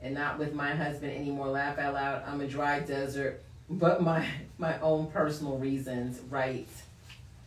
and 0.00 0.14
not 0.14 0.38
with 0.38 0.54
my 0.54 0.72
husband 0.72 1.16
anymore. 1.16 1.48
Laugh 1.48 1.78
out 1.78 1.94
loud. 1.94 2.22
I'm 2.28 2.40
a 2.40 2.46
dry 2.46 2.78
desert, 2.78 3.42
but 3.68 4.02
my 4.02 4.24
my 4.56 4.78
own 4.78 5.08
personal 5.08 5.58
reasons. 5.58 6.20
Right. 6.30 6.68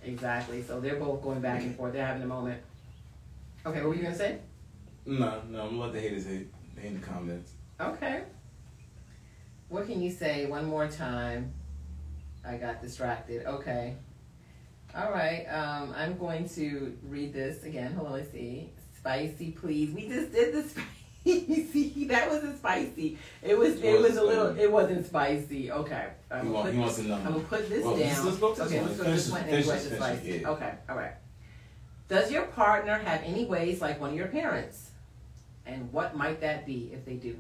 Exactly. 0.04 0.62
So 0.64 0.82
they're 0.82 0.98
both 0.98 1.22
going 1.22 1.40
back 1.40 1.62
and 1.62 1.76
forth. 1.78 1.94
They're 1.94 2.06
having 2.06 2.24
a 2.24 2.28
moment. 2.28 2.62
Okay, 3.66 3.80
what 3.80 3.90
were 3.90 3.96
you 3.96 4.04
gonna 4.04 4.16
say? 4.16 4.40
No, 5.06 5.42
no, 5.50 5.62
I'm 5.62 5.70
gonna 5.70 5.78
let 5.78 5.94
the 5.94 6.02
haters 6.02 6.26
hate 6.26 6.48
in 6.84 7.00
the 7.00 7.06
comments. 7.06 7.54
Okay. 7.80 8.24
What 9.90 9.96
can 9.96 10.04
you 10.04 10.12
say 10.12 10.46
one 10.46 10.66
more 10.68 10.88
time? 10.88 11.52
I 12.46 12.58
got 12.58 12.80
distracted. 12.80 13.48
Okay. 13.48 13.96
All 14.96 15.12
right. 15.12 15.46
Um, 15.48 15.96
I'm 15.98 16.16
going 16.16 16.48
to 16.50 16.96
read 17.08 17.34
this 17.34 17.64
again. 17.64 17.94
Hold 17.94 18.10
on. 18.10 18.14
Let's 18.14 18.32
see. 18.32 18.70
Spicy, 18.96 19.50
please. 19.50 19.90
We 19.92 20.08
just 20.08 20.32
did 20.32 20.54
the 20.54 20.62
spicy. 21.26 22.06
that 22.06 22.30
wasn't 22.30 22.60
spicy. 22.60 23.18
It 23.42 23.58
was. 23.58 23.78
It, 23.78 23.86
It 23.86 24.00
was 24.00 24.10
was 24.12 24.18
a 24.18 24.24
little. 24.24 24.60
It 24.60 24.72
wasn't 24.72 25.08
spicy. 25.08 25.72
Okay. 25.72 26.06
I'm 26.30 26.46
He, 26.46 26.52
gonna 26.52 26.54
want, 26.54 26.66
put- 26.66 26.74
he 26.76 26.80
wants 26.82 26.98
a 27.00 27.04
number. 27.06 27.28
I'm 27.28 27.34
gonna 27.34 27.46
put 27.46 27.68
this 27.70 27.84
Well, 27.84 27.98
down. 27.98 28.26
let's 28.26 28.38
go 28.38 28.54
to 28.54 28.62
this 28.62 28.68
okay, 28.72 28.82
let's 28.84 28.98
go 28.98 29.04
to 29.06 29.10
this 29.10 29.24
this- 29.24 29.32
one 29.32 29.42
and 29.42 29.50
finish 29.50 29.66
go 29.66 29.72
this, 29.72 29.84
to 29.86 29.90
finish 29.90 30.00
spicy. 30.20 30.40
yeah. 30.42 30.50
Okay. 30.52 30.74
All 30.88 30.98
right. 30.98 31.14
Does 32.10 32.32
your 32.32 32.44
partner 32.44 33.00
have 33.00 33.24
any 33.26 33.46
ways 33.46 33.82
like 33.82 34.00
one 34.00 34.12
of 34.12 34.16
your 34.16 34.28
parents? 34.28 34.92
And 35.66 35.92
what 35.92 36.16
might 36.16 36.42
that 36.42 36.68
be 36.68 36.92
if 36.94 37.06
they 37.06 37.16
do? 37.16 37.36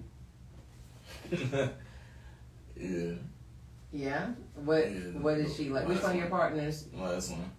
yeah. 2.79 3.13
Yeah. 3.91 4.27
What 4.55 4.91
Yeah, 4.91 4.99
What 5.19 5.37
is 5.37 5.55
she 5.55 5.69
like? 5.69 5.87
Which 5.87 6.01
one 6.01 6.11
of 6.11 6.17
your 6.17 6.27
partners? 6.27 6.85
Last 6.93 7.31
one. 7.31 7.51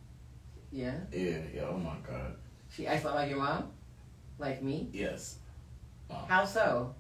Yeah. 0.73 0.95
Yeah, 1.13 1.39
yeah. 1.55 1.63
Oh 1.69 1.77
my 1.77 1.97
god. 2.07 2.35
She 2.71 2.87
acts 2.87 3.05
like 3.05 3.29
your 3.29 3.39
mom, 3.39 3.71
like 4.39 4.63
me. 4.63 4.89
Yes. 4.93 5.39
Wow. 6.09 6.25
How 6.29 6.45
so? 6.45 6.95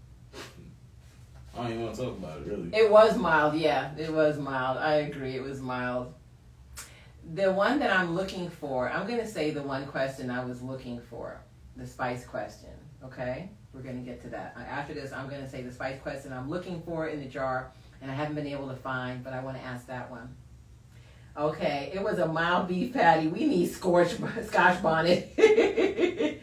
I 1.54 1.62
don't 1.62 1.70
even 1.72 1.84
want 1.84 1.94
to 1.96 2.02
talk 2.02 2.18
about 2.18 2.38
it 2.38 2.46
really. 2.46 2.70
It 2.72 2.90
was 2.90 3.16
mild. 3.16 3.54
Yeah, 3.54 3.96
it 3.96 4.12
was 4.12 4.38
mild. 4.38 4.78
I 4.78 4.94
agree. 4.94 5.36
It 5.36 5.42
was 5.42 5.60
mild. 5.60 6.14
The 7.34 7.52
one 7.52 7.78
that 7.80 7.96
I'm 7.96 8.14
looking 8.14 8.50
for, 8.50 8.90
I'm 8.90 9.06
gonna 9.06 9.26
say 9.26 9.50
the 9.50 9.62
one 9.62 9.86
question 9.86 10.30
I 10.30 10.44
was 10.44 10.62
looking 10.62 11.00
for, 11.00 11.40
the 11.76 11.86
spice 11.86 12.24
question. 12.24 12.70
Okay, 13.04 13.50
we're 13.72 13.82
gonna 13.82 13.98
get 14.00 14.20
to 14.22 14.28
that. 14.28 14.56
After 14.56 14.94
this, 14.94 15.12
I'm 15.12 15.28
gonna 15.28 15.48
say 15.48 15.62
the 15.62 15.72
spice 15.72 16.00
question 16.00 16.32
I'm 16.32 16.50
looking 16.50 16.82
for 16.82 17.08
in 17.08 17.20
the 17.20 17.26
jar, 17.26 17.72
and 18.02 18.10
I 18.10 18.14
haven't 18.14 18.34
been 18.34 18.46
able 18.46 18.68
to 18.68 18.76
find, 18.76 19.22
but 19.22 19.32
I 19.32 19.42
want 19.42 19.56
to 19.56 19.62
ask 19.62 19.86
that 19.86 20.10
one. 20.10 20.34
Okay, 21.36 21.90
it 21.94 22.02
was 22.02 22.18
a 22.18 22.26
mild 22.26 22.68
beef 22.68 22.92
patty. 22.92 23.28
We 23.28 23.46
need 23.46 23.70
scorch, 23.70 24.16
scotch 24.46 24.82
bonnet. 24.82 25.32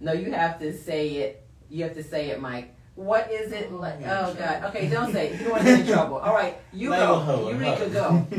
no, 0.00 0.12
you 0.12 0.32
have 0.32 0.58
to 0.60 0.76
say 0.76 1.08
it. 1.16 1.46
You 1.68 1.84
have 1.84 1.94
to 1.94 2.02
say 2.02 2.30
it, 2.30 2.40
Mike. 2.40 2.74
What 2.94 3.30
is 3.30 3.52
it 3.52 3.72
like? 3.72 4.00
Oh 4.04 4.34
God. 4.34 4.64
Okay, 4.64 4.88
don't 4.88 5.12
say 5.12 5.28
it. 5.28 5.40
You 5.40 5.50
want 5.50 5.62
to 5.62 5.68
get 5.68 5.80
in 5.80 5.86
trouble. 5.86 6.18
All 6.18 6.34
right, 6.34 6.56
you 6.72 6.90
go. 6.90 7.50
Eureka, 7.50 7.88
go. 7.90 8.26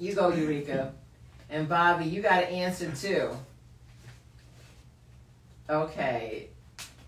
You 0.00 0.14
go, 0.14 0.32
Eureka. 0.32 0.92
And 1.50 1.68
Bobby, 1.68 2.04
you 2.04 2.22
got 2.22 2.38
to 2.40 2.48
answer 2.48 2.88
too. 2.92 3.30
Okay. 5.68 6.50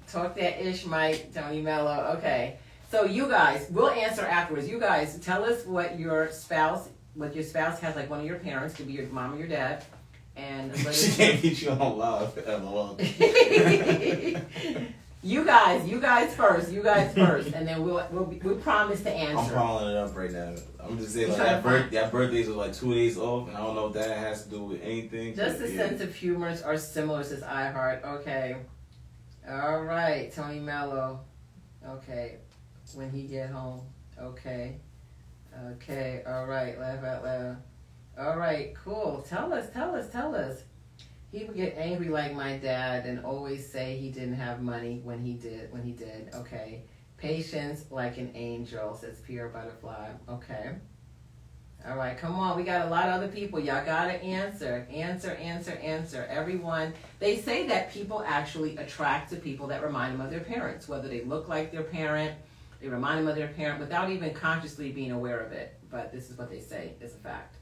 Talk 0.09 0.34
that 0.34 0.61
ish, 0.61 0.84
Mike, 0.86 1.32
Tony 1.32 1.62
Mello. 1.62 2.16
Okay. 2.18 2.59
So 2.91 3.05
you 3.05 3.28
guys, 3.28 3.68
we'll 3.70 3.91
answer 3.91 4.26
afterwards. 4.26 4.68
You 4.68 4.80
guys, 4.80 5.16
tell 5.20 5.45
us 5.45 5.64
what 5.64 5.97
your 5.97 6.28
spouse, 6.32 6.88
what 7.14 7.36
your 7.36 7.45
spouse 7.45 7.78
has, 7.78 7.95
like 7.95 8.11
one 8.11 8.18
of 8.18 8.26
your 8.26 8.41
parents, 8.41 8.74
could 8.74 8.88
be 8.88 8.95
your 8.95 9.07
mom 9.07 9.34
or 9.34 9.36
your 9.36 9.47
dad, 9.47 9.84
and 10.34 10.76
she 10.93 11.12
can't 11.12 11.41
beat 11.41 11.62
you 11.62 11.70
on. 11.70 11.78
LOL. 11.78 12.97
you 15.22 15.45
guys, 15.45 15.88
you 15.88 16.01
guys 16.01 16.34
first, 16.34 16.72
you 16.72 16.82
guys 16.82 17.14
first, 17.14 17.53
and 17.53 17.68
then 17.68 17.84
we'll 17.84 18.05
we'll, 18.11 18.24
be, 18.24 18.41
we'll 18.43 18.57
promise 18.57 19.03
to 19.03 19.11
answer. 19.11 19.38
I'm 19.38 19.51
calling 19.51 19.95
it 19.95 19.97
up 19.97 20.16
right 20.16 20.32
now. 20.32 20.57
I'm 20.80 20.99
just 20.99 21.14
saying 21.14 21.28
like 21.28 21.38
that, 21.38 21.62
birth, 21.62 21.93
that 21.93 22.11
birthdays 22.11 22.49
was 22.49 22.57
like 22.57 22.74
two 22.74 22.93
days 22.93 23.16
off, 23.16 23.47
and 23.47 23.57
I 23.57 23.61
don't 23.61 23.76
know 23.76 23.86
if 23.86 23.93
that 23.93 24.18
has 24.18 24.43
to 24.47 24.51
do 24.51 24.64
with 24.64 24.82
anything. 24.82 25.36
Just 25.36 25.61
the 25.61 25.70
yeah. 25.70 25.76
sense 25.76 26.01
of 26.01 26.12
humors 26.12 26.61
are 26.62 26.76
similar, 26.76 27.22
says 27.22 27.43
iHeart. 27.43 28.05
Okay. 28.05 28.57
All 29.49 29.84
right, 29.84 30.34
Tony 30.34 30.59
Mello. 30.59 31.20
Okay. 31.86 32.38
When 32.95 33.11
he 33.11 33.22
get 33.22 33.51
home. 33.51 33.82
Okay. 34.20 34.76
Okay. 35.72 36.22
All 36.26 36.47
right. 36.47 36.78
Laugh 36.78 37.05
out 37.05 37.24
loud. 37.24 37.57
All 38.18 38.36
right. 38.36 38.74
Cool. 38.74 39.24
Tell 39.28 39.53
us. 39.53 39.70
Tell 39.72 39.95
us. 39.95 40.11
Tell 40.11 40.34
us. 40.34 40.62
He 41.32 41.45
would 41.45 41.57
get 41.57 41.76
angry 41.76 42.09
like 42.09 42.34
my 42.34 42.57
dad 42.57 43.07
and 43.07 43.24
always 43.24 43.70
say 43.70 43.97
he 43.97 44.11
didn't 44.11 44.34
have 44.34 44.61
money 44.61 45.01
when 45.05 45.20
he 45.20 45.34
did. 45.34 45.72
When 45.72 45.82
he 45.82 45.93
did. 45.93 46.30
Okay. 46.34 46.82
Patience 47.16 47.84
like 47.91 48.16
an 48.16 48.32
angel, 48.34 48.95
says 48.95 49.18
PR 49.20 49.47
Butterfly. 49.47 50.11
Okay. 50.28 50.70
All 51.86 51.97
right, 51.97 52.16
come 52.16 52.34
on. 52.34 52.59
We 52.59 52.62
got 52.62 52.86
a 52.86 52.91
lot 52.91 53.09
of 53.09 53.14
other 53.14 53.28
people. 53.28 53.59
Y'all 53.59 53.84
got 53.84 54.07
to 54.07 54.22
answer. 54.22 54.86
Answer, 54.93 55.30
answer, 55.32 55.72
answer. 55.82 56.26
Everyone. 56.28 56.93
They 57.20 57.38
say 57.38 57.66
that 57.68 57.91
people 57.93 58.22
actually 58.26 58.76
attract 58.76 59.30
to 59.30 59.36
people 59.36 59.66
that 59.68 59.82
remind 59.82 60.12
them 60.12 60.20
of 60.20 60.30
their 60.30 60.41
parents, 60.41 60.88
whether 60.88 61.09
they 61.09 61.22
look 61.22 61.49
like 61.49 61.72
their 61.72 61.82
parent, 61.82 62.36
they 62.81 62.89
remind 62.89 63.20
them 63.20 63.28
of 63.28 63.37
their 63.37 63.49
parent 63.49 63.78
without 63.78 64.11
even 64.11 64.33
consciously 64.33 64.91
being 64.91 65.12
aware 65.12 65.41
of 65.41 65.53
it. 65.53 65.78
But 65.91 66.12
this 66.12 66.31
is 66.31 66.39
what 66.39 66.51
they 66.51 66.61
say 66.61 66.95
is 67.01 67.14
a 67.14 67.18
fact. 67.18 67.57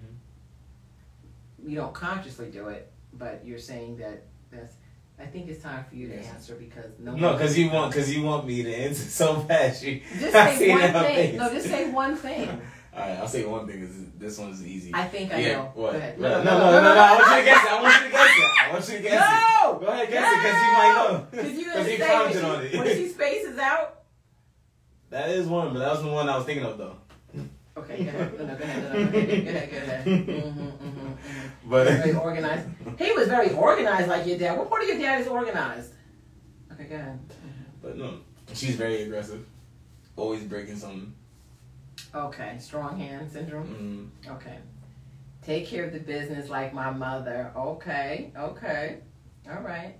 Mm-hmm. 0.00 1.68
You 1.68 1.76
don't 1.76 1.92
consciously 1.94 2.50
do 2.50 2.68
it, 2.68 2.90
but 3.12 3.42
you're 3.44 3.58
saying 3.58 3.98
that 3.98 4.24
that's. 4.50 4.74
I 5.16 5.26
think 5.26 5.48
it's 5.48 5.62
time 5.62 5.84
for 5.88 5.94
you 5.94 6.08
to 6.08 6.16
answer 6.16 6.56
because 6.56 6.90
no. 6.98 7.14
No, 7.14 7.32
because 7.34 7.56
you 7.56 7.70
want 7.70 7.92
because 7.92 8.14
you 8.14 8.24
want 8.24 8.46
me 8.46 8.62
to 8.64 8.74
answer 8.74 9.04
so 9.10 9.36
fast. 9.40 9.84
You, 9.84 10.00
Just 10.18 10.32
say 10.32 10.70
one 10.70 10.80
thing. 10.80 10.92
face. 10.92 11.38
No, 11.38 11.52
just 11.52 11.66
say 11.66 11.90
one 11.90 12.16
thing. 12.16 12.60
All 12.94 13.00
right, 13.00 13.18
I'll 13.18 13.26
say 13.28 13.44
one 13.44 13.66
thing. 13.66 13.80
Is 13.82 13.96
this 14.18 14.38
one's 14.38 14.64
easy. 14.64 14.92
I 14.94 15.04
think 15.08 15.32
I 15.32 15.38
yeah. 15.40 15.52
know. 15.54 15.72
What? 15.74 15.92
Go 15.92 15.98
ahead. 15.98 16.20
No, 16.20 16.28
no, 16.28 16.44
no, 16.44 16.70
no, 16.70 16.80
no, 16.80 17.00
I 17.00 17.12
want 17.16 17.30
you 17.30 17.38
to 17.38 17.44
guess 17.44 17.64
it. 17.64 17.72
I 17.72 17.82
want 17.82 17.94
you 17.98 18.04
to 18.06 18.12
guess 18.12 18.38
it. 18.38 18.50
I 18.60 18.72
want 18.72 18.88
you 18.88 18.96
to 18.96 19.02
guess 19.02 19.32
it. 19.32 19.64
No! 19.64 19.78
Go 19.80 19.86
ahead, 19.86 20.10
guess 20.10 20.32
it, 20.32 20.36
because 20.36 20.62
you 20.62 20.72
might 20.72 20.94
know. 20.94 21.26
Because 21.30 21.52
you're 21.52 21.64
Because 21.64 21.74
gonna 21.74 21.84
say 21.84 21.98
commented 21.98 22.42
when 22.42 22.52
on 22.52 22.60
she, 22.60 22.66
it. 22.68 22.78
when 22.78 22.96
she 22.96 23.08
spaces 23.08 23.58
out. 23.58 24.02
That 25.10 25.30
is 25.30 25.46
one, 25.46 25.72
but 25.72 25.80
that 25.80 25.90
was 25.90 26.02
the 26.02 26.08
one 26.08 26.28
I 26.28 26.36
was 26.36 26.46
thinking 26.46 26.64
of 26.64 26.78
though. 26.78 26.96
Okay, 27.76 28.04
go 28.04 28.10
ahead. 28.10 28.38
No, 28.38 28.46
no, 28.46 28.54
go 28.56 28.62
ahead. 28.64 28.82
No, 28.84 29.00
no, 29.00 29.10
go 29.10 29.18
ahead. 29.18 29.44
Go 29.44 29.50
ahead. 29.50 29.70
Go 29.70 29.76
ahead. 29.78 30.06
Mm-hmm, 30.06 30.60
mm-hmm, 30.60 30.88
mm-hmm. 30.88 31.70
But 31.70 31.86
Very 31.88 32.14
organized. 32.14 32.68
He 32.98 33.12
was 33.12 33.26
very 33.28 33.50
organized, 33.52 34.08
like 34.08 34.26
your 34.26 34.38
dad. 34.38 34.56
What 34.56 34.68
part 34.70 34.82
of 34.82 34.88
your 34.88 34.98
dad 34.98 35.20
is 35.20 35.26
organized? 35.26 35.92
Okay, 36.72 36.84
go 36.84 36.94
ahead. 36.94 37.18
but 37.82 37.96
no, 37.96 38.18
she's 38.52 38.76
very 38.76 39.02
aggressive. 39.02 39.44
Always 40.16 40.44
breaking 40.44 40.76
something. 40.76 41.12
Okay, 42.14 42.56
strong 42.60 42.98
hand 42.98 43.30
syndrome. 43.30 44.10
Mm, 44.26 44.32
Okay. 44.36 44.58
Take 45.42 45.66
care 45.66 45.84
of 45.84 45.92
the 45.92 45.98
business 46.00 46.48
like 46.48 46.72
my 46.72 46.90
mother. 46.90 47.52
Okay, 47.54 48.32
okay. 48.36 49.00
All 49.50 49.60
right. 49.60 49.94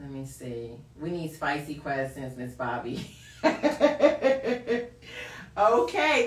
Let 0.00 0.10
me 0.10 0.24
see. 0.24 0.70
We 0.98 1.10
need 1.10 1.32
spicy 1.32 1.74
questions, 1.74 2.34
Miss 2.36 2.54
Bobby. 2.54 3.14
okay, 3.44 4.88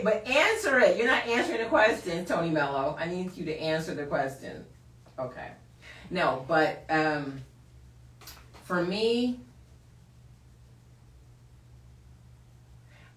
but 0.03 0.28
answer 0.28 0.80
it. 0.80 0.97
You're 0.97 1.08
not 1.08 1.26
answering 1.26 1.64
the 1.64 1.66
question, 1.70 2.26
Tony 2.26 2.51
Mello. 2.51 2.95
I 2.99 3.08
need 3.08 3.36
you 3.36 3.45
to 3.45 3.58
answer 3.60 3.95
the 3.95 4.05
question. 4.05 4.64
Okay. 5.18 5.49
No, 6.12 6.45
but 6.47 6.86
um, 6.89 7.41
for 8.66 8.84
me, 8.84 9.39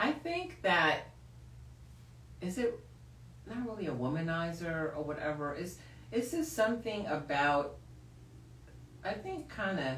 I 0.01 0.13
think 0.13 0.63
that 0.63 1.10
is 2.41 2.59
it 2.59 2.79
not 3.51 3.67
really 3.67 3.87
a 3.87 3.93
womanizer 3.93 4.97
or 4.97 5.03
whatever. 5.03 5.55
Is 5.55 5.79
it's 6.13 6.31
just 6.31 6.55
something 6.55 7.07
about 7.07 7.77
I 9.05 9.13
think 9.13 9.49
kind 9.49 9.79
of 9.79 9.97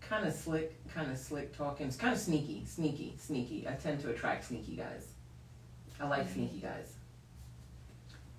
kind 0.00 0.26
of 0.26 0.32
slick, 0.32 0.86
kind 0.88 1.10
of 1.10 1.18
slick 1.18 1.56
talking. 1.56 1.86
It's 1.86 1.96
kind 1.96 2.12
of 2.12 2.20
sneaky, 2.20 2.64
sneaky, 2.64 3.16
sneaky. 3.18 3.66
I 3.68 3.72
tend 3.72 4.00
to 4.00 4.10
attract 4.10 4.44
sneaky 4.44 4.76
guys. 4.76 5.08
I 6.00 6.06
like 6.06 6.24
mm-hmm. 6.24 6.34
sneaky 6.34 6.58
guys. 6.60 6.92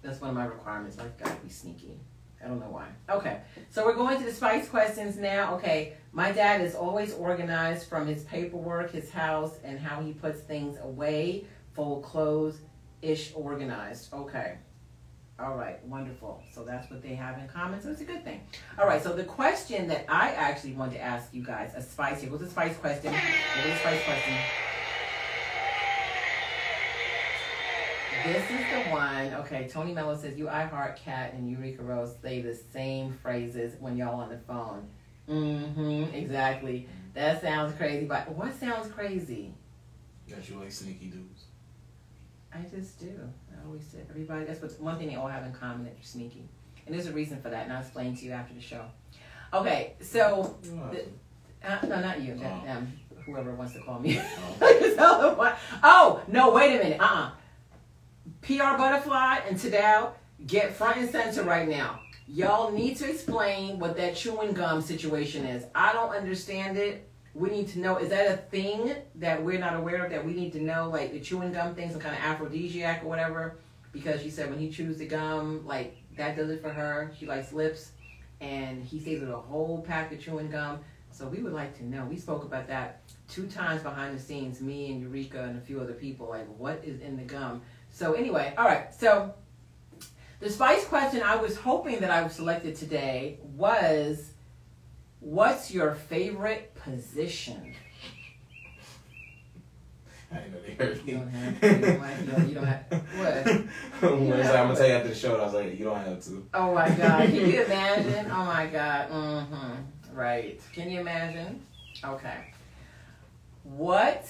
That's 0.02 0.22
one 0.22 0.30
of 0.30 0.36
my 0.36 0.46
requirements. 0.46 0.98
I've 1.00 1.18
got 1.18 1.36
to 1.36 1.44
be 1.44 1.50
sneaky. 1.50 2.00
I 2.44 2.48
don't 2.48 2.60
know 2.60 2.70
why. 2.70 2.88
Okay, 3.10 3.42
so 3.72 3.84
we're 3.84 3.96
going 3.96 4.20
to 4.20 4.24
the 4.24 4.32
spice 4.32 4.70
questions 4.70 5.18
now. 5.18 5.56
Okay, 5.56 5.94
my 6.12 6.32
dad 6.32 6.62
is 6.62 6.76
always 6.76 7.14
organized 7.14 7.90
from 7.90 8.06
his 8.06 8.24
paperwork, 8.26 8.92
his 8.92 9.10
house, 9.10 9.58
and 9.64 9.80
how 9.80 10.02
he 10.02 10.14
puts 10.14 10.42
things 10.42 10.78
away, 10.84 11.46
fold 11.74 12.04
clothes, 12.04 12.60
ish 13.02 13.32
organized. 13.36 14.14
Okay. 14.14 14.58
All 15.40 15.56
right, 15.56 15.86
wonderful. 15.86 16.42
So 16.52 16.64
that's 16.64 16.90
what 16.90 17.04
they 17.04 17.14
have 17.14 17.38
in 17.38 17.48
common. 17.48 17.80
So 17.80 17.92
it's 17.92 18.02
a 18.02 18.06
good 18.06 18.24
thing. 18.24 18.42
All 18.80 18.88
right, 18.88 19.02
so 19.02 19.14
the 19.14 19.24
question 19.24 19.88
that 19.88 20.06
I 20.10 20.32
actually 20.32 20.74
want 20.74 20.94
to 20.94 21.00
ask 21.00 21.32
you 21.32 21.44
guys, 21.44 21.74
a 21.76 21.82
spice 21.82 22.22
here. 22.22 22.32
What's 22.32 22.44
a 22.44 22.50
spice 22.50 22.76
question? 22.78 23.14
What 23.14 23.66
is 23.68 23.76
a 23.76 23.80
spice 23.80 24.04
question? 24.04 24.34
This 28.26 28.44
is 28.50 28.66
the 28.74 28.92
one. 28.92 29.34
Okay, 29.46 29.68
Tony 29.72 29.94
Mello 29.94 30.18
says 30.18 30.38
you 30.40 30.50
I 30.50 30.64
heart 30.64 30.98
cat 30.98 31.34
and 31.34 31.50
Eureka 31.50 31.84
Rose 31.84 32.16
say 32.22 32.42
the 32.42 32.56
same 32.56 33.14
phrases 33.22 33.76
when 33.80 33.96
y'all 33.96 34.20
on 34.20 34.30
the 34.30 34.40
phone. 34.40 34.88
Mm-hmm. 35.30 36.16
Exactly. 36.16 36.90
That 37.14 37.42
sounds 37.42 37.76
crazy, 37.78 38.06
but 38.06 38.30
what 38.32 38.60
sounds 38.60 38.92
crazy? 38.92 39.54
that 40.30 40.50
you 40.50 40.60
like 40.60 40.72
sneaky 40.72 41.08
dudes. 41.08 41.37
I 42.58 42.64
just 42.76 43.00
do. 43.00 43.12
I 43.52 43.66
always 43.66 43.84
say 43.84 44.00
everybody. 44.10 44.46
That's 44.46 44.62
what 44.62 44.80
one 44.80 44.98
thing 44.98 45.08
they 45.10 45.16
all 45.16 45.28
have 45.28 45.44
in 45.46 45.52
common 45.54 45.84
that 45.86 45.94
you're 45.96 46.04
sneaky. 46.04 46.48
And 46.86 46.96
there's 46.96 47.08
a 47.08 47.12
reason 47.12 47.42
for 47.42 47.50
that, 47.50 47.64
and 47.64 47.74
I'll 47.74 47.82
explain 47.82 48.16
to 48.16 48.26
you 48.26 48.32
after 48.32 48.54
the 48.54 48.62
show. 48.62 48.86
Okay, 49.54 49.94
so 50.02 50.58
don't 50.64 50.98
uh, 51.64 51.80
no, 51.88 52.00
not 52.02 52.22
you, 52.22 52.40
Oh. 52.44 52.70
um, 52.72 52.92
whoever 53.26 53.54
wants 53.56 53.74
to 53.74 53.80
call 53.82 54.00
me. 54.00 54.20
Oh. 54.62 54.94
Tell 54.96 55.22
them 55.22 55.38
what- 55.38 55.58
oh 55.84 56.22
no! 56.28 56.52
Wait 56.54 56.76
a 56.80 56.84
minute. 56.84 57.00
Uh 57.02 57.04
uh 57.04 57.32
PR 58.42 58.78
Butterfly 58.78 59.40
and 59.48 59.58
Tadao 59.58 60.12
get 60.46 60.74
front 60.74 60.98
and 60.98 61.10
center 61.10 61.44
right 61.44 61.68
now. 61.68 62.00
Y'all 62.28 62.72
need 62.72 62.98
to 62.98 63.10
explain 63.10 63.80
what 63.80 63.96
that 63.98 64.16
chewing 64.16 64.54
gum 64.54 64.82
situation 64.82 65.46
is. 65.46 65.66
I 65.74 65.94
don't 65.94 66.10
understand 66.12 66.78
it. 66.78 67.07
We 67.38 67.52
need 67.52 67.68
to 67.70 67.80
know. 67.80 67.98
Is 67.98 68.10
that 68.10 68.32
a 68.32 68.38
thing 68.38 68.96
that 69.16 69.44
we're 69.44 69.60
not 69.60 69.76
aware 69.76 70.04
of 70.04 70.10
that 70.10 70.26
we 70.26 70.34
need 70.34 70.54
to 70.54 70.62
know? 70.62 70.90
Like 70.90 71.12
the 71.12 71.20
chewing 71.20 71.54
gum 71.54 71.76
thing, 71.76 71.92
some 71.92 72.00
kind 72.00 72.16
of 72.16 72.22
aphrodisiac 72.22 73.04
or 73.04 73.08
whatever. 73.08 73.58
Because 73.92 74.22
she 74.22 74.32
said 74.32 74.50
when 74.50 74.58
he 74.58 74.72
chews 74.72 74.98
the 74.98 75.06
gum, 75.06 75.66
like 75.66 75.98
that 76.18 76.36
does 76.36 76.50
it 76.50 76.62
for 76.62 76.70
her. 76.70 77.12
She 77.18 77.28
likes 77.28 77.54
lips, 77.54 77.92
and 78.42 78.84
he 78.84 79.00
stays 79.00 79.22
with 79.22 79.30
a 79.30 79.38
whole 79.38 79.84
pack 79.88 80.12
of 80.12 80.20
chewing 80.20 80.50
gum. 80.50 80.80
So 81.12 81.28
we 81.28 81.40
would 81.44 81.54
like 81.54 81.78
to 81.78 81.86
know. 81.86 82.06
We 82.06 82.18
spoke 82.18 82.44
about 82.44 82.68
that 82.68 83.02
two 83.28 83.48
times 83.48 83.84
behind 83.84 84.18
the 84.18 84.22
scenes, 84.22 84.60
me 84.60 84.92
and 84.92 85.02
Eureka 85.02 85.44
and 85.44 85.58
a 85.58 85.62
few 85.62 85.80
other 85.80 85.94
people, 85.94 86.30
like 86.30 86.48
what 86.58 86.82
is 86.84 87.02
in 87.02 87.18
the 87.18 87.24
gum. 87.24 87.62
So 87.92 88.14
anyway, 88.14 88.54
all 88.58 88.66
right. 88.66 88.94
So 88.94 89.34
the 90.40 90.50
spice 90.50 90.86
question 90.86 91.22
I 91.24 91.36
was 91.36 91.58
hoping 91.58 92.00
that 92.00 92.12
I 92.12 92.24
was 92.24 92.34
selected 92.34 92.76
today 92.76 93.40
was, 93.56 94.32
what's 95.20 95.72
your 95.72 95.96
favorite 95.96 96.76
position? 96.92 97.74
I 100.32 100.36
didn't 100.40 100.52
know 100.54 100.60
they 100.66 100.74
heard 100.74 101.06
me. 101.06 101.12
You 101.14 101.18
don't 101.20 101.30
have 101.30 101.62
to. 101.62 101.68
You 101.68 101.76
don't 101.82 102.00
have- 102.02 102.22
you 102.26 102.32
don't- 102.32 102.50
you 102.50 102.56
don't 102.56 102.66
have- 102.66 102.92
what? 104.02 104.12
When 104.12 104.34
I 104.34 104.38
was 104.38 104.46
like, 104.48 104.56
I'm 104.56 104.68
gonna 104.68 104.76
tell 104.76 104.88
you 104.88 104.94
after 104.94 105.10
the 105.10 105.16
show, 105.16 105.34
and 105.34 105.42
I 105.42 105.46
was 105.46 105.54
like, 105.54 105.80
you 105.80 105.86
don't 105.86 105.98
have 106.06 106.22
to. 106.26 106.48
Oh 106.54 106.74
my 106.74 106.90
God! 106.90 107.28
Can 107.30 107.36
you 107.36 107.62
imagine? 107.66 108.26
Oh 108.32 108.46
my 108.46 108.68
God! 108.68 109.10
Mm-hmm. 109.10 110.16
Right? 110.16 110.62
Can 110.74 110.90
you 110.90 111.00
imagine? 111.00 111.62
Okay. 112.04 112.54
What 113.64 114.28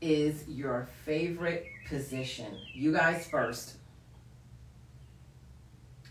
is 0.00 0.44
your 0.48 0.88
favorite 1.04 1.66
position? 1.88 2.56
You 2.72 2.92
guys 2.92 3.26
first. 3.26 3.74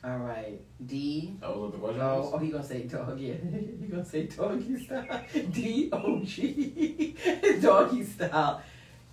All 0.03 0.17
right. 0.17 0.61
D. 0.85 1.33
That 1.41 1.49
was 1.49 1.57
what 1.59 1.71
the 1.73 1.77
question 1.79 2.01
Oh, 2.01 2.19
was. 2.21 2.31
oh, 2.33 2.37
he 2.37 2.49
gonna 2.51 2.63
say 2.63 2.83
dog. 2.83 3.19
Yeah, 3.19 3.33
he 3.81 3.87
gonna 3.87 4.05
say 4.05 4.23
doggy 4.27 4.83
style. 4.83 5.21
D 5.51 5.89
O 5.91 6.21
G. 6.23 7.15
Doggy 7.61 8.03
style. 8.05 8.61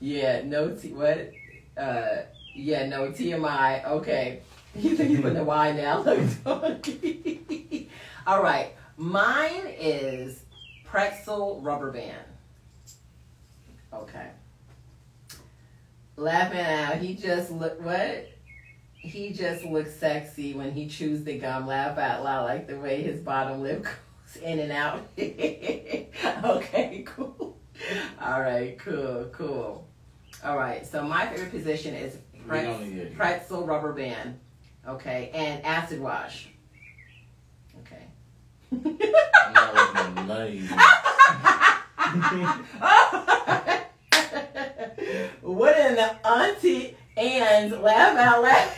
Yeah. 0.00 0.42
No 0.44 0.74
T. 0.74 0.92
What? 0.92 1.32
Uh. 1.76 2.18
Yeah. 2.54 2.86
No 2.86 3.10
TMI. 3.10 3.84
Okay. 3.86 4.42
You 4.76 4.94
think 4.96 5.08
he's 5.10 5.20
putting 5.20 5.38
a 5.38 5.44
Y 5.44 5.72
now? 5.72 6.02
Look, 6.02 6.20
doggy. 6.44 7.88
All 8.26 8.42
right. 8.42 8.72
Mine 8.96 9.66
is 9.78 10.44
pretzel 10.84 11.60
rubber 11.62 11.90
band. 11.90 12.26
Okay. 13.92 14.28
Laughing 16.16 16.60
out. 16.60 16.98
He 16.98 17.14
just 17.14 17.50
look 17.50 17.80
what? 17.82 18.28
He 19.06 19.32
just 19.32 19.64
looks 19.64 19.94
sexy 19.94 20.54
when 20.54 20.72
he 20.72 20.88
chews 20.88 21.22
the 21.24 21.38
gum. 21.38 21.66
Laugh 21.66 21.96
out 21.98 22.24
loud 22.24 22.44
like 22.44 22.66
the 22.66 22.78
way 22.78 23.02
his 23.02 23.20
bottom 23.20 23.62
lip 23.62 23.84
goes 23.84 24.36
in 24.42 24.58
and 24.58 24.72
out. 24.72 25.00
okay, 26.44 27.02
cool. 27.06 27.56
All 28.20 28.40
right, 28.40 28.76
cool, 28.78 29.26
cool. 29.32 29.86
All 30.44 30.56
right, 30.56 30.84
so 30.86 31.02
my 31.02 31.26
favorite 31.28 31.50
position 31.50 31.94
is 31.94 32.16
We 32.32 32.40
pretz- 32.40 32.64
don't 32.66 32.82
need 32.88 32.98
it. 32.98 33.16
pretzel 33.16 33.64
rubber 33.66 33.92
band. 33.92 34.38
Okay, 34.88 35.30
and 35.34 35.64
acid 35.64 36.00
wash. 36.00 36.48
Okay. 37.80 38.04
I'm 38.72 39.52
not 39.52 39.74
listening 39.74 40.14
to 40.14 40.24
none 40.24 40.40
of 40.42 40.52
these. 40.52 40.70
what 45.42 45.78
in 45.78 45.94
the 45.96 46.26
auntie 46.26 46.96
and 47.16 47.72
laugh 47.82 48.16
out 48.16 48.42
loud? 48.42 48.70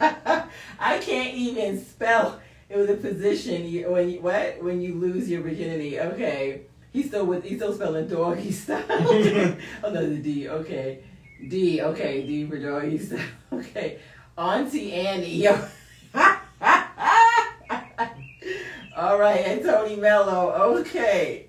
I 0.78 0.98
can't 0.98 1.34
even 1.34 1.84
spell. 1.84 2.40
It 2.68 2.76
was 2.76 2.88
a 2.88 2.94
position 2.94 3.66
you, 3.66 3.90
when 3.90 4.08
you 4.08 4.20
what 4.20 4.62
when 4.62 4.80
you 4.80 4.94
lose 4.94 5.28
your 5.28 5.42
virginity. 5.42 6.00
Okay, 6.00 6.62
he's 6.92 7.08
still 7.08 7.26
with 7.26 7.44
he's 7.44 7.58
still 7.58 7.74
spelling 7.74 8.08
doggy 8.08 8.52
style. 8.64 8.84
oh 8.88 9.90
no, 9.92 10.08
the 10.08 10.16
D. 10.16 10.48
Okay, 10.48 11.00
D. 11.48 11.82
Okay, 11.82 12.26
D 12.26 12.46
for 12.46 12.58
doggy 12.58 12.98
style. 12.98 13.20
Okay, 13.52 13.98
Auntie 14.38 14.92
Annie. 14.92 15.42
Yo. 15.42 15.68
All 18.96 19.18
right, 19.18 19.40
and 19.44 19.62
Tony 19.62 19.96
Mello. 19.96 20.78
Okay. 20.78 21.46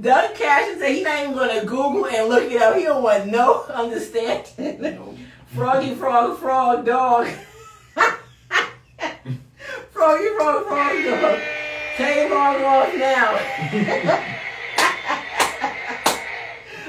Doug 0.00 0.34
Cash 0.34 0.78
said 0.78 0.92
he's 0.92 1.04
not 1.04 1.22
even 1.22 1.34
gonna 1.34 1.64
Google 1.64 2.06
and 2.06 2.28
look 2.28 2.50
it 2.50 2.60
up. 2.60 2.76
He 2.76 2.82
don't 2.82 3.02
want 3.02 3.26
no 3.26 3.64
understanding. 3.64 4.80
Nope. 4.80 5.13
Froggy 5.54 5.94
frog 5.94 6.38
frog 6.38 6.84
dog. 6.84 7.28
Froggy 9.92 10.28
frog 10.36 10.66
frog 10.66 11.04
dog. 11.04 11.40
Take 11.96 12.28
frog 12.28 12.60
off 12.62 12.94
now. 12.96 13.38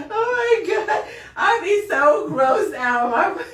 oh 0.10 0.64
my 0.66 0.66
god. 0.68 1.06
I'd 1.38 1.62
be 1.64 1.88
so 1.88 2.28
grossed 2.30 2.74
out. 2.76 3.12
My, 3.12 3.46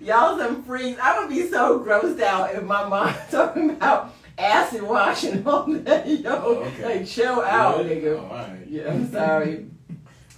y'all 0.00 0.38
some 0.38 0.62
freaks. 0.64 1.00
I 1.02 1.18
would 1.20 1.30
be 1.30 1.48
so 1.48 1.80
grossed 1.80 2.20
out 2.20 2.54
if 2.54 2.62
my 2.64 2.86
mom 2.86 3.14
talking 3.30 3.70
about 3.70 4.12
acid 4.36 4.82
washing 4.82 5.46
all 5.46 5.64
that. 5.66 6.06
Yo, 6.06 6.30
Oh, 6.30 6.54
okay. 6.64 6.98
like 6.98 7.06
chill 7.06 7.40
out, 7.40 7.78
Good? 7.78 8.02
nigga. 8.02 8.18
Oh. 8.18 8.56
Yeah, 8.68 8.92
I'm 8.92 9.10
sorry. 9.10 9.66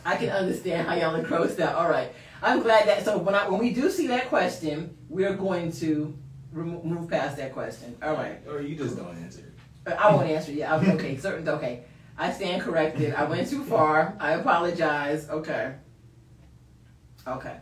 I 0.04 0.14
can 0.16 0.28
understand 0.28 0.86
how 0.86 0.94
y'all 0.94 1.16
are 1.16 1.24
grossed 1.24 1.58
out. 1.58 1.74
All 1.74 1.88
right, 1.90 2.12
I'm 2.42 2.62
glad 2.62 2.86
that. 2.88 3.04
So 3.04 3.18
when 3.18 3.34
I 3.34 3.48
when 3.48 3.60
we 3.60 3.70
do 3.72 3.90
see 3.90 4.06
that 4.08 4.28
question, 4.28 4.96
we're 5.08 5.34
going 5.34 5.72
to 5.72 6.16
remo- 6.52 6.82
move 6.82 7.08
past 7.10 7.36
that 7.38 7.52
question. 7.52 7.96
All 8.02 8.14
right, 8.14 8.40
Or 8.48 8.60
you 8.60 8.76
just 8.76 8.96
don't 8.96 9.16
answer. 9.16 9.42
Uh, 9.86 9.90
I 9.92 10.14
won't 10.14 10.28
answer. 10.28 10.52
Yeah, 10.52 10.74
I'm 10.74 10.88
okay. 10.92 11.16
Certain 11.18 11.48
okay. 11.48 11.84
I 12.18 12.32
stand 12.32 12.62
corrected. 12.62 13.14
I 13.14 13.24
went 13.24 13.48
too 13.48 13.62
far. 13.64 14.16
I 14.18 14.32
apologize. 14.32 15.28
Okay. 15.28 15.74
Okay. 17.26 17.56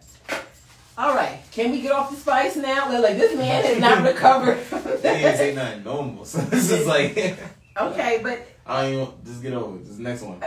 All 0.97 1.15
right. 1.15 1.41
Can 1.51 1.73
we 1.73 1.81
get 1.81 1.91
off 1.91 2.11
the 2.11 2.17
spice 2.17 2.55
now? 2.55 2.89
Like, 2.89 3.03
like, 3.03 3.17
this 3.17 3.37
man 3.37 3.65
has 3.65 3.79
not 3.81 4.05
recovered. 4.13 4.59
didn't 5.03 5.37
say 5.37 5.55
nothing 5.55 5.83
normal. 5.83 6.25
So 6.25 6.39
this 6.39 6.71
is 6.71 6.87
like, 6.87 7.37
okay, 7.77 8.21
but 8.23 8.47
I 8.65 8.83
don't 8.83 8.93
even, 8.93 9.15
just 9.25 9.43
get 9.43 9.55
over 9.55 9.77
it. 9.77 9.87
This 9.87 9.99
next 9.99 10.23
one. 10.23 10.41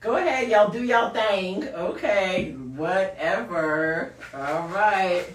Go 0.00 0.16
ahead, 0.16 0.48
y'all 0.48 0.70
do 0.70 0.82
y'all 0.82 1.10
thing. 1.10 1.68
Okay, 1.68 2.52
whatever. 2.52 4.14
All 4.32 4.66
right. 4.68 5.26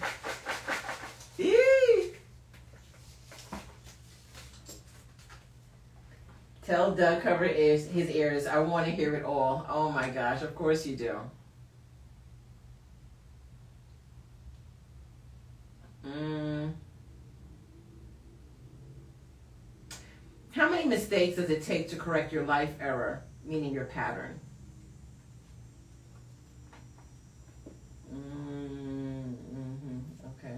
Yee. 1.38 2.14
Tell 6.64 6.96
Doug 6.96 7.22
cover 7.22 7.46
his, 7.46 7.88
his 7.90 8.10
ears. 8.10 8.48
I 8.48 8.58
want 8.58 8.88
to 8.88 8.92
hear 8.92 9.14
it 9.14 9.24
all. 9.24 9.68
Oh 9.70 9.92
my 9.92 10.10
gosh, 10.10 10.42
of 10.42 10.56
course 10.56 10.84
you 10.88 10.96
do. 10.96 11.20
Mm. 16.08 16.74
How 20.50 20.72
many 20.72 20.86
mistakes 20.86 21.36
does 21.36 21.52
it 21.52 21.62
take 21.62 21.88
to 21.90 21.98
correct 21.98 22.34
your 22.34 22.46
life 22.48 22.72
error, 22.80 23.22
meaning 23.44 23.72
your 23.72 23.86
pattern? 23.86 24.40
Mm-hmm. 28.16 30.00
Okay. 30.40 30.58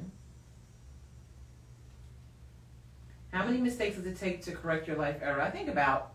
How 3.38 3.46
many 3.46 3.60
mistakes 3.60 3.98
does 3.98 4.08
it 4.08 4.18
take 4.18 4.42
to 4.46 4.52
correct 4.52 4.88
your 4.88 4.98
life 4.98 5.18
error? 5.22 5.40
I 5.40 5.52
think 5.52 5.70
about 5.70 6.14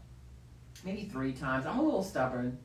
maybe 0.85 1.05
three 1.05 1.33
times. 1.33 1.67
I'm 1.67 1.79
a 1.79 1.83
little 1.83 2.03
stubborn. 2.03 2.59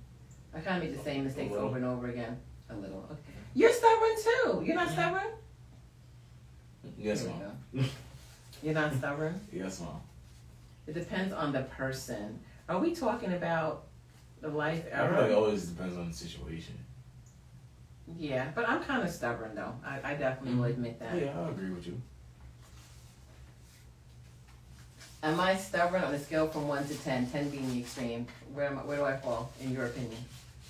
I 0.51 0.59
kind 0.61 0.81
of 0.81 0.89
make 0.89 0.97
the 0.97 1.03
same 1.03 1.25
mistakes 1.25 1.53
over 1.53 1.75
and 1.77 1.85
over 1.85 2.07
again. 2.07 2.39
A 2.71 2.75
little. 2.75 3.07
Okay. 3.11 3.21
You're 3.53 3.71
stubborn 3.71 4.15
too. 4.23 4.63
You're 4.65 4.75
not 4.75 4.89
stubborn. 4.89 5.27
Yes, 6.97 7.21
Here 7.21 7.29
we 7.29 7.35
mom. 7.35 7.83
go. 7.83 7.89
You're 8.63 8.73
not 8.73 8.95
stubborn. 8.95 9.39
Yes, 9.53 9.79
mom. 9.79 10.01
It 10.87 10.95
depends 10.95 11.35
on 11.35 11.51
the 11.51 11.61
person. 11.61 12.39
Are 12.67 12.79
we 12.79 12.95
talking 12.95 13.33
about 13.33 13.83
the 14.41 14.47
life 14.47 14.85
error? 14.91 15.05
I 15.05 15.09
feel 15.09 15.21
like 15.21 15.31
it 15.31 15.35
always 15.35 15.67
depends 15.67 15.95
on 15.97 16.07
the 16.07 16.15
situation. 16.15 16.73
Yeah, 18.17 18.47
but 18.55 18.67
I'm 18.67 18.81
kind 18.81 19.03
of 19.03 19.09
stubborn 19.11 19.53
though. 19.53 19.75
I, 19.85 20.13
I 20.13 20.15
definitely 20.15 20.55
will 20.55 20.63
mm-hmm. 20.63 20.83
admit 20.83 20.99
that. 20.99 21.15
Yeah, 21.15 21.39
I 21.39 21.49
agree 21.49 21.69
with 21.69 21.85
you. 21.85 22.01
Am 25.23 25.39
I 25.39 25.55
stubborn 25.55 26.03
on 26.03 26.13
a 26.13 26.19
scale 26.19 26.47
from 26.47 26.67
one 26.67 26.87
to 26.87 26.95
10, 26.95 27.31
10 27.31 27.49
being 27.49 27.69
the 27.71 27.79
extreme? 27.79 28.27
Where 28.53 28.67
am 28.67 28.77
I, 28.77 28.81
where 28.83 28.97
do 28.97 29.05
I 29.05 29.17
fall 29.17 29.51
in 29.61 29.71
your 29.71 29.85
opinion? 29.87 30.23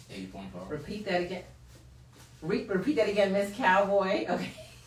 Eight 0.10 0.32
point 0.32 0.52
five. 0.54 0.70
Repeat 0.70 1.06
that 1.06 1.22
again. 1.22 1.44
Re- 2.42 2.66
repeat 2.66 2.96
that 2.96 3.10
again, 3.10 3.34
Miss 3.34 3.54
Cowboy. 3.56 4.26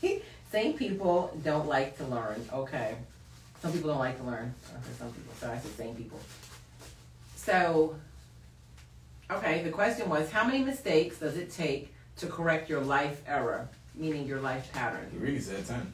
Okay. 0.03 0.23
Same 0.51 0.73
people 0.73 1.39
don't 1.45 1.69
like 1.69 1.97
to 1.99 2.05
learn. 2.07 2.43
Okay. 2.53 2.95
Some 3.61 3.71
people 3.73 3.91
don't 3.91 3.99
like 3.99 4.17
to 4.19 4.25
learn. 4.25 4.55
Okay, 4.71 4.93
some 4.99 5.13
people. 5.13 5.35
So 5.39 5.51
I 5.51 5.59
said 5.59 5.71
same 5.77 5.95
people. 5.95 6.19
So, 7.37 7.95
okay, 9.31 9.63
the 9.63 9.69
question 9.71 10.09
was 10.09 10.31
how 10.31 10.45
many 10.45 10.65
mistakes 10.65 11.19
does 11.19 11.37
it 11.37 11.53
take 11.53 11.95
to 12.17 12.27
correct 12.27 12.71
your 12.71 12.81
life 12.81 13.23
error, 13.29 13.69
meaning 13.95 14.27
your 14.27 14.41
life 14.41 14.73
pattern? 14.73 15.11
You 15.13 15.21
really 15.21 15.39
said 15.41 15.67
ten. 15.67 15.93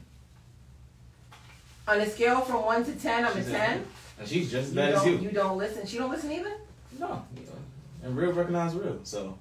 On 1.87 1.99
a 2.01 2.09
scale 2.09 2.41
from 2.41 2.65
1 2.65 2.85
to 2.85 2.91
10, 2.93 3.25
I'm 3.25 3.31
a 3.31 3.35
She 3.35 3.43
said 3.43 3.67
10. 3.67 3.85
And 4.19 4.27
she's 4.27 4.51
just 4.51 4.69
as 4.69 4.73
bad 4.73 4.93
as 4.93 5.05
you. 5.05 5.17
you 5.19 5.31
don't 5.31 5.57
listen. 5.57 5.85
She 5.85 5.97
don't 5.97 6.09
listen 6.11 6.31
either? 6.31 6.53
No. 6.99 7.23
And 8.03 8.15
real 8.17 8.33
recognize 8.33 8.73
real. 8.73 8.99
So 9.03 9.37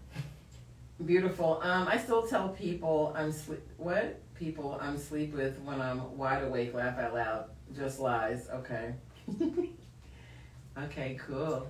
Beautiful. 1.04 1.60
Um, 1.62 1.88
I 1.88 1.98
still 1.98 2.26
tell 2.26 2.48
people 2.50 3.12
I'm 3.14 3.30
sleep. 3.30 3.60
What 3.76 4.18
people 4.34 4.78
I'm 4.80 4.96
sleep 4.96 5.34
with 5.34 5.58
when 5.60 5.80
I'm 5.80 6.16
wide 6.16 6.42
awake. 6.42 6.72
Laugh 6.72 6.98
out 6.98 7.12
loud. 7.14 7.44
Just 7.76 8.00
lies. 8.00 8.48
Okay. 8.48 8.94
okay. 10.78 11.18
Cool. 11.26 11.66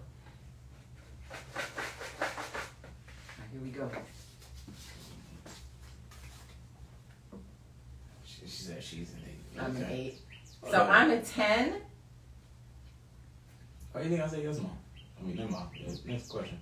Here 3.50 3.60
we 3.62 3.70
go. 3.70 3.90
she, 8.24 8.46
she 8.46 8.48
said 8.48 8.82
she's 8.82 9.12
an 9.12 9.22
eight. 9.26 9.60
I'm 9.60 9.76
an 9.76 9.86
eight. 9.90 10.20
So 10.70 10.82
Okay. 10.82 10.90
I'm 10.90 11.10
a 11.10 11.20
ten. 11.20 11.80
Why 13.92 14.02
do 14.02 14.08
you 14.08 14.16
think 14.16 14.26
I 14.26 14.28
said 14.28 14.42
yes, 14.42 14.58
mom? 14.58 14.72
I 15.18 15.22
mean, 15.22 15.50
mind. 15.50 15.68
Yeah, 15.78 15.94
Next 16.04 16.28
question. 16.28 16.60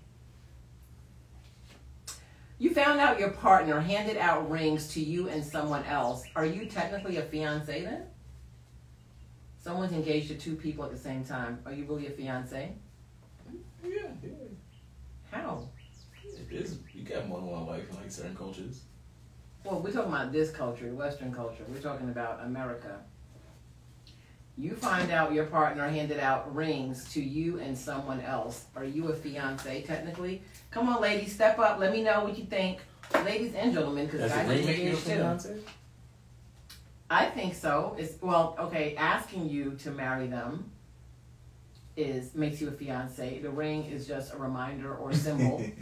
You 2.58 2.72
found 2.72 3.00
out 3.00 3.18
your 3.18 3.30
partner 3.30 3.80
handed 3.80 4.16
out 4.16 4.48
rings 4.48 4.88
to 4.94 5.00
you 5.00 5.28
and 5.28 5.44
someone 5.44 5.84
else. 5.84 6.24
Are 6.36 6.46
you 6.46 6.66
technically 6.66 7.16
a 7.16 7.22
fiance 7.22 7.82
then? 7.82 8.04
Someone's 9.60 9.92
engaged 9.92 10.28
to 10.28 10.34
two 10.36 10.54
people 10.54 10.84
at 10.84 10.90
the 10.92 10.98
same 10.98 11.24
time. 11.24 11.58
Are 11.66 11.72
you 11.72 11.84
really 11.86 12.06
a 12.06 12.10
fiance? 12.10 12.72
Yeah, 13.82 13.90
yeah. 14.22 14.30
How? 15.30 15.68
It 16.24 16.52
is. 16.54 16.78
You 16.92 17.02
got 17.02 17.26
more 17.26 17.40
than 17.40 17.48
one 17.48 17.66
wife 17.66 17.88
in 17.90 17.96
like 17.96 18.10
certain 18.10 18.36
cultures. 18.36 18.82
Well, 19.64 19.80
we're 19.80 19.90
talking 19.92 20.12
about 20.12 20.30
this 20.30 20.50
culture, 20.50 20.94
Western 20.94 21.32
culture. 21.32 21.64
We're 21.68 21.80
talking 21.80 22.10
about 22.10 22.44
America. 22.44 23.00
You 24.56 24.74
find 24.76 25.10
out 25.10 25.32
your 25.32 25.46
partner 25.46 25.88
handed 25.88 26.20
out 26.20 26.54
rings 26.54 27.12
to 27.14 27.20
you 27.22 27.58
and 27.58 27.76
someone 27.76 28.20
else. 28.20 28.66
Are 28.76 28.84
you 28.84 29.08
a 29.08 29.12
fiance 29.14 29.82
technically? 29.82 30.42
Come 30.70 30.88
on, 30.88 31.02
ladies, 31.02 31.32
step 31.34 31.58
up. 31.58 31.80
Let 31.80 31.92
me 31.92 32.02
know 32.02 32.22
what 32.22 32.38
you 32.38 32.44
think. 32.44 32.78
Ladies 33.24 33.54
and 33.54 33.72
gentlemen, 33.72 34.06
because 34.06 34.30
guys 34.30 34.46
are 34.46 34.48
ring 34.48 34.64
make 34.66 34.78
you 34.78 34.84
a 34.84 34.88
engaged 34.90 35.06
too. 35.42 35.62
I 37.10 37.26
think 37.26 37.54
so. 37.54 37.96
It's 37.98 38.20
well, 38.22 38.56
okay. 38.58 38.94
Asking 38.96 39.48
you 39.50 39.72
to 39.82 39.90
marry 39.90 40.26
them 40.28 40.70
is 41.96 42.34
makes 42.34 42.60
you 42.60 42.68
a 42.68 42.72
fiance. 42.72 43.40
The 43.40 43.50
ring 43.50 43.84
is 43.86 44.06
just 44.06 44.34
a 44.34 44.36
reminder 44.36 44.94
or 44.94 45.12
symbol. 45.12 45.62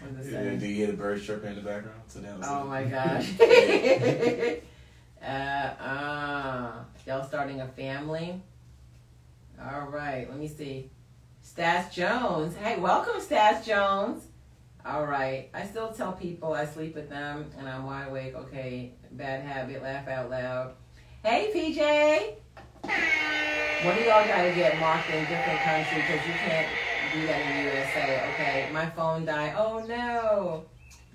What 0.00 0.16
does 0.16 0.28
it 0.28 0.32
Yeah, 0.32 0.50
say? 0.52 0.56
do 0.58 0.66
you 0.68 0.74
hear 0.76 0.86
the 0.86 0.92
birds 0.92 1.26
chirping 1.26 1.50
in 1.50 1.56
the 1.56 1.62
background? 1.62 2.00
So 2.06 2.20
that 2.20 2.38
Oh 2.44 2.64
my 2.66 2.84
gosh. 2.96 3.32
uh, 5.22 5.82
uh, 5.82 6.72
y'all 7.06 7.26
starting 7.26 7.60
a 7.60 7.68
family? 7.68 8.42
All 9.60 9.88
right, 9.88 10.28
let 10.28 10.38
me 10.38 10.48
see. 10.48 10.90
Stas 11.42 11.94
Jones. 11.94 12.54
Hey, 12.56 12.78
welcome, 12.78 13.20
Stas 13.20 13.66
Jones. 13.66 14.24
All 14.84 15.04
right. 15.04 15.50
I 15.52 15.66
still 15.66 15.92
tell 15.92 16.12
people 16.12 16.52
I 16.52 16.64
sleep 16.64 16.94
with 16.94 17.08
them 17.08 17.50
and 17.58 17.68
I'm 17.68 17.84
wide 17.84 18.08
awake. 18.08 18.34
Okay, 18.34 18.92
bad 19.12 19.42
habit. 19.42 19.82
Laugh 19.82 20.06
out 20.08 20.30
loud. 20.30 20.74
Hey, 21.24 21.50
PJ. 21.54 22.36
What 23.84 23.96
do 23.96 24.02
y'all 24.02 24.26
gotta 24.26 24.52
get 24.54 24.78
marked 24.78 25.10
in 25.10 25.24
different 25.26 25.60
countries? 25.60 26.04
Because 26.06 26.26
you 26.26 26.32
can't 26.32 26.68
do 27.12 27.26
that 27.26 27.40
in 27.40 27.56
the 27.56 27.70
USA. 27.70 28.30
Okay, 28.32 28.68
my 28.72 28.86
phone 28.90 29.24
died. 29.24 29.54
Oh 29.56 29.84
no. 29.86 30.64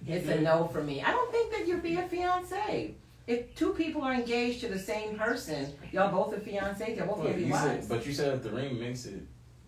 It's 0.05 0.27
a 0.27 0.41
no 0.41 0.67
for 0.67 0.83
me. 0.83 1.01
I 1.01 1.11
don't 1.11 1.31
think 1.31 1.51
that 1.53 1.67
you'd 1.67 1.81
be 1.81 1.95
a 1.95 2.07
fiance. 2.07 2.95
If 3.26 3.55
two 3.55 3.74
people 3.74 4.01
are 4.01 4.13
engaged 4.13 4.59
to 4.61 4.67
the 4.67 4.80
same 4.80 5.17
person, 5.17 5.71
y'all 5.91 6.11
both 6.11 6.34
are 6.34 6.41
fiancés, 6.41 6.97
y'all 6.97 7.07
both 7.07 7.19
But 7.19 7.26
can't 7.28 7.38
be 7.38 7.43
you, 7.45 7.53
said, 7.53 7.76
wives. 7.76 7.88
but 7.88 8.05
you 8.05 8.13
said 8.13 8.34
if 8.34 8.43
the 8.43 8.49
ring 8.49 8.78
makes 8.80 9.05
it 9.05 9.21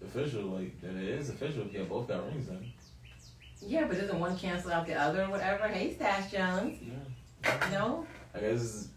official, 0.04 0.44
like 0.44 0.80
then 0.82 0.98
it 0.98 1.08
is 1.08 1.30
official 1.30 1.62
if 1.64 1.72
you 1.74 1.80
have 1.80 1.90
both 1.90 2.08
got 2.08 2.26
rings 2.26 2.48
then. 2.48 2.72
Yeah, 3.62 3.86
but 3.88 3.98
doesn't 3.98 4.20
one 4.20 4.38
cancel 4.38 4.72
out 4.72 4.86
the 4.86 4.94
other 4.94 5.24
or 5.24 5.30
whatever? 5.30 5.68
Hey, 5.70 5.94
Stash 5.96 6.32
Jones. 6.32 6.78
Yeah. 6.82 7.70
No? 7.72 8.06
I 8.34 8.40
guess 8.40 8.62
it's, 8.62 8.88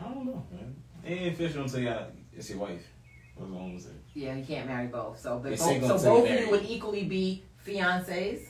I 0.00 0.08
don't 0.12 0.26
know, 0.26 0.44
man. 0.50 0.74
It 1.04 1.10
ain't 1.12 1.34
official 1.34 1.62
until 1.62 1.80
y'all 1.80 2.06
it's 2.36 2.50
your 2.50 2.58
wife. 2.58 2.82
What's 3.36 3.50
wrong 3.52 3.74
with 3.74 3.86
it? 3.86 3.92
Yeah, 4.14 4.34
you 4.34 4.44
can't 4.44 4.66
marry 4.66 4.88
both. 4.88 5.18
So, 5.20 5.38
but 5.38 5.50
both, 5.56 5.58
so 5.58 6.10
both 6.10 6.28
of 6.28 6.40
you 6.40 6.50
would 6.50 6.64
equally 6.68 7.04
be 7.04 7.44
fiancés? 7.66 8.40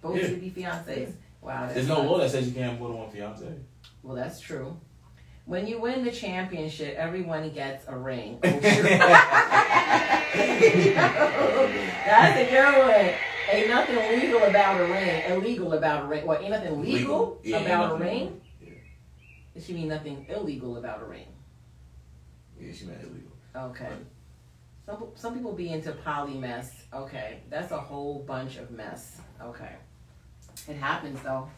Both 0.00 0.16
Yeah. 0.16 0.24
of 0.24 0.30
would 0.30 0.40
be 0.40 0.50
fiancés? 0.62 1.12
Wow. 1.42 1.68
There's 1.72 1.86
no 1.88 2.00
law 2.02 2.18
that 2.18 2.30
says 2.30 2.48
you 2.48 2.54
can't 2.54 2.70
have 2.72 2.80
more 2.80 2.88
than 2.88 2.98
one 2.98 3.10
fiance. 3.10 3.46
Well, 4.02 4.16
that's 4.16 4.40
true. 4.40 4.76
When 5.46 5.66
you 5.66 5.80
win 5.80 6.04
the 6.04 6.12
championship, 6.12 6.94
everyone 6.96 7.50
gets 7.50 7.84
a 7.88 7.96
ring. 7.96 8.38
Oh, 8.44 8.60
true. 8.60 8.60
That's 12.06 12.38
a 12.38 12.44
good 12.50 12.78
one. 12.78 13.14
Ain't 13.50 13.68
nothing 13.68 13.96
legal 14.20 14.42
about 14.44 14.80
a 14.80 14.84
ring. 14.84 15.22
Illegal 15.28 15.72
about 15.72 16.04
a 16.04 16.06
ring. 16.06 16.24
Well, 16.26 16.38
ain't 16.40 16.50
nothing 16.50 16.80
legal, 16.80 16.92
Legal. 16.92 17.40
Yeah, 17.42 17.56
ain't 17.58 17.66
about 17.66 17.92
a 17.92 17.94
ring. 17.96 18.20
legal. 18.20 18.40
Yeah. 18.60 18.72
It 19.56 19.62
should 19.64 19.74
mean 19.74 19.88
nothing 19.88 20.24
illegal 20.28 20.76
about 20.76 21.02
a 21.02 21.04
ring. 21.04 21.26
Yeah, 22.60 22.72
she 22.72 22.84
meant 22.84 23.02
illegal. 23.02 23.32
Okay. 23.56 23.90
Some 24.86 25.08
some 25.16 25.34
people 25.34 25.52
be 25.52 25.70
into 25.70 25.90
poly 25.92 26.34
mess. 26.34 26.84
Okay, 26.92 27.40
that's 27.50 27.72
a 27.72 27.78
whole 27.78 28.20
bunch 28.20 28.56
of 28.56 28.70
mess. 28.70 29.20
Okay. 29.42 29.74
It 30.68 30.76
happens 30.76 31.20
though. 31.22 31.48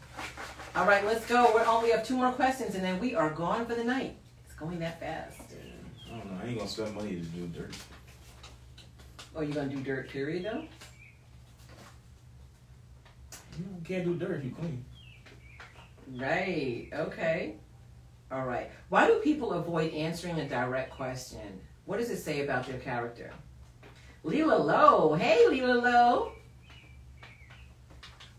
All 0.75 0.87
right, 0.87 1.05
let's 1.05 1.25
go. 1.27 1.51
We're 1.53 1.65
only 1.65 1.91
have 1.91 2.05
two 2.05 2.17
more 2.17 2.31
questions 2.31 2.73
and 2.73 2.83
then 2.83 2.99
we 2.99 3.13
are 3.13 3.29
gone 3.29 3.65
for 3.67 3.75
the 3.75 3.83
night. 3.83 4.17
It's 4.45 4.55
going 4.55 4.79
that 4.79 4.99
fast. 4.99 5.39
I 6.07 6.17
don't 6.17 6.31
know. 6.31 6.39
I 6.43 6.47
ain't 6.47 6.57
gonna 6.57 6.69
spend 6.69 6.95
money 6.95 7.15
to 7.15 7.21
do 7.21 7.47
dirt. 7.47 7.75
Oh, 9.35 9.41
you 9.41 9.53
gonna 9.53 9.69
do 9.69 9.81
dirt 9.81 10.09
period 10.09 10.45
though? 10.45 10.63
You 13.57 13.65
can't 13.83 14.03
do 14.03 14.15
dirt 14.15 14.37
if 14.37 14.45
you 14.45 14.51
clean. 14.51 14.83
Right. 16.15 16.89
Okay. 16.91 17.57
All 18.31 18.45
right. 18.45 18.71
Why 18.89 19.05
do 19.05 19.19
people 19.19 19.53
avoid 19.53 19.93
answering 19.93 20.39
a 20.39 20.49
direct 20.49 20.91
question? 20.91 21.61
What 21.85 21.99
does 21.99 22.09
it 22.09 22.17
say 22.17 22.43
about 22.43 22.65
their 22.65 22.79
character? 22.79 23.31
Leela 24.25 24.59
Lowe. 24.59 25.13
Hey, 25.13 25.45
Leela 25.49 25.83
Lowe. 25.83 26.31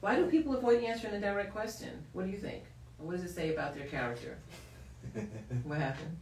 Why 0.05 0.17
do 0.17 0.27
people 0.27 0.55
avoid 0.55 0.85
answering 0.85 1.15
a 1.15 1.19
direct 1.19 1.51
question? 1.51 1.89
What 2.13 2.27
do 2.27 2.31
you 2.31 2.37
think? 2.37 2.63
What 2.99 3.13
does 3.17 3.25
it 3.25 3.35
say 3.35 3.55
about 3.55 3.75
their 3.75 3.87
character? 3.87 4.37
What 5.65 5.79
happened? 5.79 6.19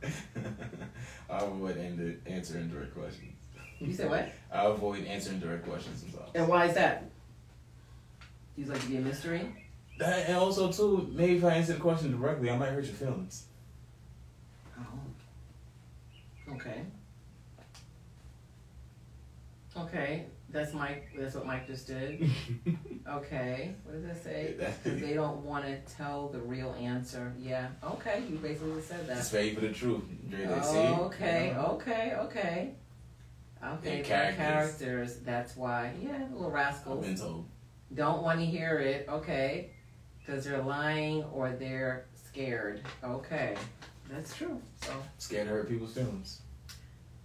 I 1.28 1.39
avoid 1.39 1.76
end- 1.78 2.22
answering 2.24 2.68
direct 2.68 2.95
questions. 2.95 3.35
You 3.80 3.93
said 3.93 4.09
what? 4.09 4.30
I 4.53 4.66
avoid 4.66 5.05
answering 5.07 5.41
direct 5.41 5.66
questions 5.68 6.01
sometimes. 6.01 6.30
And 6.37 6.47
why 6.47 6.66
is 6.66 6.74
that? 6.74 7.11
Do 8.55 8.62
You 8.62 8.68
like 8.68 8.80
to 8.83 8.87
be 8.87 8.99
a 8.99 9.01
mystery? 9.01 9.53
That, 9.99 10.28
and 10.28 10.37
also 10.37 10.70
too, 10.70 11.11
maybe 11.12 11.39
if 11.39 11.45
I 11.45 11.55
answer 11.55 11.72
the 11.72 11.80
question 11.80 12.12
directly, 12.12 12.51
I 12.51 12.57
might 12.57 12.70
hurt 12.70 12.85
your 12.85 12.95
feelings. 12.95 13.47
Oh. 14.78 16.53
Okay. 16.53 16.83
Okay. 19.76 20.26
That's 20.53 20.75
Mike. 20.75 21.09
That's 21.17 21.35
what 21.35 21.47
Mike 21.47 21.67
just 21.67 21.87
did. 21.87 22.31
Okay. 23.09 23.75
What 23.83 23.95
does 23.95 24.05
that 24.05 24.23
say? 24.23 24.55
Because 24.57 25.01
they 25.01 25.13
don't 25.13 25.45
want 25.45 25.65
to 25.65 25.77
tell 25.97 26.29
the 26.29 26.39
real 26.39 26.75
answer. 26.81 27.35
Yeah. 27.37 27.67
Okay. 27.85 28.23
You 28.31 28.37
basically 28.37 28.81
said 28.81 29.09
that. 29.09 29.17
Just 29.17 29.33
ready 29.33 29.55
for 29.55 29.61
the 29.61 29.73
truth. 29.73 30.03
Dre, 30.31 30.47
they 30.47 30.61
see. 30.61 30.79
Oh, 30.79 31.05
okay. 31.07 31.49
you 31.49 31.55
know? 31.55 31.67
Okay. 31.73 32.15
Okay. 32.17 32.75
Okay. 33.65 33.97
And 33.97 34.05
characters. 34.05 34.37
characters. 34.37 35.17
That's 35.25 35.57
why. 35.57 35.93
Yeah. 36.01 36.27
Little 36.33 36.47
I've 36.47 36.53
rascals. 36.53 37.05
been 37.05 37.17
told. 37.17 37.49
Don't 37.93 38.23
want 38.23 38.39
to 38.39 38.47
hear 38.47 38.79
it. 38.79 39.07
Okay. 39.09 39.71
Because 40.21 40.45
they're 40.45 40.63
lying 40.63 41.25
or 41.25 41.51
they're 41.51 42.07
scared. 42.29 42.83
Okay. 43.03 43.57
That's 44.09 44.37
true. 44.37 44.61
So. 44.83 44.93
Scared 45.19 45.49
to 45.49 45.55
hurt 45.55 45.69
people's 45.69 45.95
feelings. 45.95 46.43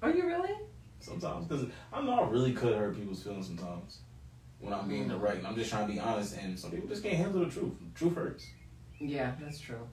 Are 0.02 0.10
you 0.10 0.26
really? 0.26 0.56
Sometimes, 1.08 1.46
because 1.48 1.68
I 1.94 2.02
know 2.02 2.20
I 2.20 2.30
really 2.30 2.52
could 2.52 2.76
hurt 2.76 2.98
people's 2.98 3.24
feelings 3.24 3.48
sometimes. 3.48 4.00
When 4.60 4.74
I'm 4.74 4.90
being 4.90 5.08
the 5.08 5.16
right, 5.16 5.38
and 5.38 5.48
I'm 5.48 5.56
just 5.56 5.70
trying 5.70 5.88
to 5.88 5.94
be 5.94 6.00
honest, 6.00 6.36
and 6.36 6.60
some 6.60 6.72
people 6.72 6.90
just 6.90 7.02
can't 7.04 7.16
handle 7.16 7.46
the 7.46 7.52
truth. 7.52 7.74
Truth 7.96 8.16
hurts. 8.16 8.48
Yeah, 9.00 9.34
that's 9.40 9.60
true. 9.60 9.88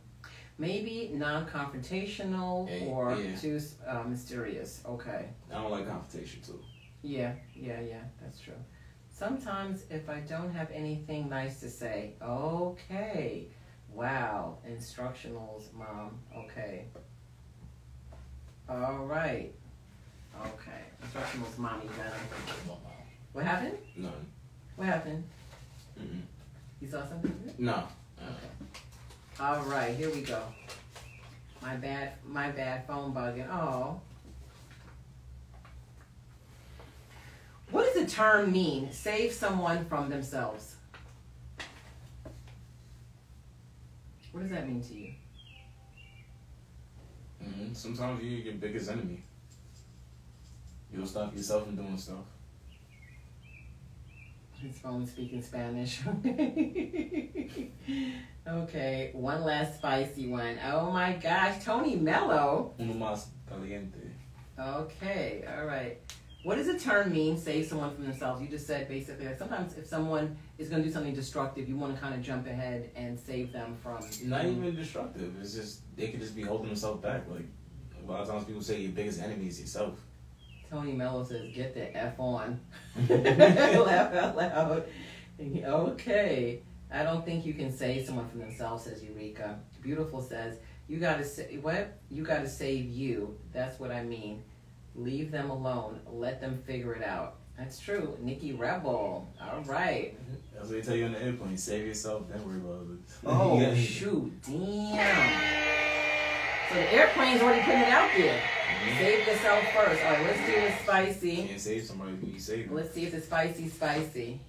Maybe 0.58 1.10
non-confrontational 1.14 2.68
Yeah, 2.68 2.86
or 2.86 3.16
yeah. 3.16 3.36
too 3.36 3.60
uh, 3.86 4.02
mysterious. 4.04 4.82
Okay. 4.86 5.28
I 5.52 5.54
don't 5.54 5.70
like 5.70 5.86
confrontation 5.86 6.40
too. 6.42 6.60
Yeah, 7.02 7.34
yeah, 7.54 7.80
yeah. 7.80 8.02
That's 8.20 8.40
true. 8.40 8.54
Sometimes 9.10 9.84
if 9.90 10.08
I 10.08 10.20
don't 10.20 10.52
have 10.52 10.70
anything 10.72 11.28
nice 11.28 11.60
to 11.60 11.70
say, 11.70 12.14
okay, 12.22 13.48
wow, 13.88 14.58
instructionals, 14.68 15.72
mom. 15.72 16.18
Okay, 16.36 16.86
All 18.68 19.04
right. 19.04 19.54
Okay. 20.41 20.80
Was 21.14 21.59
mommy. 21.59 21.87
What 23.32 23.45
happened? 23.45 23.78
None. 23.97 24.12
What 24.76 24.87
happened? 24.87 25.24
Mm-mm. 26.01 26.22
You 26.80 26.89
saw 26.89 27.07
something? 27.07 27.55
No. 27.59 27.85
Okay. 28.18 28.80
All 29.41 29.62
right, 29.62 29.97
here 29.97 30.11
we 30.11 30.22
go. 30.22 30.41
My 31.62 31.76
bad, 31.76 32.12
my 32.26 32.51
bad 32.51 32.87
phone 32.87 33.12
bugging. 33.14 33.49
Oh. 33.51 34.01
What 37.70 37.93
does 37.93 38.05
the 38.05 38.11
term 38.11 38.53
mean? 38.53 38.93
Save 38.93 39.32
someone 39.32 39.85
from 39.87 40.09
themselves. 40.09 40.76
What 44.32 44.43
does 44.43 44.51
that 44.51 44.68
mean 44.68 44.82
to 44.82 44.95
you? 44.95 45.12
Mm-hmm. 47.43 47.72
Sometimes 47.72 48.22
you're 48.22 48.41
your 48.41 48.55
biggest 48.55 48.91
enemy. 48.91 49.22
You'll 50.95 51.07
stop 51.07 51.34
yourself 51.34 51.64
from 51.64 51.76
doing 51.76 51.99
stuff. 51.99 52.24
His 54.53 54.78
phone 54.78 55.07
speaking 55.07 55.42
Spanish. 55.42 56.01
okay, 58.49 59.11
one 59.12 59.45
last 59.45 59.78
spicy 59.78 60.28
one. 60.28 60.59
Oh 60.64 60.90
my 60.90 61.14
gosh, 61.14 61.62
Tony 61.64 61.97
Mello. 61.97 62.74
Uno 62.78 62.95
más 62.95 63.26
caliente. 63.49 64.12
Okay, 64.59 65.45
all 65.59 65.66
right. 65.66 65.99
What 66.45 66.57
does 66.57 66.66
the 66.66 66.78
term 66.78 67.12
mean? 67.12 67.36
Save 67.36 67.66
someone 67.66 67.95
from 67.95 68.05
themselves. 68.05 68.40
You 68.40 68.49
just 68.49 68.66
said 68.66 68.88
basically 68.88 69.26
like 69.26 69.38
sometimes 69.38 69.76
if 69.76 69.86
someone 69.86 70.36
is 70.59 70.68
going 70.68 70.82
to 70.82 70.88
do 70.88 70.92
something 70.92 71.14
destructive, 71.14 71.68
you 71.68 71.76
want 71.76 71.95
to 71.95 72.01
kind 72.01 72.14
of 72.14 72.22
jump 72.22 72.47
ahead 72.47 72.90
and 72.95 73.18
save 73.18 73.53
them 73.53 73.76
from. 73.82 73.99
Not 74.22 74.45
even 74.45 74.76
destructive. 74.76 75.34
It's 75.40 75.55
just 75.55 75.80
they 75.97 76.09
could 76.09 76.20
just 76.20 76.36
be 76.36 76.42
holding 76.42 76.68
themselves 76.68 77.03
back. 77.03 77.24
Like 77.28 77.47
a 78.03 78.11
lot 78.11 78.20
of 78.20 78.28
times 78.28 78.45
people 78.45 78.62
say 78.62 78.80
your 78.80 78.92
biggest 78.92 79.20
enemy 79.20 79.49
is 79.49 79.61
yourself. 79.61 79.99
Tony 80.74 80.92
Mello 80.92 81.22
says, 81.22 81.54
"Get 81.54 81.72
the 81.72 81.96
f 81.96 82.18
on." 82.18 82.60
Laugh 83.08 84.14
out 84.14 84.36
loud. 84.36 84.84
Okay, 85.40 86.62
I 86.90 87.02
don't 87.04 87.24
think 87.24 87.46
you 87.46 87.54
can 87.54 87.70
save 87.72 88.04
someone 88.04 88.28
from 88.28 88.40
themselves, 88.40 88.82
says 88.84 89.02
Eureka. 89.02 89.60
Beautiful 89.82 90.20
says, 90.20 90.58
"You 90.88 90.98
got 90.98 91.18
to 91.18 91.24
say 91.24 91.58
what? 91.58 91.96
You 92.10 92.24
got 92.24 92.40
to 92.40 92.48
save 92.48 92.90
you. 92.90 93.38
That's 93.52 93.78
what 93.78 93.92
I 93.92 94.02
mean. 94.02 94.42
Leave 94.96 95.30
them 95.30 95.50
alone. 95.50 96.00
Let 96.10 96.40
them 96.40 96.60
figure 96.66 96.92
it 96.94 97.04
out." 97.04 97.36
That's 97.56 97.78
true. 97.78 98.18
Nikki 98.20 98.52
Rebel. 98.52 99.28
All 99.40 99.62
right. 99.66 100.16
That's 100.52 100.68
what 100.68 100.72
they 100.72 100.82
tell 100.82 100.96
you 100.96 101.04
on 101.04 101.12
the 101.12 101.22
airplane. 101.22 101.56
Save 101.56 101.86
yourself, 101.86 102.24
then 102.28 102.44
worry 102.44 102.58
about 102.58 102.86
it. 102.90 102.98
Oh 103.24 103.74
shoot! 103.76 104.32
Damn. 104.42 105.64
So 106.68 106.74
the 106.74 106.92
airplane's 106.92 107.40
already 107.42 107.62
putting 107.62 107.82
it 107.82 107.88
out 107.88 108.10
there. 108.16 108.42
Save 108.99 109.26
yourself 109.26 109.64
first. 109.74 110.05
All 110.05 110.12
right, 110.12 110.22
let's 110.26 110.39
do 110.47 110.53
the 110.55 110.61
You 110.66 110.72
spicy. 110.82 111.37
can't 111.49 111.61
save 111.61 111.85
somebody 111.85 112.16
who 112.16 112.26
you 112.26 112.39
save. 112.39 112.66
them. 112.68 112.76
Let's 112.76 112.93
see 112.95 113.05
if 113.05 113.14
it's 113.14 113.26
spicy, 113.26 113.68
spicy. 113.68 114.41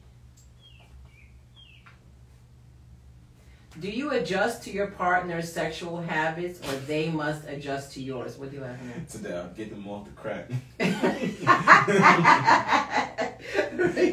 Do 3.80 3.90
you 3.90 4.12
adjust 4.12 4.64
to 4.64 4.72
your 4.72 4.88
partner's 4.88 5.52
sexual 5.52 6.00
habits 6.02 6.60
or 6.66 6.72
they 6.88 7.10
must 7.10 7.46
adjust 7.48 7.92
to 7.94 8.02
yours? 8.02 8.38
What 8.38 8.50
do 8.52 8.58
you 8.58 8.64
laughing 8.64 8.90
at? 8.96 9.10
Today 9.10 9.36
I'll 9.36 9.50
get 9.50 9.70
them 9.70 9.86
off 9.88 10.06
the 10.06 10.12
crack. 10.12 10.50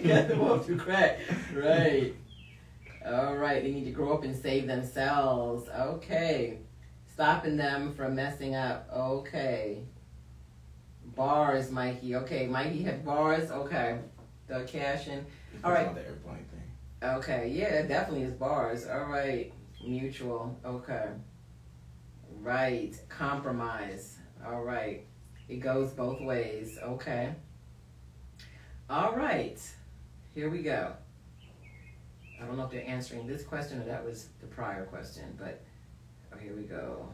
got 0.03 0.29
them 0.29 0.41
off 0.41 0.66
the 0.66 0.75
crack. 0.77 1.20
Right. 1.55 2.14
All 3.07 3.37
right, 3.37 3.62
they 3.62 3.70
need 3.70 3.85
to 3.85 3.91
grow 3.93 4.14
up 4.14 4.25
and 4.25 4.35
save 4.37 4.66
themselves. 4.66 5.68
Okay. 5.68 6.59
Stopping 7.12 7.57
them 7.57 7.93
from 7.95 8.16
messing 8.16 8.57
up. 8.57 8.89
Okay. 8.93 9.85
Bars, 11.14 11.70
Mikey. 11.70 12.16
Okay, 12.16 12.46
Mikey 12.46 12.82
had 12.82 13.04
bars. 13.04 13.50
Okay. 13.50 13.98
The 14.48 14.64
cashing. 14.64 15.24
All 15.64 15.72
right. 15.72 15.94
The 15.94 16.06
airplane 16.06 16.44
thing. 16.50 16.62
Okay, 17.02 17.48
yeah, 17.52 17.64
it 17.64 17.88
definitely 17.88 18.22
is 18.22 18.32
bars. 18.32 18.86
All 18.86 19.06
right, 19.06 19.52
mutual. 19.84 20.56
Okay, 20.64 21.08
right, 22.40 22.94
compromise. 23.08 24.18
All 24.46 24.62
right, 24.62 25.04
it 25.48 25.56
goes 25.56 25.90
both 25.90 26.20
ways. 26.20 26.78
Okay. 26.80 27.34
All 28.88 29.16
right, 29.16 29.58
here 30.32 30.48
we 30.48 30.62
go. 30.62 30.92
I 32.40 32.46
don't 32.46 32.56
know 32.56 32.64
if 32.64 32.70
they're 32.70 32.86
answering 32.86 33.26
this 33.26 33.42
question 33.42 33.80
or 33.80 33.84
that 33.84 34.04
was 34.04 34.28
the 34.40 34.46
prior 34.46 34.84
question, 34.84 35.36
but 35.38 35.60
oh, 36.32 36.38
here 36.38 36.54
we 36.54 36.62
go. 36.62 37.08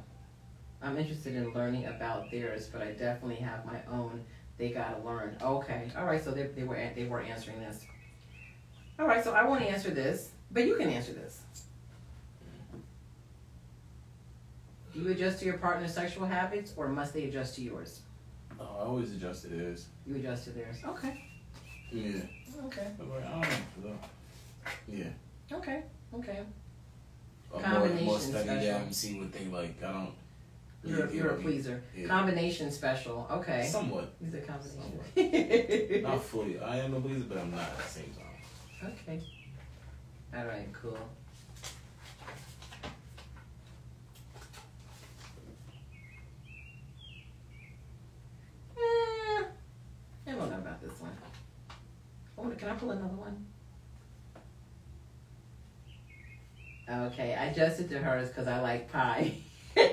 I'm 0.83 0.97
interested 0.97 1.35
in 1.35 1.53
learning 1.53 1.87
about 1.87 2.31
theirs, 2.31 2.69
but 2.73 2.83
I 2.83 2.93
definitely 2.93 3.37
have 3.37 3.67
my 3.67 3.81
own. 3.91 4.25
They 4.59 4.71
gotta 4.71 5.01
learn. 5.05 5.37
Okay, 5.43 5.91
all 5.97 6.05
right. 6.05 6.23
So 6.23 6.31
they, 6.31 6.45
they 6.45 6.65
were 6.65 6.77
they 6.95 7.05
were 7.07 7.21
answering 7.21 7.61
this. 7.61 7.85
All 8.99 9.07
right, 9.07 9.23
so 9.23 9.33
I 9.33 9.45
want 9.45 9.63
to 9.63 9.69
answer 9.69 9.91
this, 9.91 10.31
but 10.51 10.67
you 10.67 10.77
can 10.77 10.89
answer 10.91 11.13
this. 11.13 11.41
Do 14.93 15.01
you 15.01 15.11
adjust 15.11 15.39
to 15.41 15.45
your 15.45 15.59
partner's 15.59 15.95
sexual 15.95 16.27
habits, 16.27 16.73
or 16.77 16.89
must 16.89 17.15
they 17.15 17.25
adjust 17.25 17.55
to 17.57 17.63
yours? 17.63 18.01
Oh, 18.59 18.65
I 18.65 18.85
always 18.85 19.13
adjust 19.13 19.43
to 19.43 19.49
theirs. 19.49 19.87
You 20.07 20.17
adjust 20.17 20.45
to 20.45 20.51
theirs. 20.51 20.77
Okay. 20.85 21.25
Yeah. 21.93 22.23
Okay. 22.67 22.89
I'm 23.01 23.11
like, 23.11 23.25
I 23.25 23.31
don't 23.31 23.85
know. 23.85 23.99
Yeah. 24.89 25.57
Okay. 25.57 25.83
Okay. 26.15 26.41
Or 27.51 27.61
more, 27.61 27.89
more 27.89 28.19
study 28.19 28.49
them 28.49 28.83
and 28.83 28.95
see 28.95 29.19
what 29.19 29.33
they 29.33 29.45
like. 29.47 29.83
I 29.83 29.93
don't. 29.93 30.11
You're, 30.85 30.99
you're 30.99 31.07
a 31.09 31.13
get 31.13 31.25
what 31.25 31.37
we- 31.39 31.43
pleaser. 31.45 31.83
Yeah. 31.97 32.07
Combination 32.07 32.71
special. 32.71 33.27
Okay. 33.31 33.67
Somewhat. 33.71 34.15
He's 34.23 34.35
a 34.35 34.41
combination. 34.41 36.03
Not 36.03 36.23
fully. 36.23 36.59
I 36.61 36.79
am 36.79 36.95
a 36.95 37.01
pleaser, 37.01 37.25
but 37.29 37.39
I'm 37.39 37.51
not 37.51 37.61
at 37.61 37.77
the 37.79 37.83
same 37.83 38.13
time. 38.15 38.93
okay. 38.93 39.21
All 40.37 40.47
right. 40.47 40.69
Cool. 40.73 40.99
Eh, 48.77 49.43
I 50.27 50.33
don't 50.33 50.51
know 50.51 50.57
about 50.57 50.81
this 50.81 51.01
one. 51.01 51.17
Oh, 52.37 52.51
can 52.57 52.69
I 52.69 52.75
pull 52.75 52.91
another 52.91 53.15
one? 53.15 53.47
Okay, 56.91 57.35
I 57.35 57.47
adjusted 57.47 57.89
to 57.91 57.99
hers 57.99 58.29
because 58.29 58.47
I 58.47 58.61
like 58.61 58.91
pie. 58.91 59.33
I 59.79 59.85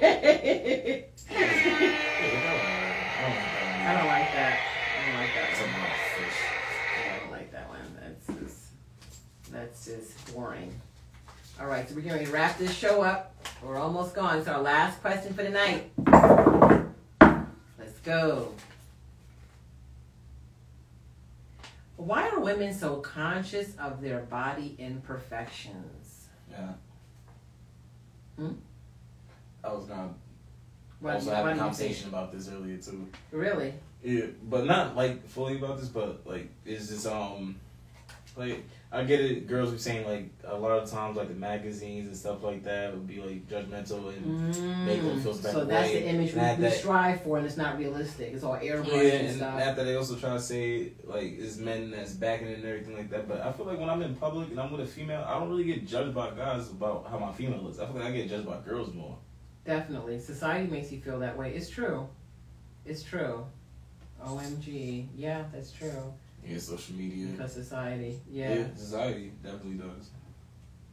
don't 3.94 4.08
like 4.08 4.34
that. 4.34 4.58
I 4.90 5.06
don't 5.06 5.16
like 5.20 5.30
that. 5.36 5.48
One. 5.62 5.70
hot 5.70 5.98
fish. 6.16 6.38
Yeah, 6.98 7.14
I 7.14 7.20
don't 7.20 7.32
like 7.32 7.52
that 7.52 7.70
one. 7.70 7.88
That's 8.02 8.26
just 8.40 8.60
that's 9.52 9.86
just 9.86 10.34
boring. 10.34 10.74
All 11.60 11.68
right, 11.68 11.88
so 11.88 11.96
we're 11.96 12.02
going 12.02 12.26
to 12.26 12.32
wrap 12.32 12.58
this 12.58 12.74
show 12.74 13.04
up. 13.04 13.36
We're 13.64 13.78
almost 13.78 14.16
gone. 14.16 14.40
It's 14.40 14.48
our 14.48 14.62
last 14.62 15.00
question 15.02 15.34
for 15.34 15.44
the 15.44 15.52
night. 15.52 15.92
Let's 17.78 18.00
go. 18.04 18.52
Why 21.96 22.28
are 22.30 22.40
women 22.40 22.74
so 22.74 22.98
conscious 22.98 23.76
of 23.78 24.02
their 24.02 24.22
body 24.22 24.76
imperfections? 24.80 26.28
Yeah. 26.50 26.74
Hmm? 28.38 28.54
I 29.66 29.74
was 29.74 29.86
gonna 29.86 30.14
Why- 31.00 31.14
also 31.16 31.34
have 31.34 31.46
a 31.46 31.56
conversation 31.58 32.10
about 32.10 32.32
this 32.32 32.50
earlier 32.50 32.78
too. 32.78 33.08
Really? 33.32 33.74
Yeah, 34.04 34.26
but 34.44 34.66
not 34.66 34.96
like 34.96 35.28
fully 35.28 35.58
about 35.58 35.80
this, 35.80 35.90
but 35.90 36.26
like 36.26 36.50
it's 36.66 36.90
just 36.90 37.08
um 37.08 37.56
like 38.38 38.64
I 38.92 39.04
get 39.04 39.20
it. 39.20 39.48
Girls 39.48 39.72
were 39.72 39.78
saying 39.78 40.06
like 40.08 40.30
a 40.46 40.56
lot 40.58 40.72
of 40.72 40.90
times 40.90 41.18
like 41.18 41.28
the 41.30 41.34
magazines 41.34 42.08
and 42.08 42.16
stuff 42.16 42.44
like 42.44 42.64
that 42.64 42.94
would 42.94 43.08
be 43.08 43.20
like 43.20 43.48
judgmental 43.48 44.10
and 44.16 44.86
Make 44.86 45.02
them 45.02 45.20
feel 45.22 45.34
Mm, 45.34 45.42
some 45.42 45.52
so 45.52 45.66
that's 45.66 45.90
way. 45.90 46.00
the 46.02 46.10
image 46.10 46.34
we, 46.34 46.40
That- 46.40 46.60
we 46.60 46.70
strive 46.70 47.22
for, 47.24 47.38
and 47.38 47.46
it's 47.48 47.58
not 47.58 47.78
realistic. 47.80 48.34
It's 48.34 48.44
all 48.44 48.56
airbrushed 48.58 48.88
yeah, 48.88 49.14
and 49.20 49.28
and 49.28 49.36
stuff. 49.38 49.60
after 49.60 49.84
they 49.84 49.96
also 49.96 50.16
try 50.16 50.34
to 50.34 50.40
say 50.40 50.92
like 51.04 51.38
it's 51.40 51.58
men 51.58 51.92
that's 51.92 52.14
backing 52.14 52.48
it 52.48 52.60
and 52.60 52.66
everything 52.66 52.96
like 52.96 53.10
that. 53.10 53.28
But 53.28 53.42
I 53.42 53.52
feel 53.54 53.66
like 53.66 53.80
when 53.80 53.90
I'm 53.90 54.02
in 54.04 54.16
public 54.16 54.50
and 54.52 54.60
I'm 54.60 54.72
with 54.72 54.82
a 54.82 54.86
female, 54.86 55.26
I 55.28 55.40
don't 55.40 55.50
really 55.50 55.64
get 55.66 55.88
judged 55.88 56.14
by 56.14 56.30
guys 56.32 56.70
about 56.70 57.08
how 57.10 57.18
my 57.18 57.32
female 57.34 57.62
looks. 57.64 57.80
I 57.80 57.86
feel 57.88 57.96
like 57.96 58.06
I 58.06 58.12
get 58.12 58.30
judged 58.30 58.46
by 58.46 58.58
girls 58.60 58.94
more. 58.94 59.18
Definitely. 59.66 60.20
Society 60.20 60.70
makes 60.70 60.92
you 60.92 61.00
feel 61.00 61.20
that 61.20 61.38
way. 61.38 61.54
It's 61.54 61.70
true. 61.70 62.08
It's 62.86 63.04
true. 63.04 63.46
OMG. 64.24 65.08
Yeah, 65.16 65.44
that's 65.52 65.72
true. 65.72 66.14
Yeah, 66.46 66.60
social 66.60 66.96
media. 66.96 67.28
Because 67.28 67.54
society. 67.54 68.20
Yeah. 68.30 68.54
yeah, 68.54 68.66
society 68.76 69.32
definitely 69.44 69.78
does. 69.78 70.10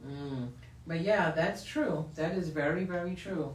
Mm. 0.07 0.49
But 0.87 1.01
yeah, 1.01 1.31
that's 1.31 1.65
true. 1.65 2.07
That 2.15 2.33
is 2.33 2.49
very, 2.49 2.85
very 2.85 3.15
true. 3.15 3.55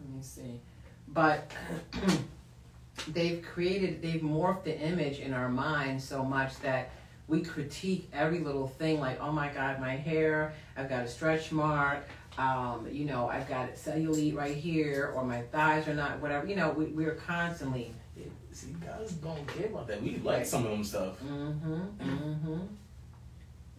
Let 0.00 0.10
me 0.10 0.22
see. 0.22 0.60
But 1.08 1.50
they've 3.08 3.42
created, 3.42 4.00
they've 4.02 4.20
morphed 4.20 4.64
the 4.64 4.78
image 4.78 5.18
in 5.18 5.34
our 5.34 5.48
mind 5.48 6.00
so 6.02 6.24
much 6.24 6.58
that 6.60 6.90
we 7.26 7.42
critique 7.42 8.08
every 8.12 8.40
little 8.40 8.66
thing 8.66 9.00
like, 9.00 9.20
oh 9.20 9.32
my 9.32 9.48
God, 9.48 9.80
my 9.80 9.96
hair, 9.96 10.54
I've 10.76 10.88
got 10.88 11.04
a 11.04 11.08
stretch 11.08 11.52
mark, 11.52 12.08
um, 12.38 12.86
you 12.90 13.04
know, 13.04 13.28
I've 13.28 13.48
got 13.48 13.74
cellulite 13.74 14.34
right 14.34 14.56
here, 14.56 15.12
or 15.14 15.24
my 15.24 15.42
thighs 15.42 15.88
are 15.88 15.94
not, 15.94 16.20
whatever. 16.20 16.46
You 16.46 16.56
know, 16.56 16.70
we, 16.70 16.86
we're 16.86 17.14
constantly. 17.14 17.92
See, 18.52 18.74
guys 18.84 19.12
don't 19.12 19.46
care 19.46 19.66
about 19.66 19.86
that. 19.88 20.02
We 20.02 20.16
like 20.24 20.46
some 20.46 20.64
of 20.64 20.70
them 20.70 20.82
stuff. 20.82 21.20
Mm-hmm. 21.22 21.74
Mm-hmm. 22.00 22.58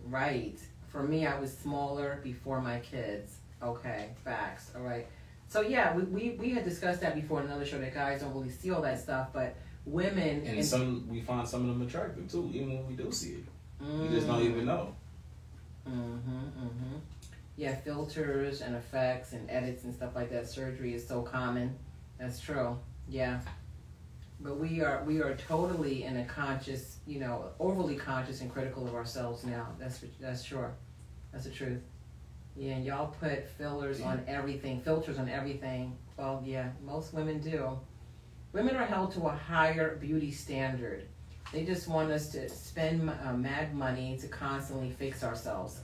Right. 0.05 0.57
For 0.89 1.03
me, 1.03 1.25
I 1.25 1.39
was 1.39 1.57
smaller 1.57 2.19
before 2.23 2.61
my 2.61 2.79
kids. 2.79 3.37
Okay, 3.61 4.09
facts. 4.23 4.71
All 4.75 4.83
right. 4.83 5.07
So 5.47 5.61
yeah, 5.61 5.95
we, 5.95 6.03
we, 6.03 6.29
we 6.31 6.49
had 6.51 6.63
discussed 6.63 7.01
that 7.01 7.15
before 7.15 7.41
in 7.41 7.47
another 7.47 7.65
show 7.65 7.79
that 7.79 7.93
guys 7.93 8.21
don't 8.21 8.33
really 8.33 8.51
see 8.51 8.71
all 8.71 8.81
that 8.83 8.99
stuff, 8.99 9.29
but 9.33 9.55
women 9.85 10.45
And 10.45 10.63
some 10.63 11.07
we 11.09 11.21
find 11.21 11.47
some 11.47 11.61
of 11.61 11.67
them 11.67 11.87
attractive 11.87 12.31
too, 12.31 12.49
even 12.53 12.73
when 12.73 12.87
we 12.87 12.93
do 12.93 13.11
see 13.11 13.33
it. 13.33 13.43
we 13.81 14.09
just 14.09 14.27
don't 14.27 14.43
even 14.43 14.65
know. 14.65 14.95
Mm-hmm, 15.89 16.05
mm-hmm. 16.29 16.95
Yeah, 17.59 17.75
filters 17.75 18.61
and 18.61 18.73
effects 18.73 19.33
and 19.33 19.51
edits 19.51 19.83
and 19.83 19.93
stuff 19.93 20.15
like 20.15 20.31
that. 20.31 20.47
Surgery 20.47 20.93
is 20.93 21.05
so 21.05 21.23
common. 21.23 21.77
That's 22.17 22.39
true. 22.39 22.79
Yeah. 23.09 23.41
But 24.39 24.57
we 24.57 24.79
are 24.79 25.03
we 25.03 25.21
are 25.21 25.35
totally 25.35 26.05
in 26.05 26.15
a 26.15 26.23
conscious, 26.23 26.99
you 27.05 27.19
know, 27.19 27.49
overly 27.59 27.97
conscious 27.97 28.39
and 28.39 28.49
critical 28.49 28.87
of 28.87 28.95
ourselves 28.95 29.43
now. 29.43 29.67
That's 29.77 30.01
that's 30.21 30.41
sure. 30.41 30.73
That's 31.33 31.43
the 31.43 31.49
truth. 31.49 31.81
Yeah, 32.55 32.75
and 32.75 32.85
y'all 32.85 33.13
put 33.19 33.49
fillers 33.49 33.99
on 33.99 34.23
everything, 34.25 34.79
filters 34.79 35.19
on 35.19 35.27
everything. 35.27 35.97
Well, 36.15 36.41
yeah, 36.45 36.69
most 36.81 37.13
women 37.13 37.41
do. 37.41 37.77
Women 38.53 38.77
are 38.77 38.85
held 38.85 39.11
to 39.15 39.23
a 39.23 39.35
higher 39.35 39.97
beauty 39.97 40.31
standard. 40.31 41.09
They 41.51 41.65
just 41.65 41.89
want 41.89 42.09
us 42.09 42.29
to 42.29 42.47
spend 42.47 43.09
uh, 43.09 43.33
mad 43.33 43.75
money 43.75 44.17
to 44.21 44.29
constantly 44.29 44.91
fix 44.91 45.25
ourselves. 45.25 45.81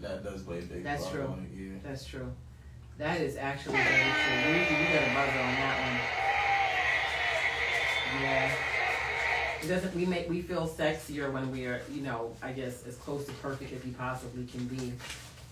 That 0.00 0.24
does 0.24 0.42
play 0.42 0.58
a 0.58 0.62
big 0.62 0.82
That's 0.84 1.04
part 1.04 1.14
true. 1.14 1.34
it, 1.52 1.58
yeah. 1.58 1.78
That's 1.82 2.04
true. 2.04 2.30
That 2.98 3.20
is 3.20 3.36
actually 3.36 3.76
very 3.76 3.86
true. 3.86 4.52
You, 4.52 4.60
you 4.60 4.92
got 4.92 5.02
a 5.02 5.14
buzzer 5.14 5.40
on 5.40 5.54
that 5.54 5.76
one. 5.80 6.00
Yeah. 8.22 8.52
It 9.62 9.68
doesn't 9.68 9.94
we 9.94 10.06
make 10.06 10.28
we 10.28 10.42
feel 10.42 10.68
sexier 10.68 11.32
when 11.32 11.50
we 11.52 11.66
are, 11.66 11.80
you 11.92 12.02
know, 12.02 12.34
I 12.42 12.52
guess 12.52 12.84
as 12.86 12.96
close 12.96 13.24
to 13.26 13.32
perfect 13.34 13.72
as 13.72 13.84
we 13.84 13.92
possibly 13.92 14.44
can 14.46 14.66
be. 14.66 14.92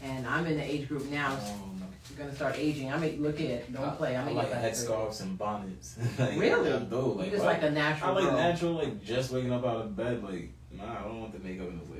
And 0.02 0.26
I'm 0.26 0.46
in 0.46 0.56
the 0.56 0.64
age 0.64 0.88
group 0.88 1.04
now. 1.10 1.32
Um, 1.34 1.84
I'm 2.10 2.16
gonna 2.16 2.34
start 2.34 2.56
aging. 2.58 2.92
I 2.92 2.98
mean, 2.98 3.22
look 3.22 3.36
at 3.36 3.46
it. 3.46 3.72
Don't 3.72 3.96
play. 3.96 4.16
I'm 4.16 4.28
I 4.28 4.32
like 4.32 4.50
headscarves 4.52 5.20
and 5.20 5.38
bonnets. 5.38 5.96
like, 6.18 6.38
Really? 6.38 6.72
I 6.72 6.78
do. 6.80 6.96
Like, 6.96 7.30
just 7.30 7.44
what? 7.44 7.54
like 7.54 7.62
a 7.62 7.70
natural 7.70 8.10
I 8.10 8.14
like 8.14 8.24
girl. 8.24 8.36
natural, 8.36 8.72
like 8.72 9.04
just 9.04 9.30
waking 9.30 9.52
up 9.52 9.64
out 9.64 9.76
of 9.82 9.96
bed. 9.96 10.22
Like, 10.24 10.50
nah, 10.72 10.98
I 11.00 11.02
don't 11.04 11.20
want 11.20 11.32
the 11.32 11.38
makeup 11.46 11.68
in 11.68 11.78
the 11.78 11.84
wig. 11.84 11.99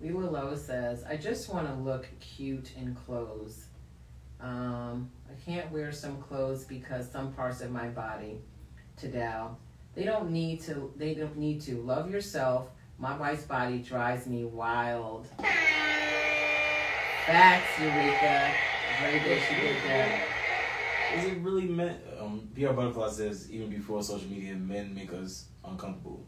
Lila 0.00 0.30
Lowe 0.30 0.56
says, 0.56 1.04
I 1.04 1.16
just 1.16 1.52
want 1.52 1.68
to 1.68 1.74
look 1.74 2.08
cute 2.20 2.72
in 2.76 2.94
clothes. 2.94 3.66
Um, 4.40 5.10
I 5.28 5.34
can't 5.44 5.70
wear 5.70 5.92
some 5.92 6.22
clothes 6.22 6.64
because 6.64 7.10
some 7.10 7.32
parts 7.32 7.60
of 7.60 7.70
my 7.70 7.88
body 7.88 8.40
Tadao. 9.00 9.56
They 9.94 10.04
don't 10.04 10.30
need 10.30 10.60
to 10.62 10.92
they 10.96 11.14
don't 11.14 11.36
need 11.36 11.60
to. 11.62 11.82
Love 11.82 12.10
yourself. 12.10 12.70
My 12.98 13.16
wife's 13.16 13.44
body 13.44 13.78
drives 13.78 14.26
me 14.26 14.44
wild. 14.44 15.26
Facts, 17.26 17.78
Eureka. 17.80 18.52
Very 19.00 19.20
good 19.20 19.40
she 19.48 19.54
did 19.54 19.76
that. 19.86 20.26
Is 21.16 21.24
it 21.24 21.38
really 21.38 21.66
meant? 21.66 21.98
Um, 22.20 22.48
PR 22.54 22.72
Butterfly 22.72 23.08
says 23.10 23.50
even 23.50 23.68
before 23.70 24.02
social 24.02 24.28
media, 24.28 24.54
men 24.54 24.94
make 24.94 25.12
us 25.12 25.46
uncomfortable. 25.64 26.26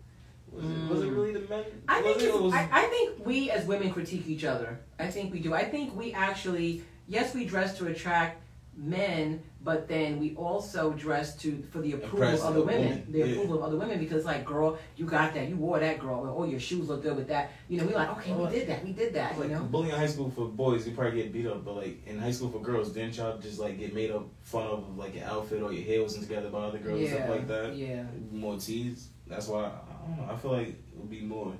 Was, 0.52 0.64
it, 0.64 0.88
was 0.90 1.00
it 1.02 1.08
Mm. 1.10 1.16
really 1.16 1.32
the 1.32 1.40
men? 1.48 1.64
I 1.88 2.02
think 2.02 2.20
it, 2.22 2.40
was 2.40 2.52
I, 2.52 2.68
I 2.70 2.82
think 2.84 3.24
we 3.26 3.50
as 3.50 3.64
women 3.66 3.90
critique 3.90 4.26
each 4.28 4.44
other. 4.44 4.80
I 4.98 5.06
think 5.08 5.32
we 5.32 5.40
do. 5.40 5.54
I 5.54 5.64
think 5.64 5.96
we 5.96 6.12
actually 6.12 6.82
yes 7.08 7.34
we 7.34 7.44
dress 7.44 7.76
to 7.78 7.86
attract 7.86 8.41
men, 8.76 9.42
but 9.62 9.86
then 9.88 10.18
we 10.18 10.34
also 10.34 10.92
dress 10.92 11.36
to 11.36 11.62
for 11.70 11.80
the 11.80 11.92
approval 11.92 12.22
Impress 12.22 12.42
of 12.42 12.54
the 12.54 12.60
the 12.60 12.66
women, 12.66 12.88
woman, 12.88 13.06
the 13.12 13.18
yeah. 13.18 13.24
approval 13.26 13.58
of 13.58 13.62
other 13.64 13.76
women 13.76 13.98
because 13.98 14.24
like 14.24 14.44
girl, 14.44 14.78
you 14.96 15.04
got 15.04 15.34
that, 15.34 15.48
you 15.48 15.56
wore 15.56 15.78
that 15.78 15.98
girl, 15.98 16.20
or 16.20 16.28
oh 16.30 16.44
your 16.44 16.60
shoes 16.60 16.88
look 16.88 17.02
good 17.02 17.16
with 17.16 17.28
that. 17.28 17.52
You 17.68 17.78
know 17.78 17.86
we 17.86 17.94
like 17.94 18.10
okay 18.18 18.32
we 18.32 18.48
did 18.48 18.68
that, 18.68 18.84
we 18.84 18.92
did 18.92 19.14
that. 19.14 19.32
It's 19.32 19.42
You 19.42 19.48
know. 19.48 19.62
bullying 19.64 19.92
in 19.92 19.98
high 19.98 20.06
school 20.06 20.30
for 20.30 20.46
boys, 20.46 20.86
you 20.86 20.94
probably 20.94 21.22
get 21.22 21.32
beat 21.32 21.46
up, 21.46 21.64
but 21.64 21.76
like 21.76 22.06
in 22.06 22.18
high 22.18 22.32
school 22.32 22.50
for 22.50 22.60
girls, 22.60 22.90
didn't 22.90 23.16
y'all 23.16 23.38
just 23.38 23.58
like 23.58 23.78
get 23.78 23.94
made 23.94 24.10
up 24.10 24.26
fun 24.42 24.66
of 24.66 24.82
of, 24.82 24.98
like 24.98 25.14
your 25.14 25.24
outfit 25.24 25.62
or 25.62 25.72
your 25.72 25.84
hair 25.84 26.02
wasn't 26.02 26.24
together 26.24 26.48
by 26.48 26.60
other 26.60 26.78
girls 26.78 27.00
and 27.00 27.08
yeah, 27.08 27.14
stuff 27.14 27.28
like 27.28 27.48
that? 27.48 27.76
yeah, 27.76 28.04
More 28.30 28.58
teased. 28.58 29.08
That's 29.26 29.48
why 29.48 29.64
I 29.64 30.06
don't 30.06 30.26
know. 30.26 30.32
I 30.32 30.36
feel 30.36 30.52
like 30.52 30.68
it 30.68 30.78
would 30.94 31.10
be 31.10 31.20
more 31.20 31.52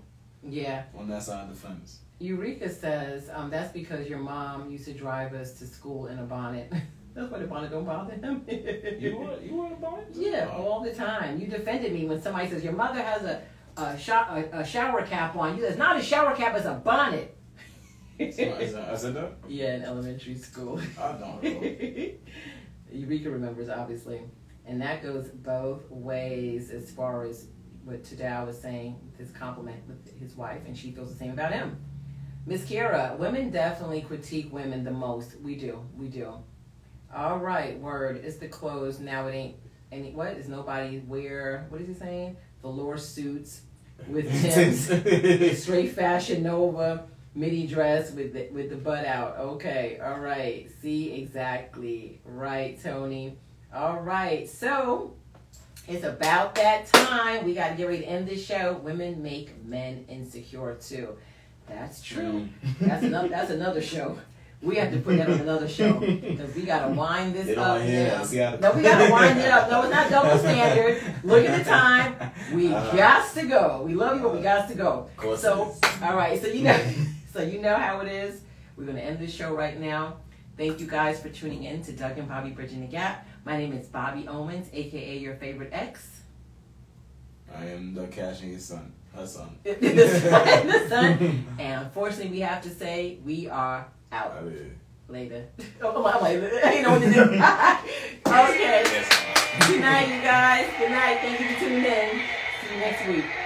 yeah. 0.43 0.85
on 0.97 1.09
that 1.09 1.23
side 1.23 1.49
of 1.49 1.49
the 1.49 1.69
fence. 1.69 2.01
Eureka 2.19 2.69
says 2.69 3.31
um, 3.33 3.51
that's 3.51 3.73
because 3.73 4.09
your 4.09 4.19
mom 4.19 4.71
used 4.71 4.85
to 4.85 4.93
drive 4.93 5.35
us 5.35 5.59
to 5.59 5.67
school 5.67 6.07
in 6.07 6.19
a 6.19 6.25
bonnet. 6.25 6.73
that's 7.15 7.31
why 7.31 7.39
the 7.39 7.47
bonnet 7.47 7.71
don't 7.71 7.85
bother 7.85 8.15
him. 8.15 8.45
You 8.99 9.17
want 9.17 9.43
you 9.43 9.55
want 9.55 9.73
a 9.73 9.77
bonnet? 9.77 10.09
Yeah, 10.13 10.49
all 10.57 10.83
the 10.83 10.95
time. 10.95 11.41
You 11.41 11.47
defended 11.47 11.93
me 11.93 12.07
when 12.07 12.21
somebody 12.21 12.49
says 12.49 12.65
your 12.65 12.73
mother 12.73 13.03
has 13.03 13.23
a 13.25 13.43
a, 13.77 13.99
sho- 13.99 14.13
a, 14.53 14.61
a 14.61 14.65
shower 14.65 15.03
cap 15.07 15.37
on. 15.37 15.57
You, 15.57 15.65
it's 15.65 15.79
not 15.79 15.97
a 15.99 16.03
shower 16.03 16.35
cap, 16.35 16.55
it's 16.57 16.67
a 16.67 16.75
bonnet. 16.75 17.37
So, 18.19 18.25
is 18.25 18.73
that- 18.75 18.89
I 18.91 19.11
that. 19.11 19.33
yeah, 19.49 19.75
in 19.77 19.83
elementary 19.83 20.35
school. 20.37 20.81
I 21.01 21.13
don't 21.13 21.43
know. 21.43 22.11
Eureka 22.93 23.31
remembers, 23.31 23.69
obviously. 23.69 24.21
And 24.67 24.81
that 24.81 25.03
goes 25.03 25.29
both 25.29 25.91
ways 25.91 26.71
as 26.71 26.91
far 26.91 27.25
as 27.25 27.47
what 27.85 28.05
Tadao 28.05 28.47
was 28.47 28.61
saying, 28.61 29.01
his 29.19 29.31
compliment 29.31 29.83
with 29.89 30.21
his 30.21 30.37
wife, 30.37 30.61
and 30.67 30.77
she 30.77 30.93
feels 30.93 31.11
the 31.11 31.19
same 31.19 31.33
about 31.33 31.53
him. 31.53 31.77
Miss 32.47 32.63
Kira, 32.65 33.17
women 33.19 33.51
definitely 33.51 34.03
critique 34.03 34.53
women 34.53 34.85
the 34.85 34.91
most. 34.91 35.41
We 35.41 35.57
do, 35.57 35.85
we 35.97 36.09
do. 36.09 36.35
All 37.15 37.39
right, 37.39 37.79
word. 37.79 38.23
It's 38.25 38.37
the 38.37 38.49
clothes. 38.49 39.01
Now 39.01 39.27
it 39.29 39.35
ain't 39.35 39.57
any. 39.91 40.13
What 40.13 40.33
is 40.39 40.49
nobody 40.49 40.99
wear? 41.01 41.67
What 41.69 41.81
is 41.81 41.89
he 41.89 41.95
saying? 41.95 42.37
Velour 42.63 42.99
suits 42.99 43.63
with 44.09 44.31
Timbs 44.43 45.63
straight 45.63 45.93
Fashion 45.93 46.43
Nova 46.43 47.05
midi 47.35 47.67
dress 47.67 48.13
with 48.13 48.33
the, 48.33 48.49
with 48.53 48.71
the 48.71 48.77
butt 48.77 49.05
out. 49.05 49.39
Okay, 49.39 49.99
all 50.03 50.19
right. 50.19 50.71
See 50.81 51.13
exactly 51.13 52.21
right, 52.25 52.81
Tony. 52.83 53.37
All 53.75 54.01
right, 54.01 54.49
so 54.49 55.15
it's 55.89 56.05
about 56.05 56.55
that 56.57 56.87
time. 56.87 57.45
We 57.45 57.55
got 57.55 57.71
to 57.71 57.75
get 57.75 57.87
ready 57.87 58.01
to 58.01 58.07
end 58.07 58.29
this 58.29 58.45
show. 58.45 58.75
Women 58.83 59.23
make 59.23 59.65
men 59.65 60.05
insecure 60.09 60.75
too. 60.75 61.17
That's 61.67 62.03
true. 62.03 62.49
Mm. 62.65 62.79
That's 62.81 63.05
another. 63.05 63.29
That's 63.31 63.51
another 63.51 63.83
show. 63.83 64.19
We 64.63 64.77
have 64.77 64.93
to 64.93 64.99
put 65.01 65.17
that 65.17 65.29
on 65.29 65.41
another 65.41 65.67
show 65.69 65.99
because 65.99 66.55
we 66.55 66.63
gotta 66.63 66.95
wind 66.95 67.35
this 67.35 67.57
up 67.59 67.79
wanna 67.79 67.85
now. 67.85 68.19
that. 68.19 68.27
See 68.27 68.37
how 68.39 68.51
the- 68.53 68.59
No, 68.59 68.73
we 68.77 68.83
gotta 68.83 69.13
wind 69.13 69.39
it 69.41 69.51
up. 69.51 69.69
No, 69.69 69.83
it's 69.83 69.91
not 69.93 70.09
double 70.09 70.39
standard. 70.39 71.03
Look 71.25 71.45
at 71.45 71.59
the 71.59 71.65
time. 71.69 72.15
We 72.55 72.73
Uh, 72.73 72.93
got 72.97 73.35
to 73.35 73.47
go. 73.49 73.83
We 73.85 73.95
love 73.95 74.17
you, 74.19 74.23
but 74.23 74.35
we 74.37 74.41
got 74.41 74.69
to 74.69 74.75
go. 74.77 75.09
So, 75.37 75.75
all 76.03 76.17
right. 76.17 76.41
So 76.41 76.47
you 76.47 76.63
know, 76.63 76.79
so 77.33 77.43
you 77.43 77.61
know 77.61 77.75
how 77.75 78.01
it 78.01 78.09
is. 78.13 78.43
We're 78.77 78.85
gonna 78.87 79.01
end 79.01 79.19
this 79.19 79.35
show 79.35 79.53
right 79.53 79.79
now. 79.81 80.19
Thank 80.57 80.79
you 80.81 80.87
guys 80.87 81.21
for 81.21 81.29
tuning 81.29 81.65
in 81.65 81.83
to 81.85 81.93
Doug 81.93 82.17
and 82.19 82.29
Bobby 82.29 82.51
Bridging 82.51 82.83
the 82.83 82.87
Gap. 82.87 83.27
My 83.45 83.57
name 83.57 83.73
is 83.73 83.89
Bobby 83.89 84.29
Owens, 84.29 84.69
aka 84.73 85.17
your 85.19 85.35
favorite 85.35 85.71
ex. 85.73 86.21
I 87.53 87.67
am 87.67 87.95
the 87.95 88.07
cashing 88.07 88.51
his 88.51 88.65
son, 88.65 88.93
her 89.15 89.27
son. 89.27 89.57
the 89.65 90.87
sun. 90.89 91.47
And 91.59 91.85
unfortunately, 91.87 92.31
we 92.31 92.41
have 92.41 92.63
to 92.63 92.71
say 92.71 93.19
we 93.25 93.49
are 93.49 93.87
out 94.13 94.33
oh, 94.37 94.47
I 94.47 94.51
did. 94.51 94.79
later. 95.09 95.49
Oh, 95.83 96.05
I'm 96.05 96.23
like, 96.23 96.65
I 96.65 96.73
ain't 96.75 96.83
know 96.85 96.93
what 96.93 97.03
to 97.03 97.13
do. 97.13 97.21
okay. 97.23 98.85
Yes. 98.87 99.69
Good 99.69 99.81
night, 99.81 100.09
you 100.15 100.23
guys. 100.23 100.67
Good 100.79 100.91
night. 100.91 101.19
Thank 101.21 101.41
you 101.41 101.49
for 101.49 101.61
tuning 101.61 101.85
in. 101.85 102.21
See 102.61 102.75
you 102.75 102.81
next 102.81 103.09
week. 103.09 103.42